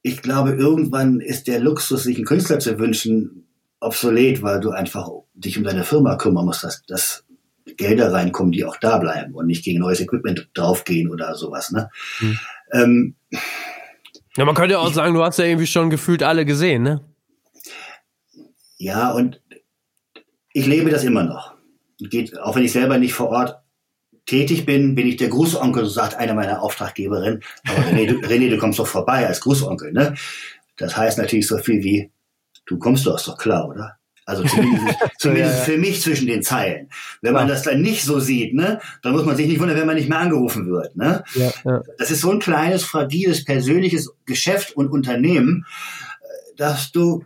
ich 0.06 0.22
glaube, 0.22 0.52
irgendwann 0.52 1.18
ist 1.18 1.48
der 1.48 1.58
Luxus, 1.58 2.04
sich 2.04 2.14
einen 2.14 2.26
Künstler 2.26 2.60
zu 2.60 2.78
wünschen, 2.78 3.48
obsolet, 3.80 4.40
weil 4.40 4.60
du 4.60 4.70
einfach 4.70 5.10
dich 5.34 5.58
um 5.58 5.64
deine 5.64 5.82
Firma 5.82 6.14
kümmern 6.14 6.44
musst, 6.44 6.62
dass, 6.62 6.86
dass 6.86 7.24
Gelder 7.76 8.12
reinkommen, 8.12 8.52
die 8.52 8.64
auch 8.64 8.76
da 8.76 8.98
bleiben 8.98 9.34
und 9.34 9.48
nicht 9.48 9.64
gegen 9.64 9.80
neues 9.80 10.00
Equipment 10.00 10.48
draufgehen 10.54 11.10
oder 11.10 11.34
sowas. 11.34 11.72
Ne? 11.72 11.90
Hm. 12.18 12.38
Ähm, 12.72 13.14
ja, 14.36 14.44
man 14.44 14.54
könnte 14.54 14.74
ja 14.74 14.78
auch 14.78 14.90
ich, 14.90 14.94
sagen, 14.94 15.12
du 15.12 15.24
hast 15.24 15.40
ja 15.40 15.44
irgendwie 15.44 15.66
schon 15.66 15.90
gefühlt 15.90 16.22
alle 16.22 16.44
gesehen, 16.44 16.84
ne? 16.84 17.00
Ja, 18.76 19.10
und 19.10 19.42
ich 20.52 20.66
lebe 20.66 20.90
das 20.90 21.02
immer 21.02 21.24
noch. 21.24 21.54
Geht, 21.98 22.38
auch 22.38 22.54
wenn 22.54 22.62
ich 22.62 22.72
selber 22.72 22.98
nicht 22.98 23.14
vor 23.14 23.30
Ort 23.30 23.60
tätig 24.26 24.66
bin, 24.66 24.94
bin 24.94 25.06
ich 25.06 25.16
der 25.16 25.28
Grußonkel, 25.28 25.84
so 25.84 25.90
sagt 25.90 26.16
eine 26.16 26.34
meiner 26.34 26.62
Auftraggeberinnen. 26.62 27.42
Aber 27.66 27.82
René, 27.88 28.06
du, 28.06 28.14
René, 28.26 28.50
du 28.50 28.58
kommst 28.58 28.78
doch 28.78 28.86
vorbei 28.86 29.26
als 29.26 29.40
Grußonkel, 29.40 29.92
ne? 29.92 30.14
Das 30.76 30.96
heißt 30.96 31.18
natürlich 31.18 31.46
so 31.46 31.58
viel 31.58 31.82
wie, 31.82 32.10
du 32.66 32.78
kommst 32.78 33.06
doch, 33.06 33.16
ist 33.16 33.28
doch 33.28 33.38
klar, 33.38 33.68
oder? 33.68 33.96
Also 34.26 34.42
zumindest, 34.42 34.98
zumindest 35.18 35.52
ja, 35.52 35.58
ja. 35.58 35.64
für 35.64 35.78
mich 35.78 36.02
zwischen 36.02 36.26
den 36.26 36.42
Zeilen. 36.42 36.90
Wenn 37.22 37.32
man 37.32 37.46
das 37.46 37.62
dann 37.62 37.80
nicht 37.80 38.02
so 38.02 38.18
sieht, 38.18 38.54
ne, 38.54 38.80
dann 39.02 39.12
muss 39.12 39.24
man 39.24 39.36
sich 39.36 39.46
nicht 39.46 39.60
wundern, 39.60 39.78
wenn 39.78 39.86
man 39.86 39.94
nicht 39.94 40.08
mehr 40.08 40.18
angerufen 40.18 40.66
wird. 40.66 40.96
Ne? 40.96 41.22
Ja, 41.34 41.52
ja. 41.64 41.82
Das 41.96 42.10
ist 42.10 42.20
so 42.20 42.32
ein 42.32 42.40
kleines, 42.40 42.82
fragiles, 42.82 43.44
persönliches 43.44 44.12
Geschäft 44.26 44.76
und 44.76 44.88
Unternehmen, 44.88 45.64
dass 46.56 46.90
du, 46.90 47.24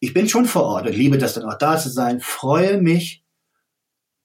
ich 0.00 0.14
bin 0.14 0.28
schon 0.28 0.46
vor 0.46 0.62
Ort 0.64 0.86
und 0.86 0.96
liebe 0.96 1.18
das 1.18 1.34
dann 1.34 1.44
auch 1.44 1.58
da 1.58 1.76
zu 1.76 1.90
sein, 1.90 2.20
freue 2.20 2.80
mich, 2.80 3.21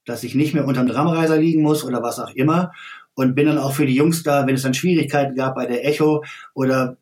dass 0.08 0.24
ich 0.24 0.34
nicht 0.34 0.54
mehr 0.54 0.66
unterm 0.66 0.86
Drumreiser 0.86 1.36
liegen 1.36 1.62
muss 1.62 1.84
oder 1.84 2.02
was 2.02 2.18
auch 2.18 2.30
immer. 2.30 2.72
Und 3.14 3.34
bin 3.34 3.46
dann 3.46 3.58
auch 3.58 3.72
für 3.72 3.86
die 3.86 3.94
Jungs 3.94 4.22
da, 4.22 4.46
wenn 4.46 4.54
es 4.54 4.62
dann 4.62 4.74
Schwierigkeiten 4.74 5.34
gab 5.34 5.56
bei 5.56 5.66
der 5.66 5.86
Echo 5.86 6.24
oder 6.54 6.96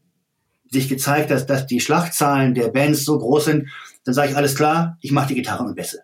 sich 0.71 0.89
gezeigt 0.89 1.31
hat, 1.31 1.49
dass 1.49 1.67
die 1.67 1.81
Schlagzahlen 1.81 2.55
der 2.55 2.69
Bands 2.69 3.05
so 3.05 3.19
groß 3.19 3.45
sind, 3.45 3.69
dann 4.05 4.15
sage 4.15 4.31
ich 4.31 4.37
alles 4.37 4.57
klar, 4.57 4.99
ich 5.01 5.13
mache 5.13 5.29
die 5.29 5.35
Gitarren 5.35 5.67
und 5.67 5.77
Bässe. 5.77 6.01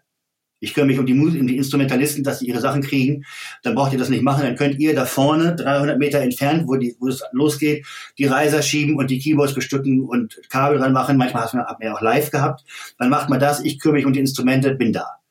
Ich 0.60 0.74
kümmere 0.74 0.92
mich 0.92 0.98
um 1.00 1.06
die, 1.06 1.14
um 1.14 1.46
die 1.48 1.56
Instrumentalisten, 1.56 2.22
dass 2.22 2.38
sie 2.38 2.46
ihre 2.46 2.60
Sachen 2.60 2.82
kriegen. 2.82 3.24
Dann 3.64 3.74
braucht 3.74 3.92
ihr 3.92 3.98
das 3.98 4.10
nicht 4.10 4.22
machen. 4.22 4.44
Dann 4.44 4.54
könnt 4.54 4.78
ihr 4.78 4.94
da 4.94 5.06
vorne, 5.06 5.56
300 5.56 5.98
Meter 5.98 6.20
entfernt, 6.20 6.68
wo, 6.68 6.76
die, 6.76 6.94
wo 7.00 7.08
es 7.08 7.24
losgeht, 7.32 7.84
die 8.16 8.26
Reiser 8.26 8.62
schieben 8.62 8.96
und 8.96 9.10
die 9.10 9.18
Keyboards 9.18 9.54
bestücken 9.54 10.02
und 10.02 10.40
Kabel 10.50 10.78
dran 10.78 10.92
machen. 10.92 11.16
Manchmal 11.16 11.46
hat 11.46 11.80
man 11.80 11.92
auch 11.92 12.00
live 12.00 12.30
gehabt. 12.30 12.64
Dann 12.96 13.10
macht 13.10 13.28
man 13.28 13.40
das. 13.40 13.64
Ich 13.64 13.80
kümmere 13.80 13.96
mich 13.96 14.06
um 14.06 14.12
die 14.12 14.20
Instrumente, 14.20 14.76
bin 14.76 14.92
da. 14.92 15.21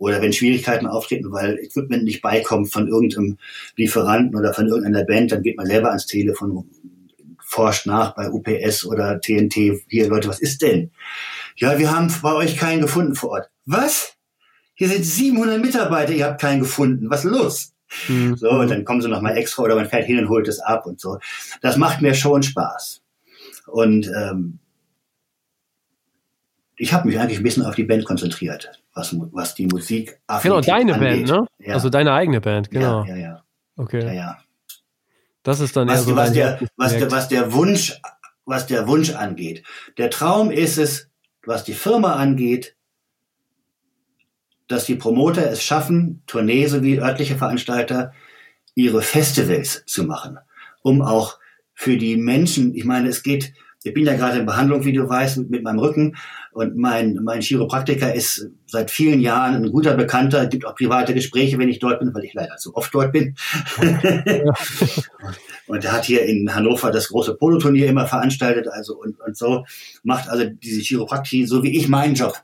Oder 0.00 0.22
wenn 0.22 0.32
Schwierigkeiten 0.32 0.86
auftreten, 0.86 1.30
weil 1.30 1.58
Equipment 1.58 2.04
nicht 2.04 2.22
beikommt 2.22 2.72
von 2.72 2.88
irgendeinem 2.88 3.36
Lieferanten 3.76 4.34
oder 4.34 4.54
von 4.54 4.66
irgendeiner 4.66 5.04
Band, 5.04 5.30
dann 5.30 5.42
geht 5.42 5.58
man 5.58 5.66
selber 5.66 5.88
ans 5.88 6.06
Telefon, 6.06 6.64
forscht 7.38 7.84
nach 7.84 8.14
bei 8.14 8.30
UPS 8.30 8.86
oder 8.86 9.20
TNT. 9.20 9.82
Hier, 9.88 10.08
Leute, 10.08 10.28
was 10.28 10.40
ist 10.40 10.62
denn? 10.62 10.90
Ja, 11.56 11.78
wir 11.78 11.94
haben 11.94 12.10
bei 12.22 12.32
euch 12.32 12.56
keinen 12.56 12.80
gefunden 12.80 13.14
vor 13.14 13.30
Ort. 13.30 13.50
Was? 13.66 14.14
Hier 14.72 14.88
sind 14.88 15.04
700 15.04 15.60
Mitarbeiter, 15.60 16.14
ihr 16.14 16.24
habt 16.24 16.40
keinen 16.40 16.60
gefunden. 16.60 17.10
Was 17.10 17.26
ist 17.26 17.32
los? 17.32 17.74
Mhm. 18.08 18.36
So, 18.36 18.48
und 18.48 18.70
dann 18.70 18.86
kommen 18.86 19.02
sie 19.02 19.08
nochmal 19.08 19.36
extra 19.36 19.64
oder 19.64 19.74
man 19.74 19.90
fährt 19.90 20.06
hin 20.06 20.18
und 20.18 20.30
holt 20.30 20.48
es 20.48 20.60
ab 20.60 20.86
und 20.86 20.98
so. 20.98 21.18
Das 21.60 21.76
macht 21.76 22.00
mir 22.00 22.14
schon 22.14 22.42
Spaß. 22.42 23.02
Und 23.66 24.10
ähm, 24.16 24.60
ich 26.76 26.94
habe 26.94 27.06
mich 27.06 27.18
eigentlich 27.18 27.38
ein 27.38 27.42
bisschen 27.42 27.66
auf 27.66 27.74
die 27.74 27.84
Band 27.84 28.06
konzentriert, 28.06 28.80
was, 29.00 29.16
was 29.32 29.54
die 29.54 29.66
Musik 29.66 30.20
Genau, 30.42 30.60
deine 30.60 30.94
angeht. 30.94 31.26
Band, 31.26 31.28
ne? 31.28 31.46
Ja. 31.58 31.74
Also 31.74 31.88
deine 31.90 32.12
eigene 32.12 32.40
Band, 32.40 32.70
genau. 32.70 33.04
Ja, 33.04 33.14
ja, 33.14 33.16
ja. 33.16 33.44
Okay. 33.76 34.04
Ja, 34.06 34.12
ja. 34.12 34.38
Das 35.42 35.60
ist 35.60 35.76
dann 35.76 35.88
was, 35.88 36.04
so 36.04 36.14
was 36.14 36.32
der, 36.32 36.60
was 36.76 36.92
der, 36.92 37.10
was 37.10 37.28
der 37.28 37.52
Wunsch, 37.52 38.00
was 38.44 38.66
der 38.66 38.86
Wunsch 38.86 39.10
angeht. 39.14 39.64
Der 39.96 40.10
Traum 40.10 40.50
ist 40.50 40.76
es, 40.76 41.08
was 41.44 41.64
die 41.64 41.72
Firma 41.72 42.14
angeht, 42.14 42.76
dass 44.68 44.84
die 44.84 44.96
Promoter 44.96 45.50
es 45.50 45.62
schaffen, 45.62 46.22
Tournee 46.26 46.66
sowie 46.66 47.00
örtliche 47.00 47.36
Veranstalter 47.36 48.12
ihre 48.74 49.02
Festivals 49.02 49.82
zu 49.86 50.04
machen, 50.04 50.38
um 50.82 51.02
auch 51.02 51.38
für 51.74 51.96
die 51.96 52.16
Menschen, 52.16 52.74
ich 52.74 52.84
meine, 52.84 53.08
es 53.08 53.22
geht, 53.22 53.54
ich 53.82 53.94
bin 53.94 54.04
ja 54.04 54.14
gerade 54.14 54.38
in 54.38 54.46
Behandlung, 54.46 54.84
wie 54.84 54.92
du 54.92 55.08
weißt, 55.08 55.48
mit, 55.48 55.62
meinem 55.62 55.78
Rücken 55.78 56.16
und 56.52 56.76
mein, 56.76 57.18
mein 57.22 57.40
Chiropraktiker 57.40 58.14
ist 58.14 58.50
seit 58.66 58.90
vielen 58.90 59.20
Jahren 59.20 59.54
ein 59.54 59.72
guter 59.72 59.94
Bekannter, 59.94 60.46
gibt 60.46 60.66
auch 60.66 60.74
private 60.74 61.14
Gespräche, 61.14 61.56
wenn 61.58 61.70
ich 61.70 61.78
dort 61.78 62.00
bin, 62.00 62.12
weil 62.12 62.24
ich 62.24 62.34
leider 62.34 62.56
zu 62.56 62.74
oft 62.76 62.94
dort 62.94 63.12
bin. 63.12 63.36
und 65.66 65.84
er 65.84 65.92
hat 65.92 66.04
hier 66.04 66.26
in 66.26 66.54
Hannover 66.54 66.90
das 66.90 67.08
große 67.08 67.36
Poloturnier 67.36 67.86
immer 67.86 68.06
veranstaltet, 68.06 68.68
also 68.68 68.98
und, 68.98 69.18
und 69.20 69.36
so 69.36 69.64
macht 70.02 70.28
also 70.28 70.44
diese 70.44 70.82
Chiropraktie, 70.82 71.46
so 71.46 71.62
wie 71.62 71.76
ich 71.76 71.88
meinen 71.88 72.14
Job 72.14 72.34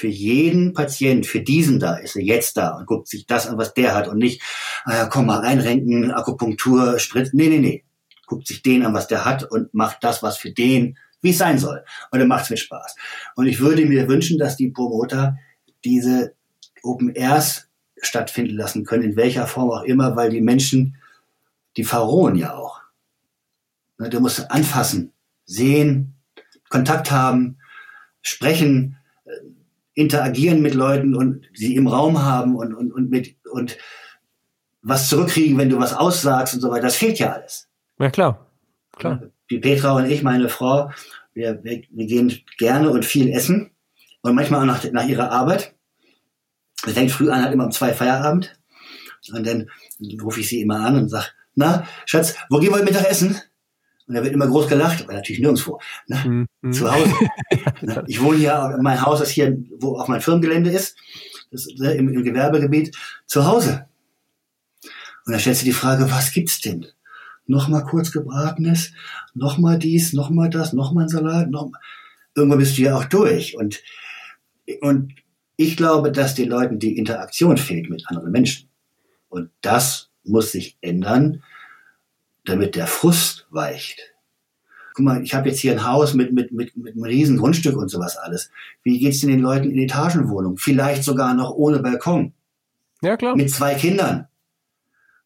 für 0.00 0.08
jeden 0.08 0.72
Patient, 0.72 1.26
für 1.26 1.40
diesen 1.40 1.78
da 1.78 1.96
ist 1.96 2.16
er 2.16 2.22
jetzt 2.22 2.56
da 2.56 2.70
und 2.70 2.86
guckt 2.86 3.06
sich 3.06 3.26
das 3.26 3.46
an, 3.46 3.58
was 3.58 3.74
der 3.74 3.94
hat 3.94 4.08
und 4.08 4.16
nicht, 4.16 4.40
ah 4.84 4.94
ja, 4.94 5.06
komm 5.06 5.26
mal 5.26 5.42
einrenken, 5.42 6.10
Akupunktur, 6.10 6.98
Sprit. 6.98 7.30
Nee, 7.34 7.48
nee, 7.48 7.58
nee. 7.58 7.84
Guckt 8.30 8.46
sich 8.46 8.62
den 8.62 8.86
an, 8.86 8.94
was 8.94 9.08
der 9.08 9.24
hat 9.24 9.42
und 9.42 9.74
macht 9.74 10.04
das, 10.04 10.22
was 10.22 10.38
für 10.38 10.52
den, 10.52 10.96
wie 11.20 11.30
es 11.30 11.38
sein 11.38 11.58
soll. 11.58 11.84
Und 12.12 12.20
dann 12.20 12.28
macht 12.28 12.44
es 12.44 12.50
mir 12.50 12.56
Spaß. 12.56 12.94
Und 13.34 13.48
ich 13.48 13.58
würde 13.58 13.84
mir 13.86 14.06
wünschen, 14.06 14.38
dass 14.38 14.56
die 14.56 14.70
Promoter 14.70 15.36
diese 15.84 16.34
Open 16.84 17.12
Airs 17.12 17.68
stattfinden 18.00 18.54
lassen 18.54 18.84
können, 18.84 19.02
in 19.02 19.16
welcher 19.16 19.48
Form 19.48 19.72
auch 19.72 19.82
immer, 19.82 20.14
weil 20.14 20.30
die 20.30 20.40
Menschen, 20.40 20.96
die 21.76 21.82
verrohen 21.82 22.36
ja 22.36 22.54
auch. 22.54 22.80
Ne, 23.98 24.08
du 24.10 24.20
musst 24.20 24.48
anfassen, 24.48 25.12
sehen, 25.44 26.14
Kontakt 26.68 27.10
haben, 27.10 27.58
sprechen, 28.22 28.96
interagieren 29.94 30.62
mit 30.62 30.74
Leuten 30.74 31.16
und 31.16 31.46
sie 31.52 31.74
im 31.74 31.88
Raum 31.88 32.22
haben 32.22 32.54
und, 32.54 32.74
und, 32.74 32.92
und 32.92 33.10
mit 33.10 33.34
und 33.50 33.76
was 34.82 35.08
zurückkriegen, 35.08 35.58
wenn 35.58 35.68
du 35.68 35.80
was 35.80 35.94
aussagst 35.94 36.54
und 36.54 36.60
so 36.60 36.70
weiter. 36.70 36.82
Das 36.82 36.94
fehlt 36.94 37.18
ja 37.18 37.32
alles. 37.32 37.69
Ja, 38.00 38.10
klar. 38.10 38.50
klar. 38.96 39.22
Die 39.50 39.58
Petra 39.58 39.92
und 39.92 40.06
ich, 40.06 40.22
meine 40.22 40.48
Frau, 40.48 40.90
wir, 41.34 41.62
wir, 41.62 41.82
wir 41.90 42.06
gehen 42.06 42.32
gerne 42.56 42.90
und 42.90 43.04
viel 43.04 43.30
essen 43.30 43.72
und 44.22 44.34
manchmal 44.34 44.60
auch 44.60 44.64
nach, 44.64 44.90
nach 44.92 45.06
ihrer 45.06 45.30
Arbeit. 45.30 45.74
Es 46.86 46.94
fängt 46.94 47.10
früh 47.10 47.30
an, 47.30 47.42
hat 47.42 47.52
immer 47.52 47.66
um 47.66 47.72
zwei 47.72 47.92
Feierabend. 47.92 48.58
Und 49.32 49.46
dann 49.46 49.66
rufe 50.22 50.40
ich 50.40 50.48
sie 50.48 50.62
immer 50.62 50.80
an 50.80 50.96
und 50.96 51.08
sage, 51.10 51.26
na, 51.54 51.86
Schatz, 52.06 52.34
wo 52.48 52.58
gehen 52.58 52.70
wir 52.70 52.76
heute 52.76 52.86
Mittag 52.86 53.04
essen? 53.10 53.38
Und 54.06 54.14
da 54.14 54.24
wird 54.24 54.32
immer 54.32 54.46
groß 54.46 54.66
gelacht, 54.66 55.02
aber 55.02 55.12
natürlich 55.12 55.40
nirgendwo. 55.40 55.78
Ne? 56.06 56.46
Mhm. 56.62 56.72
Zu 56.72 56.90
Hause. 56.90 57.14
ne? 57.82 58.04
Ich 58.06 58.22
wohne 58.22 58.38
hier, 58.38 58.78
mein 58.80 59.04
Haus 59.04 59.20
ist 59.20 59.30
hier, 59.30 59.56
wo 59.78 59.98
auch 59.98 60.08
mein 60.08 60.22
Firmengelände 60.22 60.70
ist, 60.70 60.96
das, 61.50 61.66
ne, 61.76 61.92
im, 61.92 62.08
im 62.08 62.24
Gewerbegebiet, 62.24 62.96
zu 63.26 63.44
Hause. 63.44 63.86
Und 65.26 65.34
da 65.34 65.38
stellst 65.38 65.60
du 65.60 65.66
die 65.66 65.72
Frage, 65.72 66.10
was 66.10 66.32
gibt's 66.32 66.60
denn? 66.60 66.86
Nochmal 67.50 67.84
kurz 67.84 68.12
gebratenes, 68.12 68.92
nochmal 69.34 69.78
dies, 69.78 70.12
nochmal 70.12 70.50
das, 70.50 70.72
nochmal 70.72 71.04
ein 71.04 71.08
Salat, 71.08 71.50
noch 71.50 71.72
Irgendwann 72.34 72.58
bist 72.58 72.78
du 72.78 72.82
ja 72.82 72.96
auch 72.96 73.04
durch. 73.04 73.56
Und, 73.56 73.82
und 74.80 75.14
ich 75.56 75.76
glaube, 75.76 76.12
dass 76.12 76.34
den 76.34 76.48
Leuten 76.48 76.78
die 76.78 76.96
Interaktion 76.96 77.56
fehlt 77.56 77.90
mit 77.90 78.04
anderen 78.06 78.30
Menschen. 78.30 78.68
Und 79.28 79.50
das 79.60 80.10
muss 80.24 80.52
sich 80.52 80.78
ändern 80.80 81.42
damit 82.44 82.74
der 82.74 82.86
Frust 82.86 83.46
weicht. 83.50 84.14
Guck 84.94 85.04
mal, 85.04 85.22
ich 85.22 85.34
habe 85.34 85.48
jetzt 85.48 85.60
hier 85.60 85.72
ein 85.72 85.86
Haus 85.86 86.14
mit, 86.14 86.32
mit, 86.32 86.52
mit, 86.52 86.76
mit 86.76 86.94
einem 86.94 87.04
riesen 87.04 87.36
Grundstück 87.36 87.76
und 87.76 87.88
sowas 87.88 88.16
alles. 88.16 88.50
Wie 88.82 88.98
geht's 88.98 89.20
denn 89.20 89.30
den 89.30 89.40
Leuten 89.40 89.70
in 89.70 89.78
Etagenwohnungen? 89.78 90.56
Vielleicht 90.56 91.04
sogar 91.04 91.34
noch 91.34 91.50
ohne 91.50 91.80
Balkon. 91.80 92.32
Ja, 93.02 93.16
klar. 93.16 93.36
Mit 93.36 93.50
zwei 93.50 93.74
Kindern. 93.74 94.26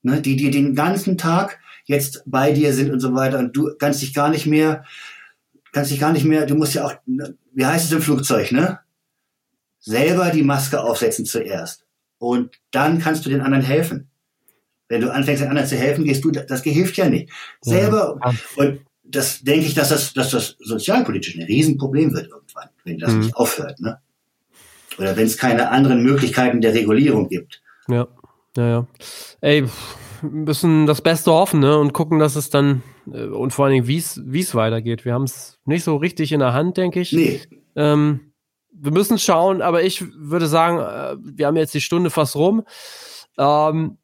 Ne, 0.02 0.20
die, 0.20 0.36
die 0.36 0.50
den 0.50 0.74
ganzen 0.74 1.16
Tag 1.16 1.60
jetzt 1.84 2.22
bei 2.26 2.52
dir 2.52 2.72
sind 2.72 2.90
und 2.90 3.00
so 3.00 3.14
weiter 3.14 3.38
und 3.38 3.56
du 3.56 3.74
kannst 3.78 4.02
dich 4.02 4.14
gar 4.14 4.30
nicht 4.30 4.46
mehr, 4.46 4.84
kannst 5.72 5.90
dich 5.90 6.00
gar 6.00 6.12
nicht 6.12 6.24
mehr, 6.24 6.46
du 6.46 6.54
musst 6.54 6.74
ja 6.74 6.86
auch, 6.86 6.94
ne, 7.06 7.36
wie 7.52 7.66
heißt 7.66 7.86
es 7.86 7.92
im 7.92 8.02
Flugzeug, 8.02 8.52
ne? 8.52 8.80
Selber 9.80 10.30
die 10.30 10.42
Maske 10.42 10.80
aufsetzen 10.82 11.26
zuerst. 11.26 11.84
Und 12.18 12.58
dann 12.70 13.00
kannst 13.00 13.26
du 13.26 13.30
den 13.30 13.42
anderen 13.42 13.64
helfen. 13.64 14.08
Wenn 14.88 15.02
du 15.02 15.12
anfängst, 15.12 15.42
den 15.42 15.50
anderen 15.50 15.68
zu 15.68 15.76
helfen, 15.76 16.04
gehst 16.04 16.24
du, 16.24 16.30
das 16.30 16.62
hilft 16.62 16.96
ja 16.96 17.08
nicht. 17.08 17.30
Selber. 17.60 18.18
Ja. 18.24 18.32
Und 18.56 18.80
das 19.02 19.40
denke 19.42 19.66
ich, 19.66 19.74
dass 19.74 19.90
das, 19.90 20.14
dass 20.14 20.30
das 20.30 20.56
sozialpolitisch 20.58 21.36
ein 21.36 21.42
Riesenproblem 21.42 22.14
wird 22.14 22.28
irgendwann, 22.28 22.68
wenn 22.84 22.98
das 22.98 23.12
mhm. 23.12 23.20
nicht 23.20 23.36
aufhört, 23.36 23.80
ne? 23.80 23.98
Oder 24.96 25.16
wenn 25.16 25.26
es 25.26 25.36
keine 25.36 25.70
anderen 25.70 26.02
Möglichkeiten 26.02 26.60
der 26.60 26.72
Regulierung 26.72 27.28
gibt. 27.28 27.62
Ja, 27.88 28.06
ja, 28.56 28.68
ja. 28.68 28.86
Ey, 29.40 29.66
müssen 30.24 30.86
das 30.86 31.00
Beste 31.02 31.32
hoffen, 31.32 31.60
ne? 31.60 31.78
Und 31.78 31.92
gucken, 31.92 32.18
dass 32.18 32.36
es 32.36 32.50
dann 32.50 32.82
äh, 33.12 33.26
und 33.26 33.52
vor 33.52 33.66
allen 33.66 33.74
Dingen, 33.74 33.86
wie 33.86 33.98
es 33.98 34.54
weitergeht. 34.54 35.04
Wir 35.04 35.14
haben 35.14 35.24
es 35.24 35.58
nicht 35.64 35.84
so 35.84 35.96
richtig 35.96 36.32
in 36.32 36.40
der 36.40 36.52
Hand, 36.52 36.76
denke 36.76 37.00
ich. 37.00 37.12
Nee. 37.12 37.40
Ähm, 37.76 38.32
wir 38.72 38.92
müssen 38.92 39.18
schauen, 39.18 39.62
aber 39.62 39.82
ich 39.82 40.04
würde 40.16 40.46
sagen, 40.46 40.78
äh, 40.78 41.16
wir 41.22 41.46
haben 41.46 41.56
jetzt 41.56 41.74
die 41.74 41.80
Stunde 41.80 42.10
fast 42.10 42.36
rum. 42.36 42.64
Ähm, 43.38 43.98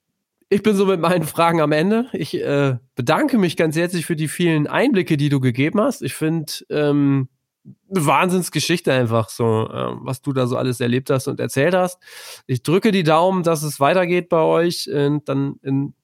ich 0.49 0.63
bin 0.63 0.75
so 0.75 0.87
mit 0.87 1.01
meinen 1.01 1.25
Fragen 1.25 1.61
am 1.61 1.73
Ende. 1.73 2.07
Ich 2.13 2.35
äh, 2.35 2.77
bedanke 2.97 3.39
mich 3.39 3.57
ganz 3.57 3.77
herzlich 3.77 4.07
für 4.07 4.17
die 4.17 4.29
vielen 4.29 4.67
Einblicke, 4.67 5.17
die 5.17 5.29
du 5.29 5.41
gegeben 5.41 5.81
hast. 5.81 6.03
Ich 6.03 6.15
finde 6.15 6.53
ähm, 6.71 7.29
eine 7.65 8.07
Wahnsinnsgeschichte 8.07 8.93
einfach 8.93 9.29
so, 9.29 9.69
äh, 9.69 9.95
was 10.01 10.23
du 10.23 10.33
da 10.33 10.47
so 10.47 10.57
alles 10.57 10.81
erlebt 10.81 11.11
hast 11.11 11.29
und 11.29 11.39
erzählt 11.41 11.75
hast. 11.75 11.99
Ich 12.47 12.63
drücke 12.63 12.91
die 12.91 13.05
Daumen, 13.05 13.43
dass 13.43 13.63
es 13.63 13.79
weitergeht 13.79 14.29
bei 14.29 14.41
euch 14.41 14.91
und 14.93 15.29
dann 15.29 15.57
in, 15.63 15.95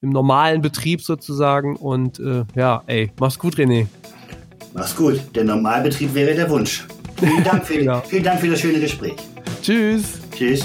im 0.00 0.10
normalen 0.10 0.62
Betrieb 0.62 1.02
sozusagen. 1.02 1.76
Und 1.76 2.18
äh, 2.18 2.44
ja, 2.54 2.82
ey, 2.86 3.10
mach's 3.18 3.38
gut, 3.38 3.56
René. 3.56 3.86
Mach's 4.74 4.94
gut. 4.94 5.20
Der 5.34 5.44
Normalbetrieb 5.44 6.14
wäre 6.14 6.34
der 6.34 6.48
Wunsch. 6.50 6.86
Vielen 7.16 7.44
Dank 7.44 7.64
für, 7.64 7.80
ja. 7.82 8.00
vielen 8.02 8.24
Dank 8.24 8.40
für 8.40 8.48
das 8.48 8.60
schöne 8.60 8.80
Gespräch. 8.80 9.16
Tschüss. 9.62 10.20
Tschüss. 10.34 10.64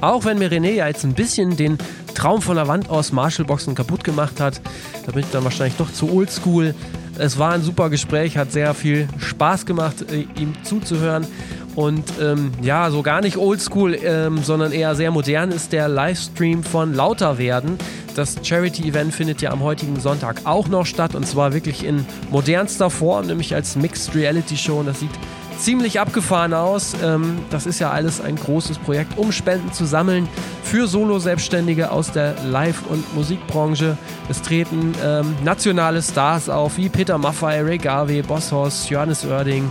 Auch 0.00 0.24
wenn 0.24 0.38
mir 0.38 0.50
René 0.50 0.72
ja 0.72 0.86
jetzt 0.86 1.04
ein 1.04 1.14
bisschen 1.14 1.56
den 1.56 1.78
Traum 2.14 2.42
von 2.42 2.56
der 2.56 2.68
Wand 2.68 2.90
aus 2.90 3.10
Marshallboxen 3.10 3.74
kaputt 3.74 4.04
gemacht 4.04 4.38
hat, 4.40 4.60
da 5.06 5.12
bin 5.12 5.24
ich 5.24 5.30
dann 5.30 5.44
wahrscheinlich 5.44 5.76
doch 5.76 5.92
zu 5.92 6.12
oldschool. 6.12 6.74
Es 7.18 7.38
war 7.38 7.52
ein 7.52 7.62
super 7.62 7.90
Gespräch, 7.90 8.36
hat 8.36 8.50
sehr 8.52 8.74
viel 8.74 9.08
Spaß 9.18 9.66
gemacht, 9.66 10.10
äh, 10.10 10.26
ihm 10.40 10.54
zuzuhören. 10.64 11.26
Und 11.74 12.04
ähm, 12.20 12.52
ja, 12.62 12.90
so 12.90 13.02
gar 13.02 13.20
nicht 13.20 13.36
oldschool, 13.36 13.98
ähm, 14.04 14.38
sondern 14.42 14.70
eher 14.72 14.94
sehr 14.94 15.10
modern 15.10 15.50
ist 15.50 15.72
der 15.72 15.88
Livestream 15.88 16.62
von 16.62 16.94
Lauter 16.94 17.38
werden. 17.38 17.78
Das 18.14 18.36
Charity-Event 18.42 19.12
findet 19.12 19.42
ja 19.42 19.50
am 19.50 19.60
heutigen 19.60 19.98
Sonntag 19.98 20.42
auch 20.44 20.68
noch 20.68 20.86
statt 20.86 21.16
und 21.16 21.26
zwar 21.26 21.52
wirklich 21.52 21.84
in 21.84 22.06
modernster 22.30 22.90
Form, 22.90 23.26
nämlich 23.26 23.54
als 23.54 23.74
Mixed 23.74 24.14
Reality 24.14 24.56
Show. 24.56 24.78
Und 24.78 24.86
das 24.86 25.00
sieht 25.00 25.10
ziemlich 25.58 26.00
abgefahren 26.00 26.52
aus. 26.52 26.94
Ähm, 27.02 27.38
das 27.50 27.66
ist 27.66 27.78
ja 27.78 27.90
alles 27.90 28.20
ein 28.20 28.36
großes 28.36 28.78
Projekt, 28.78 29.18
um 29.18 29.32
Spenden 29.32 29.72
zu 29.72 29.84
sammeln 29.84 30.28
für 30.62 30.86
Solo-Selbstständige 30.86 31.90
aus 31.90 32.12
der 32.12 32.34
Live- 32.44 32.86
und 32.88 33.14
Musikbranche. 33.14 33.96
Es 34.28 34.42
treten 34.42 34.94
ähm, 35.04 35.34
nationale 35.44 36.02
Stars 36.02 36.48
auf 36.48 36.76
wie 36.76 36.88
Peter 36.88 37.18
Maffay, 37.18 37.60
Ray 37.60 37.78
Garvey, 37.78 38.22
Boss 38.22 38.52
Hoss, 38.52 38.88
Johannes 38.88 39.24
Oerding, 39.24 39.70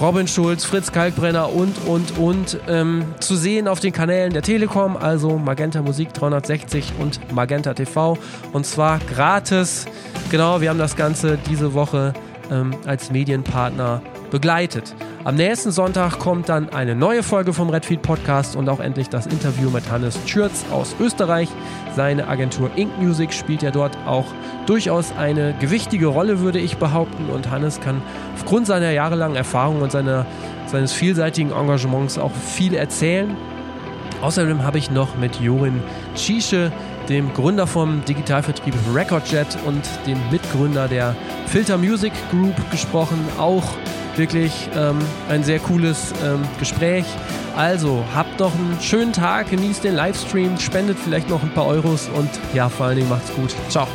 Robin 0.00 0.26
Schulz, 0.26 0.64
Fritz 0.64 0.90
Kalkbrenner 0.90 1.52
und, 1.52 1.86
und, 1.86 2.18
und 2.18 2.58
ähm, 2.66 3.04
zu 3.20 3.36
sehen 3.36 3.68
auf 3.68 3.78
den 3.78 3.92
Kanälen 3.92 4.32
der 4.32 4.42
Telekom, 4.42 4.96
also 4.96 5.38
Magenta 5.38 5.80
Musik 5.80 6.12
360 6.12 6.94
und 6.98 7.32
Magenta 7.32 7.74
TV. 7.74 8.18
Und 8.52 8.66
zwar 8.66 8.98
gratis. 8.98 9.86
Genau, 10.30 10.60
wir 10.60 10.70
haben 10.70 10.78
das 10.78 10.96
Ganze 10.96 11.38
diese 11.48 11.74
Woche 11.74 12.14
ähm, 12.50 12.74
als 12.84 13.10
Medienpartner 13.10 14.02
begleitet. 14.30 14.94
Am 15.24 15.36
nächsten 15.36 15.70
Sonntag 15.70 16.18
kommt 16.18 16.48
dann 16.48 16.70
eine 16.70 16.96
neue 16.96 17.22
Folge 17.22 17.52
vom 17.52 17.70
Redfeed 17.70 18.02
Podcast 18.02 18.56
und 18.56 18.68
auch 18.68 18.80
endlich 18.80 19.08
das 19.08 19.26
Interview 19.26 19.70
mit 19.70 19.88
Hannes 19.88 20.18
Schürz 20.26 20.64
aus 20.72 20.96
Österreich. 20.98 21.48
Seine 21.94 22.26
Agentur 22.26 22.72
Ink 22.74 22.98
Music 22.98 23.32
spielt 23.32 23.62
ja 23.62 23.70
dort 23.70 23.96
auch 24.04 24.24
durchaus 24.66 25.12
eine 25.16 25.54
gewichtige 25.60 26.08
Rolle, 26.08 26.40
würde 26.40 26.58
ich 26.58 26.76
behaupten. 26.76 27.30
Und 27.30 27.52
Hannes 27.52 27.80
kann 27.80 28.02
aufgrund 28.34 28.66
seiner 28.66 28.90
jahrelangen 28.90 29.36
Erfahrung 29.36 29.80
und 29.80 29.92
seiner, 29.92 30.26
seines 30.66 30.92
vielseitigen 30.92 31.52
Engagements 31.52 32.18
auch 32.18 32.32
viel 32.32 32.74
erzählen. 32.74 33.36
Außerdem 34.22 34.64
habe 34.64 34.78
ich 34.78 34.90
noch 34.90 35.16
mit 35.16 35.40
Jorin 35.40 35.84
Tschiesche, 36.16 36.72
dem 37.08 37.32
Gründer 37.32 37.68
vom 37.68 38.04
Digitalvertrieb 38.06 38.74
Recordjet 38.92 39.56
und 39.66 39.82
dem 40.04 40.18
Mitgründer 40.32 40.88
der 40.88 41.14
Filter 41.46 41.78
Music 41.78 42.12
Group 42.32 42.56
gesprochen. 42.72 43.20
Auch 43.38 43.62
wirklich 44.16 44.68
ähm, 44.76 44.98
ein 45.28 45.44
sehr 45.44 45.58
cooles 45.58 46.12
ähm, 46.24 46.42
Gespräch. 46.58 47.04
Also 47.56 48.04
habt 48.14 48.40
noch 48.40 48.54
einen 48.54 48.78
schönen 48.80 49.12
Tag, 49.12 49.50
genießt 49.50 49.84
den 49.84 49.94
Livestream, 49.94 50.58
spendet 50.58 50.98
vielleicht 50.98 51.28
noch 51.28 51.42
ein 51.42 51.50
paar 51.50 51.66
Euros 51.66 52.08
und 52.08 52.30
ja, 52.54 52.68
vor 52.68 52.86
allen 52.86 52.96
Dingen 52.96 53.08
macht's 53.08 53.32
gut. 53.34 53.54
Ciao. 53.68 53.86